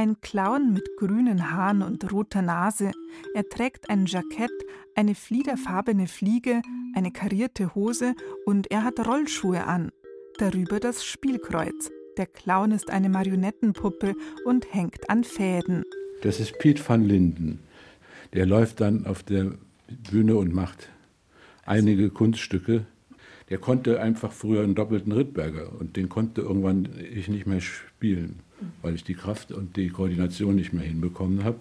Ein 0.01 0.21
Clown 0.21 0.71
mit 0.71 0.95
grünen 0.95 1.51
Haaren 1.51 1.81
und 1.81 2.09
roter 2.13 2.41
Nase. 2.41 2.93
Er 3.35 3.49
trägt 3.49 3.89
ein 3.89 4.05
Jackett, 4.05 4.49
eine 4.95 5.13
fliederfarbene 5.13 6.07
Fliege, 6.07 6.61
eine 6.95 7.11
karierte 7.11 7.75
Hose 7.75 8.15
und 8.45 8.71
er 8.71 8.85
hat 8.85 9.05
Rollschuhe 9.05 9.65
an. 9.65 9.91
Darüber 10.37 10.79
das 10.79 11.03
Spielkreuz. 11.03 11.91
Der 12.15 12.27
Clown 12.27 12.71
ist 12.71 12.89
eine 12.89 13.09
Marionettenpuppe 13.09 14.15
und 14.45 14.73
hängt 14.73 15.09
an 15.09 15.25
Fäden. 15.25 15.83
Das 16.21 16.39
ist 16.39 16.57
Piet 16.59 16.87
van 16.87 17.03
Linden. 17.03 17.59
Der 18.31 18.45
läuft 18.45 18.79
dann 18.79 19.05
auf 19.05 19.21
der 19.23 19.51
Bühne 20.09 20.37
und 20.37 20.53
macht 20.53 20.87
einige 21.65 22.09
Kunststücke. 22.09 22.85
Der 23.49 23.57
konnte 23.57 23.99
einfach 23.99 24.31
früher 24.31 24.63
einen 24.63 24.75
doppelten 24.75 25.11
Rittberger 25.11 25.77
und 25.77 25.97
den 25.97 26.07
konnte 26.07 26.39
irgendwann 26.39 26.87
ich 27.11 27.27
nicht 27.27 27.47
mehr 27.47 27.59
spielen, 27.59 28.43
weil 28.82 28.95
ich 28.95 29.03
die 29.03 29.14
Kraft 29.14 29.51
und 29.51 29.76
die 29.76 29.89
Koordination 29.89 30.55
nicht 30.55 30.74
mehr 30.74 30.86
hinbekommen 30.86 31.43
habe. 31.43 31.60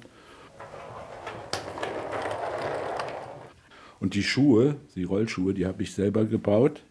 Und 4.00 4.14
die 4.14 4.22
Schuhe, 4.22 4.76
die 4.94 5.04
Rollschuhe, 5.04 5.54
die 5.54 5.66
habe 5.66 5.82
ich 5.82 5.92
selber 5.92 6.24
gebaut. 6.24 6.82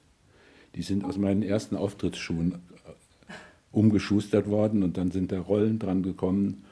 Die 0.76 0.82
sind 0.82 1.06
aus 1.06 1.18
meinen 1.18 1.42
ersten 1.42 1.76
Auftrittsschuhen 1.76 2.54
äh, 2.86 3.34
umgeschustert 3.72 4.48
worden 4.48 4.84
und 4.84 4.98
dann 4.98 5.12
sind 5.12 5.32
da 5.32 5.40
Rollen 5.40 5.80
dran 5.80 6.04
gekommen. 6.04 6.66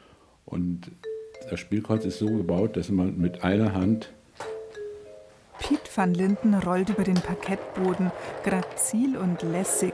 Und 0.46 0.92
das 1.50 1.60
Spielkreuz 1.60 2.06
ist 2.06 2.20
so 2.20 2.28
gebaut, 2.28 2.76
dass 2.76 2.90
man 2.90 3.18
mit 3.18 3.44
einer 3.44 3.74
Hand 3.74 4.12
Piet 5.60 5.80
van 5.96 6.14
Linden 6.14 6.54
rollt 6.54 6.90
über 6.90 7.04
den 7.04 7.16
Parkettboden, 7.16 8.12
grazil 8.44 9.18
und 9.18 9.42
lässig. 9.42 9.94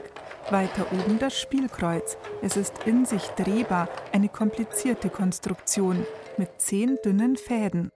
Weiter 0.52 0.86
oben 0.92 1.18
das 1.18 1.38
Spielkreuz. 1.38 2.18
Es 2.42 2.56
ist 2.56 2.84
in 2.84 3.06
sich 3.06 3.22
drehbar, 3.38 3.88
eine 4.12 4.28
komplizierte 4.28 5.08
Konstruktion 5.08 6.04
mit 6.36 6.60
zehn 6.60 6.98
dünnen 7.04 7.36
Fäden. 7.36 7.90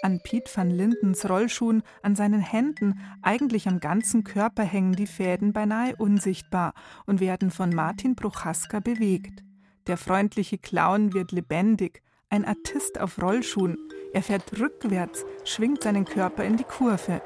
An 0.00 0.20
Piet 0.22 0.50
van 0.56 0.70
Lindens 0.70 1.28
Rollschuhen, 1.28 1.82
an 2.02 2.16
seinen 2.16 2.40
Händen, 2.40 3.00
eigentlich 3.20 3.68
am 3.68 3.78
ganzen 3.78 4.24
Körper 4.24 4.62
hängen 4.62 4.94
die 4.94 5.06
Fäden 5.06 5.52
beinahe 5.52 5.96
unsichtbar 5.96 6.72
und 7.04 7.20
werden 7.20 7.50
von 7.50 7.70
Martin 7.70 8.16
Prochaska 8.16 8.80
bewegt. 8.80 9.42
Der 9.86 9.96
freundliche 9.96 10.58
Clown 10.58 11.12
wird 11.14 11.32
lebendig, 11.32 12.02
ein 12.30 12.44
Artist 12.44 13.00
auf 13.00 13.20
Rollschuhen. 13.20 13.76
Er 14.12 14.22
fährt 14.22 14.58
rückwärts, 14.58 15.26
schwingt 15.44 15.82
seinen 15.82 16.04
Körper 16.04 16.44
in 16.44 16.56
die 16.56 16.64
Kurve. 16.64 17.20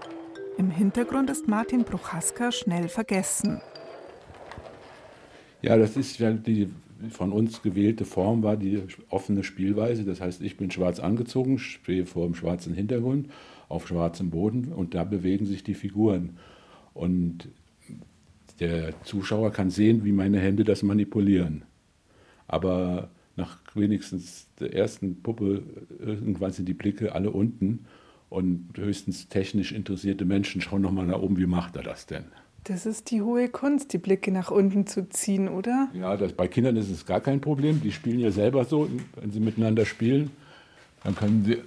Im 0.58 0.70
Hintergrund 0.70 1.30
ist 1.30 1.46
Martin 1.46 1.84
Prochaska 1.84 2.50
schnell 2.52 2.88
vergessen. 2.88 3.60
Ja, 5.62 5.76
das 5.76 5.96
ist 5.96 6.18
ja 6.18 6.32
die 6.32 6.68
von 7.10 7.32
uns 7.32 7.62
gewählte 7.62 8.04
Form 8.04 8.42
war 8.42 8.56
die 8.56 8.82
offene 9.08 9.42
Spielweise. 9.44 10.04
Das 10.04 10.20
heißt, 10.20 10.42
ich 10.42 10.56
bin 10.56 10.70
schwarz 10.70 11.00
angezogen, 11.00 11.58
stehe 11.58 12.06
vor 12.06 12.24
einem 12.24 12.34
schwarzen 12.34 12.74
Hintergrund 12.74 13.28
auf 13.68 13.88
schwarzem 13.88 14.30
Boden 14.30 14.72
und 14.72 14.94
da 14.94 15.04
bewegen 15.04 15.46
sich 15.46 15.64
die 15.64 15.74
Figuren. 15.74 16.36
Und 16.94 17.48
der 18.60 18.92
Zuschauer 19.04 19.50
kann 19.50 19.70
sehen, 19.70 20.04
wie 20.04 20.12
meine 20.12 20.38
Hände 20.38 20.64
das 20.64 20.82
manipulieren. 20.82 21.62
Aber 22.46 23.10
nach 23.36 23.58
wenigstens 23.74 24.46
der 24.60 24.74
ersten 24.74 25.22
Puppe 25.22 25.62
irgendwann 25.98 26.52
sind 26.52 26.68
die 26.68 26.74
Blicke 26.74 27.14
alle 27.14 27.30
unten 27.30 27.86
und 28.28 28.68
höchstens 28.76 29.28
technisch 29.28 29.72
interessierte 29.72 30.24
Menschen 30.24 30.60
schauen 30.60 30.82
nochmal 30.82 31.06
nach 31.06 31.20
oben, 31.20 31.38
wie 31.38 31.46
macht 31.46 31.76
er 31.76 31.82
das 31.82 32.06
denn? 32.06 32.24
Das 32.64 32.86
ist 32.86 33.10
die 33.10 33.22
hohe 33.22 33.48
Kunst, 33.48 33.92
die 33.92 33.98
Blicke 33.98 34.30
nach 34.30 34.52
unten 34.52 34.86
zu 34.86 35.08
ziehen, 35.08 35.48
oder? 35.48 35.88
Ja, 35.94 36.16
das, 36.16 36.32
bei 36.32 36.46
Kindern 36.46 36.76
ist 36.76 36.90
es 36.90 37.04
gar 37.04 37.20
kein 37.20 37.40
Problem. 37.40 37.80
Die 37.80 37.90
spielen 37.90 38.20
ja 38.20 38.30
selber 38.30 38.64
so, 38.64 38.88
wenn 39.16 39.32
sie 39.32 39.40
miteinander 39.40 39.84
spielen. 39.84 40.30
Dann 41.02 41.16
können 41.16 41.44
sie. 41.44 41.58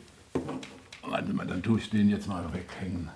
Warte 1.01 1.33
mal, 1.33 1.45
dann 1.45 1.61
tue 1.61 1.79
ich 1.79 1.89
den 1.89 2.09
jetzt 2.09 2.27
mal 2.27 2.45
weghängen. 2.53 3.09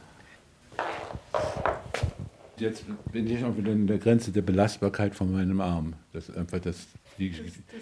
Jetzt 2.58 2.84
bin 3.14 3.28
ich 3.28 3.44
auch 3.46 3.56
wieder 3.56 3.72
an 3.72 3.88
der 3.88 4.00
Grenze 4.00 4.32
der 4.32 4.42
Belastbarkeit 4.42 5.16
von 5.16 5.32
meinem 5.32 5.62
Arm. 5.62 5.94
Das 6.12 6.30
einfach 6.30 6.60
das, 6.60 6.88
die, 7.18 7.34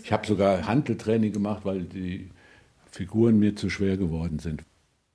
ich 0.04 0.12
habe 0.12 0.28
sogar 0.28 0.68
Handeltraining 0.68 1.34
gemacht, 1.34 1.66
weil 1.66 1.82
die 1.82 2.30
Figuren 2.92 3.40
mir 3.40 3.56
zu 3.56 3.72
schwer 3.72 3.98
geworden 3.98 4.38
sind. 4.38 4.64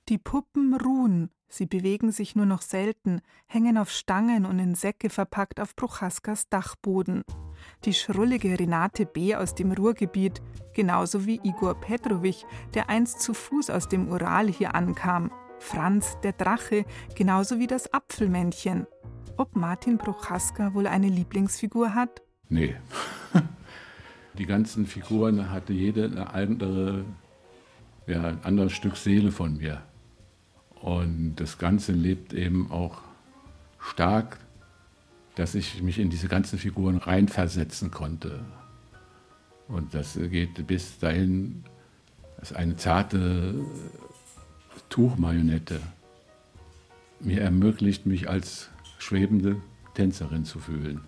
Die 0.09 0.17
Puppen 0.17 0.75
ruhen, 0.75 1.29
sie 1.53 1.65
bewegen 1.65 2.11
sich 2.11 2.35
nur 2.35 2.45
noch 2.45 2.61
selten, 2.61 3.21
hängen 3.45 3.77
auf 3.77 3.91
Stangen 3.91 4.45
und 4.45 4.59
in 4.59 4.75
Säcke 4.75 5.09
verpackt 5.09 5.59
auf 5.59 5.75
Prochaskas 5.75 6.49
Dachboden. 6.49 7.23
Die 7.85 7.93
schrullige 7.93 8.59
Renate 8.59 9.05
B. 9.05 9.35
aus 9.35 9.55
dem 9.55 9.71
Ruhrgebiet, 9.71 10.41
genauso 10.73 11.25
wie 11.25 11.39
Igor 11.43 11.79
Petrovic, 11.79 12.45
der 12.73 12.89
einst 12.89 13.21
zu 13.21 13.33
Fuß 13.33 13.69
aus 13.69 13.87
dem 13.87 14.09
Ural 14.09 14.47
hier 14.47 14.75
ankam. 14.75 15.31
Franz, 15.59 16.17
der 16.23 16.33
Drache, 16.33 16.85
genauso 17.15 17.59
wie 17.59 17.67
das 17.67 17.93
Apfelmännchen. 17.93 18.87
Ob 19.37 19.55
Martin 19.55 19.97
Prochaska 19.97 20.73
wohl 20.73 20.87
eine 20.87 21.07
Lieblingsfigur 21.07 21.95
hat? 21.95 22.21
Nee. 22.49 22.75
Die 24.37 24.45
ganzen 24.45 24.87
Figuren 24.87 25.51
hatte 25.51 25.73
jede 25.73 26.05
eine 26.05 26.33
andere, 26.33 27.05
ja, 28.07 28.23
ein 28.23 28.43
anderes 28.43 28.73
Stück 28.73 28.97
Seele 28.97 29.31
von 29.31 29.57
mir. 29.57 29.83
Und 30.83 31.35
das 31.37 31.57
Ganze 31.57 31.93
lebt 31.93 32.33
eben 32.33 32.69
auch 32.69 32.97
stark, 33.79 34.37
dass 35.35 35.55
ich 35.55 35.81
mich 35.81 35.97
in 35.97 36.09
diese 36.09 36.27
ganzen 36.27 36.59
Figuren 36.59 36.97
reinversetzen 36.97 37.89
konnte. 37.89 38.41
Und 39.69 39.93
das 39.93 40.19
geht 40.29 40.67
bis 40.67 40.99
dahin, 40.99 41.63
dass 42.37 42.51
eine 42.51 42.75
zarte 42.75 43.55
Tuchmarionette 44.89 45.79
mir 47.21 47.39
ermöglicht, 47.39 48.05
mich 48.05 48.29
als 48.29 48.69
schwebende 48.99 49.61
Tänzerin 49.93 50.43
zu 50.43 50.59
fühlen. 50.59 50.99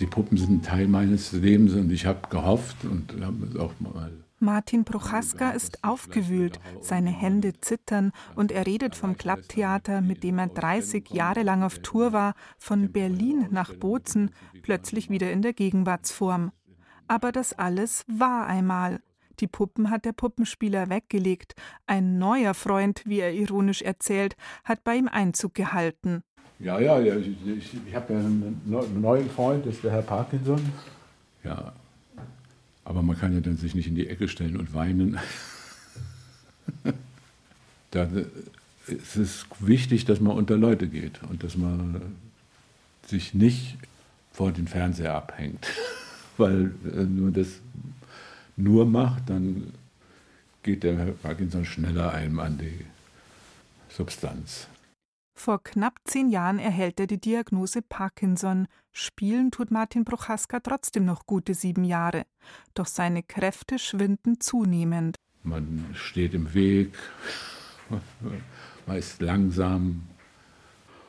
Die 0.00 0.06
Puppen 0.06 0.38
sind 0.38 0.64
Teil 0.64 0.88
meines 0.88 1.32
Lebens 1.32 1.74
und 1.74 1.92
ich 1.92 2.06
habe 2.06 2.26
gehofft 2.30 2.82
und 2.86 3.12
habe 3.20 3.60
auch 3.60 3.78
mal 3.78 4.10
Martin 4.40 4.84
Prochaska 4.84 5.50
ist 5.50 5.82
aufgewühlt, 5.82 6.60
seine 6.80 7.10
Hände 7.10 7.60
zittern 7.60 8.12
und 8.36 8.52
er 8.52 8.66
redet 8.66 8.94
vom 8.94 9.16
Klapptheater, 9.16 10.00
mit 10.00 10.22
dem 10.22 10.38
er 10.38 10.46
30 10.46 11.10
Jahre 11.10 11.42
lang 11.42 11.64
auf 11.64 11.80
Tour 11.80 12.12
war, 12.12 12.34
von 12.56 12.92
Berlin 12.92 13.48
nach 13.50 13.74
Bozen, 13.74 14.30
plötzlich 14.62 15.10
wieder 15.10 15.32
in 15.32 15.42
der 15.42 15.54
Gegenwartsform. 15.54 16.52
Aber 17.08 17.32
das 17.32 17.52
alles 17.52 18.04
war 18.06 18.46
einmal. 18.46 19.00
Die 19.40 19.48
Puppen 19.48 19.90
hat 19.90 20.04
der 20.04 20.12
Puppenspieler 20.12 20.88
weggelegt. 20.88 21.54
Ein 21.86 22.18
neuer 22.18 22.54
Freund, 22.54 23.02
wie 23.06 23.20
er 23.20 23.32
ironisch 23.32 23.82
erzählt, 23.82 24.36
hat 24.64 24.84
bei 24.84 24.96
ihm 24.96 25.08
Einzug 25.08 25.54
gehalten. 25.54 26.22
Ja, 26.60 26.78
ja, 26.78 27.00
ich, 27.00 27.28
ich, 27.46 27.76
ich 27.86 27.94
habe 27.94 28.12
ja 28.12 28.18
einen 28.18 28.60
neuen 29.00 29.30
Freund, 29.30 29.64
das 29.66 29.76
ist 29.76 29.84
der 29.84 29.92
Herr 29.92 30.02
Parkinson. 30.02 30.60
Ja, 31.44 31.72
aber 32.88 33.02
man 33.02 33.18
kann 33.18 33.34
ja 33.34 33.40
dann 33.40 33.58
sich 33.58 33.74
nicht 33.74 33.86
in 33.86 33.94
die 33.94 34.08
Ecke 34.08 34.28
stellen 34.28 34.56
und 34.56 34.72
weinen. 34.72 35.18
da 37.90 38.08
ist 38.86 39.16
es 39.16 39.46
wichtig, 39.60 40.06
dass 40.06 40.20
man 40.20 40.34
unter 40.34 40.56
Leute 40.56 40.88
geht 40.88 41.22
und 41.28 41.44
dass 41.44 41.58
man 41.58 42.00
sich 43.06 43.34
nicht 43.34 43.76
vor 44.32 44.52
den 44.52 44.66
Fernseher 44.66 45.14
abhängt. 45.14 45.66
Weil 46.38 46.70
wenn 46.82 47.24
man 47.24 47.34
das 47.34 47.60
nur 48.56 48.86
macht, 48.86 49.28
dann 49.28 49.74
geht 50.62 50.82
der 50.82 50.94
Parkinson 51.22 51.66
schneller 51.66 52.14
einem 52.14 52.40
an 52.40 52.56
die 52.56 52.86
Substanz. 53.90 54.66
Vor 55.38 55.62
knapp 55.62 56.00
zehn 56.02 56.30
Jahren 56.30 56.58
erhält 56.58 56.98
er 56.98 57.06
die 57.06 57.20
Diagnose 57.20 57.80
Parkinson. 57.80 58.66
Spielen 58.90 59.52
tut 59.52 59.70
Martin 59.70 60.04
Prochaska 60.04 60.58
trotzdem 60.58 61.04
noch 61.04 61.26
gute 61.26 61.54
sieben 61.54 61.84
Jahre. 61.84 62.26
Doch 62.74 62.86
seine 62.86 63.22
Kräfte 63.22 63.78
schwinden 63.78 64.40
zunehmend. 64.40 65.14
Man 65.44 65.86
steht 65.94 66.34
im 66.34 66.52
Weg, 66.54 66.92
man 68.84 68.96
ist 68.96 69.22
langsam. 69.22 70.08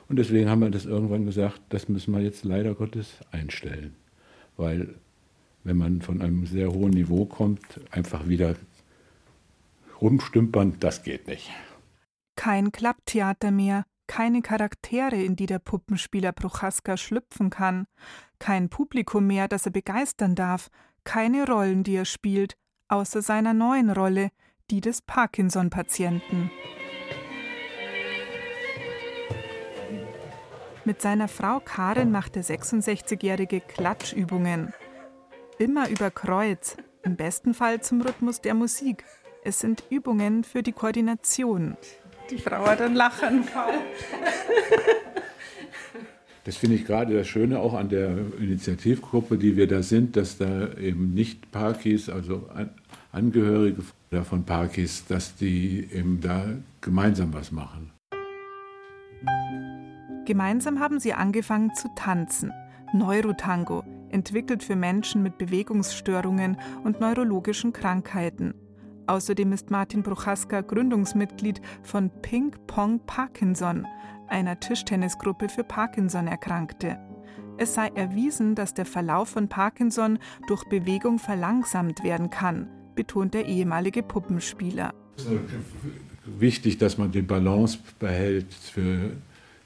Und 0.07 0.17
deswegen 0.17 0.47
haben 0.47 0.61
wir 0.61 0.69
das 0.69 0.85
irgendwann 0.85 1.25
gesagt, 1.25 1.59
das 1.69 1.89
müssen 1.89 2.13
wir 2.13 2.21
jetzt 2.21 2.45
leider 2.45 2.75
Gottes 2.75 3.15
einstellen. 3.31 3.95
Weil 4.57 4.93
wenn 5.63 5.77
man 5.77 6.03
von 6.03 6.21
einem 6.21 6.45
sehr 6.45 6.71
hohen 6.71 6.91
Niveau 6.91 7.25
kommt, 7.25 7.79
einfach 7.89 8.27
wieder 8.27 8.55
rumstümpern, 9.99 10.75
das 10.79 11.01
geht 11.01 11.27
nicht. 11.27 11.49
Kein 12.35 12.71
Klapptheater 12.71 13.51
mehr, 13.51 13.85
keine 14.09 14.41
Charaktere, 14.41 15.21
in 15.21 15.35
die 15.35 15.45
der 15.45 15.59
Puppenspieler 15.59 16.31
Prochaska 16.31 16.97
schlüpfen 16.97 17.51
kann, 17.51 17.85
kein 18.39 18.67
Publikum 18.67 19.27
mehr, 19.27 19.47
das 19.47 19.67
er 19.67 19.71
begeistern 19.71 20.33
darf, 20.33 20.69
keine 21.03 21.45
Rollen, 21.45 21.83
die 21.83 21.95
er 21.95 22.05
spielt, 22.05 22.57
außer 22.87 23.21
seiner 23.21 23.53
neuen 23.53 23.91
Rolle, 23.91 24.31
die 24.71 24.81
des 24.81 25.03
Parkinson-Patienten. 25.03 26.49
Mit 30.85 31.03
seiner 31.03 31.27
Frau 31.27 31.59
Karin 31.59 32.09
macht 32.09 32.35
der 32.35 32.43
66-jährige 32.43 33.61
Klatschübungen. 33.61 34.73
Immer 35.59 35.87
über 35.87 36.09
Kreuz, 36.09 36.77
im 37.03 37.15
besten 37.15 37.53
Fall 37.53 37.81
zum 37.81 38.01
Rhythmus 38.01 38.41
der 38.41 38.55
Musik. 38.55 39.05
Es 39.43 39.59
sind 39.59 39.83
Übungen 39.91 40.43
für 40.43 40.63
die 40.63 40.73
Koordination. 40.73 41.77
Die 42.29 42.37
Frau 42.37 42.65
hat 42.65 42.81
einen 42.81 42.95
Lachanfall. 42.95 43.73
Das 46.45 46.57
finde 46.57 46.77
ich 46.77 46.85
gerade 46.85 47.13
das 47.15 47.27
Schöne 47.27 47.59
auch 47.59 47.73
an 47.73 47.89
der 47.89 48.17
Initiativgruppe, 48.39 49.37
die 49.37 49.55
wir 49.55 49.67
da 49.67 49.83
sind, 49.83 50.15
dass 50.15 50.37
da 50.37 50.73
eben 50.73 51.13
nicht 51.13 51.51
Parkis, 51.51 52.09
also 52.09 52.49
Angehörige 53.11 53.83
von 54.23 54.43
Parkis, 54.45 55.05
dass 55.05 55.35
die 55.35 55.87
eben 55.91 56.21
da 56.21 56.45
gemeinsam 56.81 57.33
was 57.33 57.51
machen. 57.51 57.91
Gemeinsam 60.25 60.79
haben 60.79 60.99
sie 60.99 61.13
angefangen 61.13 61.73
zu 61.73 61.87
tanzen. 61.95 62.51
Neurotango, 62.93 63.83
entwickelt 64.09 64.63
für 64.63 64.75
Menschen 64.75 65.21
mit 65.23 65.37
Bewegungsstörungen 65.37 66.57
und 66.83 66.99
neurologischen 66.99 67.73
Krankheiten. 67.73 68.53
Außerdem 69.09 69.53
ist 69.53 69.71
Martin 69.71 70.03
Prochaska 70.03 70.61
Gründungsmitglied 70.61 71.61
von 71.81 72.11
Ping 72.21 72.51
Pong 72.67 72.99
Parkinson, 73.07 73.87
einer 74.27 74.59
Tischtennisgruppe 74.59 75.49
für 75.49 75.63
Parkinson-Erkrankte. 75.63 76.99
Es 77.57 77.73
sei 77.73 77.87
erwiesen, 77.87 78.53
dass 78.53 78.75
der 78.75 78.85
Verlauf 78.85 79.29
von 79.29 79.49
Parkinson 79.49 80.19
durch 80.47 80.63
Bewegung 80.65 81.17
verlangsamt 81.17 82.03
werden 82.03 82.29
kann, 82.29 82.67
betont 82.93 83.33
der 83.33 83.47
ehemalige 83.47 84.03
Puppenspieler. 84.03 84.93
Es 85.17 85.25
ist 85.25 85.31
wichtig, 86.37 86.77
dass 86.77 86.99
man 86.99 87.11
die 87.11 87.23
Balance 87.23 87.79
behält, 87.97 88.53
für 88.53 89.13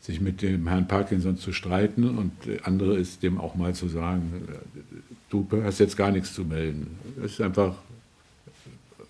sich 0.02 0.22
mit 0.22 0.42
dem 0.42 0.70
Herrn 0.70 0.88
Parkinson 0.88 1.36
zu 1.36 1.52
streiten 1.52 2.18
und 2.18 2.32
andere 2.64 2.98
ist 2.98 3.22
dem 3.22 3.42
auch 3.42 3.56
mal 3.56 3.76
zu 3.76 3.90
sagen, 3.90 4.48
du 5.30 5.46
hast 5.66 5.80
jetzt 5.80 5.98
gar 5.98 6.12
nichts 6.12 6.34
zu 6.34 6.46
melden. 6.46 6.98
Es 7.18 7.34
ist 7.34 7.42
einfach 7.42 7.76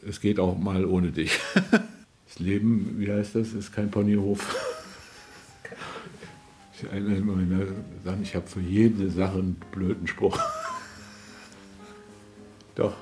es 0.07 0.19
geht 0.19 0.39
auch 0.39 0.57
mal 0.57 0.85
ohne 0.85 1.11
dich. 1.11 1.39
Das 2.25 2.39
Leben, 2.39 2.95
wie 2.97 3.11
heißt 3.11 3.35
das, 3.35 3.53
ist 3.53 3.71
kein 3.71 3.91
Ponyhof. 3.91 4.55
Ich 6.73 6.83
erinnere 6.83 7.17
immer 7.17 7.67
sagen, 8.03 8.23
ich 8.23 8.33
habe 8.33 8.47
für 8.47 8.59
jede 8.59 9.11
Sache 9.11 9.37
einen 9.37 9.61
blöden 9.71 10.07
Spruch. 10.07 10.39
Doch, 12.75 12.95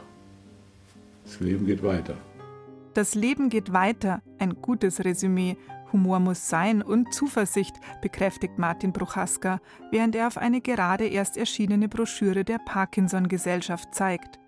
das 1.24 1.40
Leben 1.40 1.66
geht 1.66 1.82
weiter. 1.82 2.18
Das 2.94 3.16
Leben 3.16 3.48
geht 3.48 3.72
weiter, 3.72 4.22
ein 4.38 4.62
gutes 4.62 5.06
Resümee. 5.06 5.56
Humor 5.94 6.20
muss 6.20 6.50
sein 6.50 6.82
und 6.82 7.14
Zuversicht, 7.14 7.76
bekräftigt 8.02 8.60
Martin 8.60 8.92
Bruchaska, 8.92 9.62
während 9.92 10.14
er 10.14 10.28
auf 10.28 10.38
eine 10.38 10.60
gerade 10.60 11.08
erst 11.08 11.38
erschienene 11.38 11.88
Broschüre 11.88 12.44
der 12.44 12.60
Parkinson-Gesellschaft 12.60 13.96
zeigt. 13.96 14.41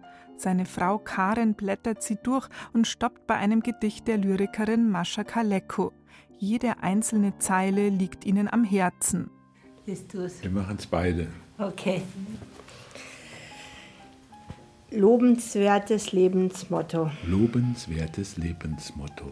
Seine 0.43 0.65
Frau 0.65 0.97
Karen 0.97 1.53
blättert 1.53 2.03
sie 2.03 2.17
durch 2.21 2.49
und 2.73 2.85
stoppt 2.85 3.27
bei 3.27 3.35
einem 3.35 3.61
Gedicht 3.61 4.09
der 4.09 4.17
Lyrikerin 4.17 4.89
Mascha 4.89 5.23
Kaleko. 5.23 5.93
Jede 6.37 6.83
einzelne 6.83 7.39
Zeile 7.39 7.87
liegt 7.87 8.25
ihnen 8.25 8.49
am 8.51 8.65
Herzen. 8.65 9.29
Wir 9.85 10.49
machen 10.51 10.75
es 10.77 10.85
beide. 10.85 11.27
Okay. 11.57 12.01
Lobenswertes 14.91 16.11
Lebensmotto. 16.11 17.09
Lobenswertes 17.25 18.35
Lebensmotto. 18.35 19.31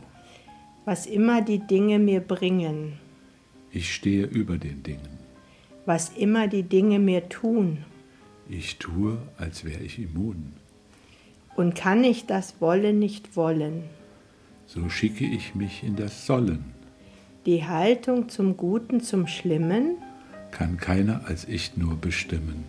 Was 0.85 1.07
immer 1.07 1.41
die 1.41 1.59
Dinge 1.59 1.99
mir 1.99 2.21
bringen. 2.21 2.93
Ich 3.69 3.93
stehe 3.93 4.27
über 4.27 4.57
den 4.57 4.81
Dingen. 4.81 5.19
Was 5.85 6.07
immer 6.15 6.47
die 6.47 6.63
Dinge 6.63 6.99
mir 6.99 7.27
tun. 7.27 7.83
Ich 8.47 8.77
tue, 8.79 9.17
als 9.37 9.65
wäre 9.65 9.83
ich 9.83 9.99
immun. 9.99 10.53
Und 11.55 11.75
kann 11.75 12.03
ich 12.03 12.25
das 12.25 12.61
Wollen 12.61 12.99
nicht 12.99 13.35
wollen? 13.35 13.83
So 14.65 14.89
schicke 14.89 15.25
ich 15.25 15.53
mich 15.53 15.83
in 15.83 15.95
das 15.95 16.25
Sollen. 16.25 16.73
Die 17.45 17.65
Haltung 17.65 18.29
zum 18.29 18.55
Guten, 18.55 19.01
zum 19.01 19.27
Schlimmen? 19.27 19.97
Kann 20.51 20.77
keiner 20.77 21.25
als 21.25 21.45
ich 21.45 21.75
nur 21.75 21.95
bestimmen. 21.95 22.65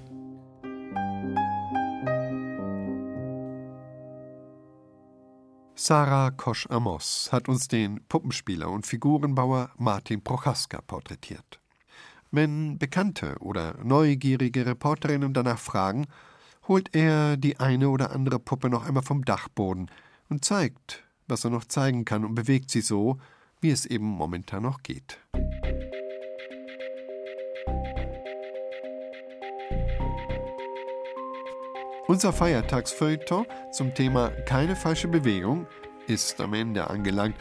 Sarah 5.74 6.30
Kosch-Amos 6.30 7.30
hat 7.33 7.49
uns 7.49 7.66
den 7.66 8.07
Puppenspieler 8.09 8.70
und 8.70 8.87
Figurenbauer 8.87 9.70
Martin 9.78 10.22
Prochaska 10.22 10.80
porträtiert. 10.80 11.61
Wenn 12.30 12.78
bekannte 12.78 13.37
oder 13.41 13.76
neugierige 13.83 14.64
Reporterinnen 14.64 15.35
danach 15.35 15.59
fragen, 15.59 16.07
holt 16.68 16.94
er 16.94 17.36
die 17.36 17.58
eine 17.58 17.88
oder 17.88 18.12
andere 18.12 18.38
Puppe 18.38 18.68
noch 18.70 18.86
einmal 18.86 19.02
vom 19.02 19.24
Dachboden 19.24 19.90
und 20.28 20.44
zeigt, 20.44 21.04
was 21.26 21.44
er 21.44 21.50
noch 21.50 21.64
zeigen 21.64 22.04
kann 22.04 22.24
und 22.24 22.34
bewegt 22.34 22.70
sie 22.70 22.80
so, 22.80 23.18
wie 23.60 23.70
es 23.70 23.86
eben 23.86 24.06
momentan 24.06 24.62
noch 24.62 24.82
geht. 24.82 25.18
Unser 32.08 32.32
Feiertagsfeuilleton 32.32 33.46
zum 33.70 33.94
Thema 33.94 34.30
Keine 34.44 34.76
falsche 34.76 35.08
Bewegung 35.08 35.66
ist 36.06 36.40
am 36.40 36.52
Ende 36.52 36.90
angelangt. 36.90 37.36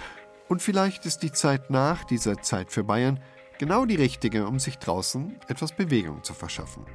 Und 0.47 0.61
vielleicht 0.61 1.05
ist 1.05 1.23
die 1.23 1.31
Zeit 1.31 1.69
nach 1.69 2.03
dieser 2.05 2.41
Zeit 2.41 2.71
für 2.71 2.83
Bayern 2.83 3.19
genau 3.57 3.85
die 3.85 3.95
richtige, 3.95 4.47
um 4.47 4.59
sich 4.59 4.77
draußen 4.77 5.39
etwas 5.47 5.75
Bewegung 5.75 6.23
zu 6.23 6.33
verschaffen. 6.33 6.85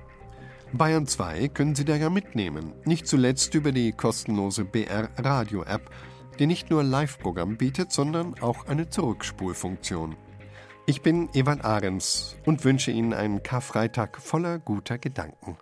Bayern 0.73 1.07
2 1.07 1.49
können 1.49 1.75
Sie 1.75 1.85
da 1.85 1.97
ja 1.97 2.11
mitnehmen, 2.11 2.73
nicht 2.85 3.07
zuletzt 3.07 3.55
über 3.55 3.73
die 3.73 3.93
kostenlose 3.93 4.65
BR 4.65 5.11
Radio 5.17 5.63
App, 5.63 5.91
die 6.39 6.47
nicht 6.47 6.71
nur 6.71 6.83
Live-Programm 6.83 7.57
bietet, 7.57 7.93
sondern 7.93 8.35
auch 8.41 8.67
eine 8.67 8.89
Zurückspulfunktion. 8.89 10.17
Ich 10.87 11.03
bin 11.03 11.29
Evan 11.35 11.61
Ahrens 11.61 12.37
und 12.45 12.65
wünsche 12.65 12.91
Ihnen 12.91 13.15
einen 13.15 13.43
Karfreitag 13.43 14.21
voller 14.21 14.59
guter 14.59 14.99
Gedanken. 14.99 15.57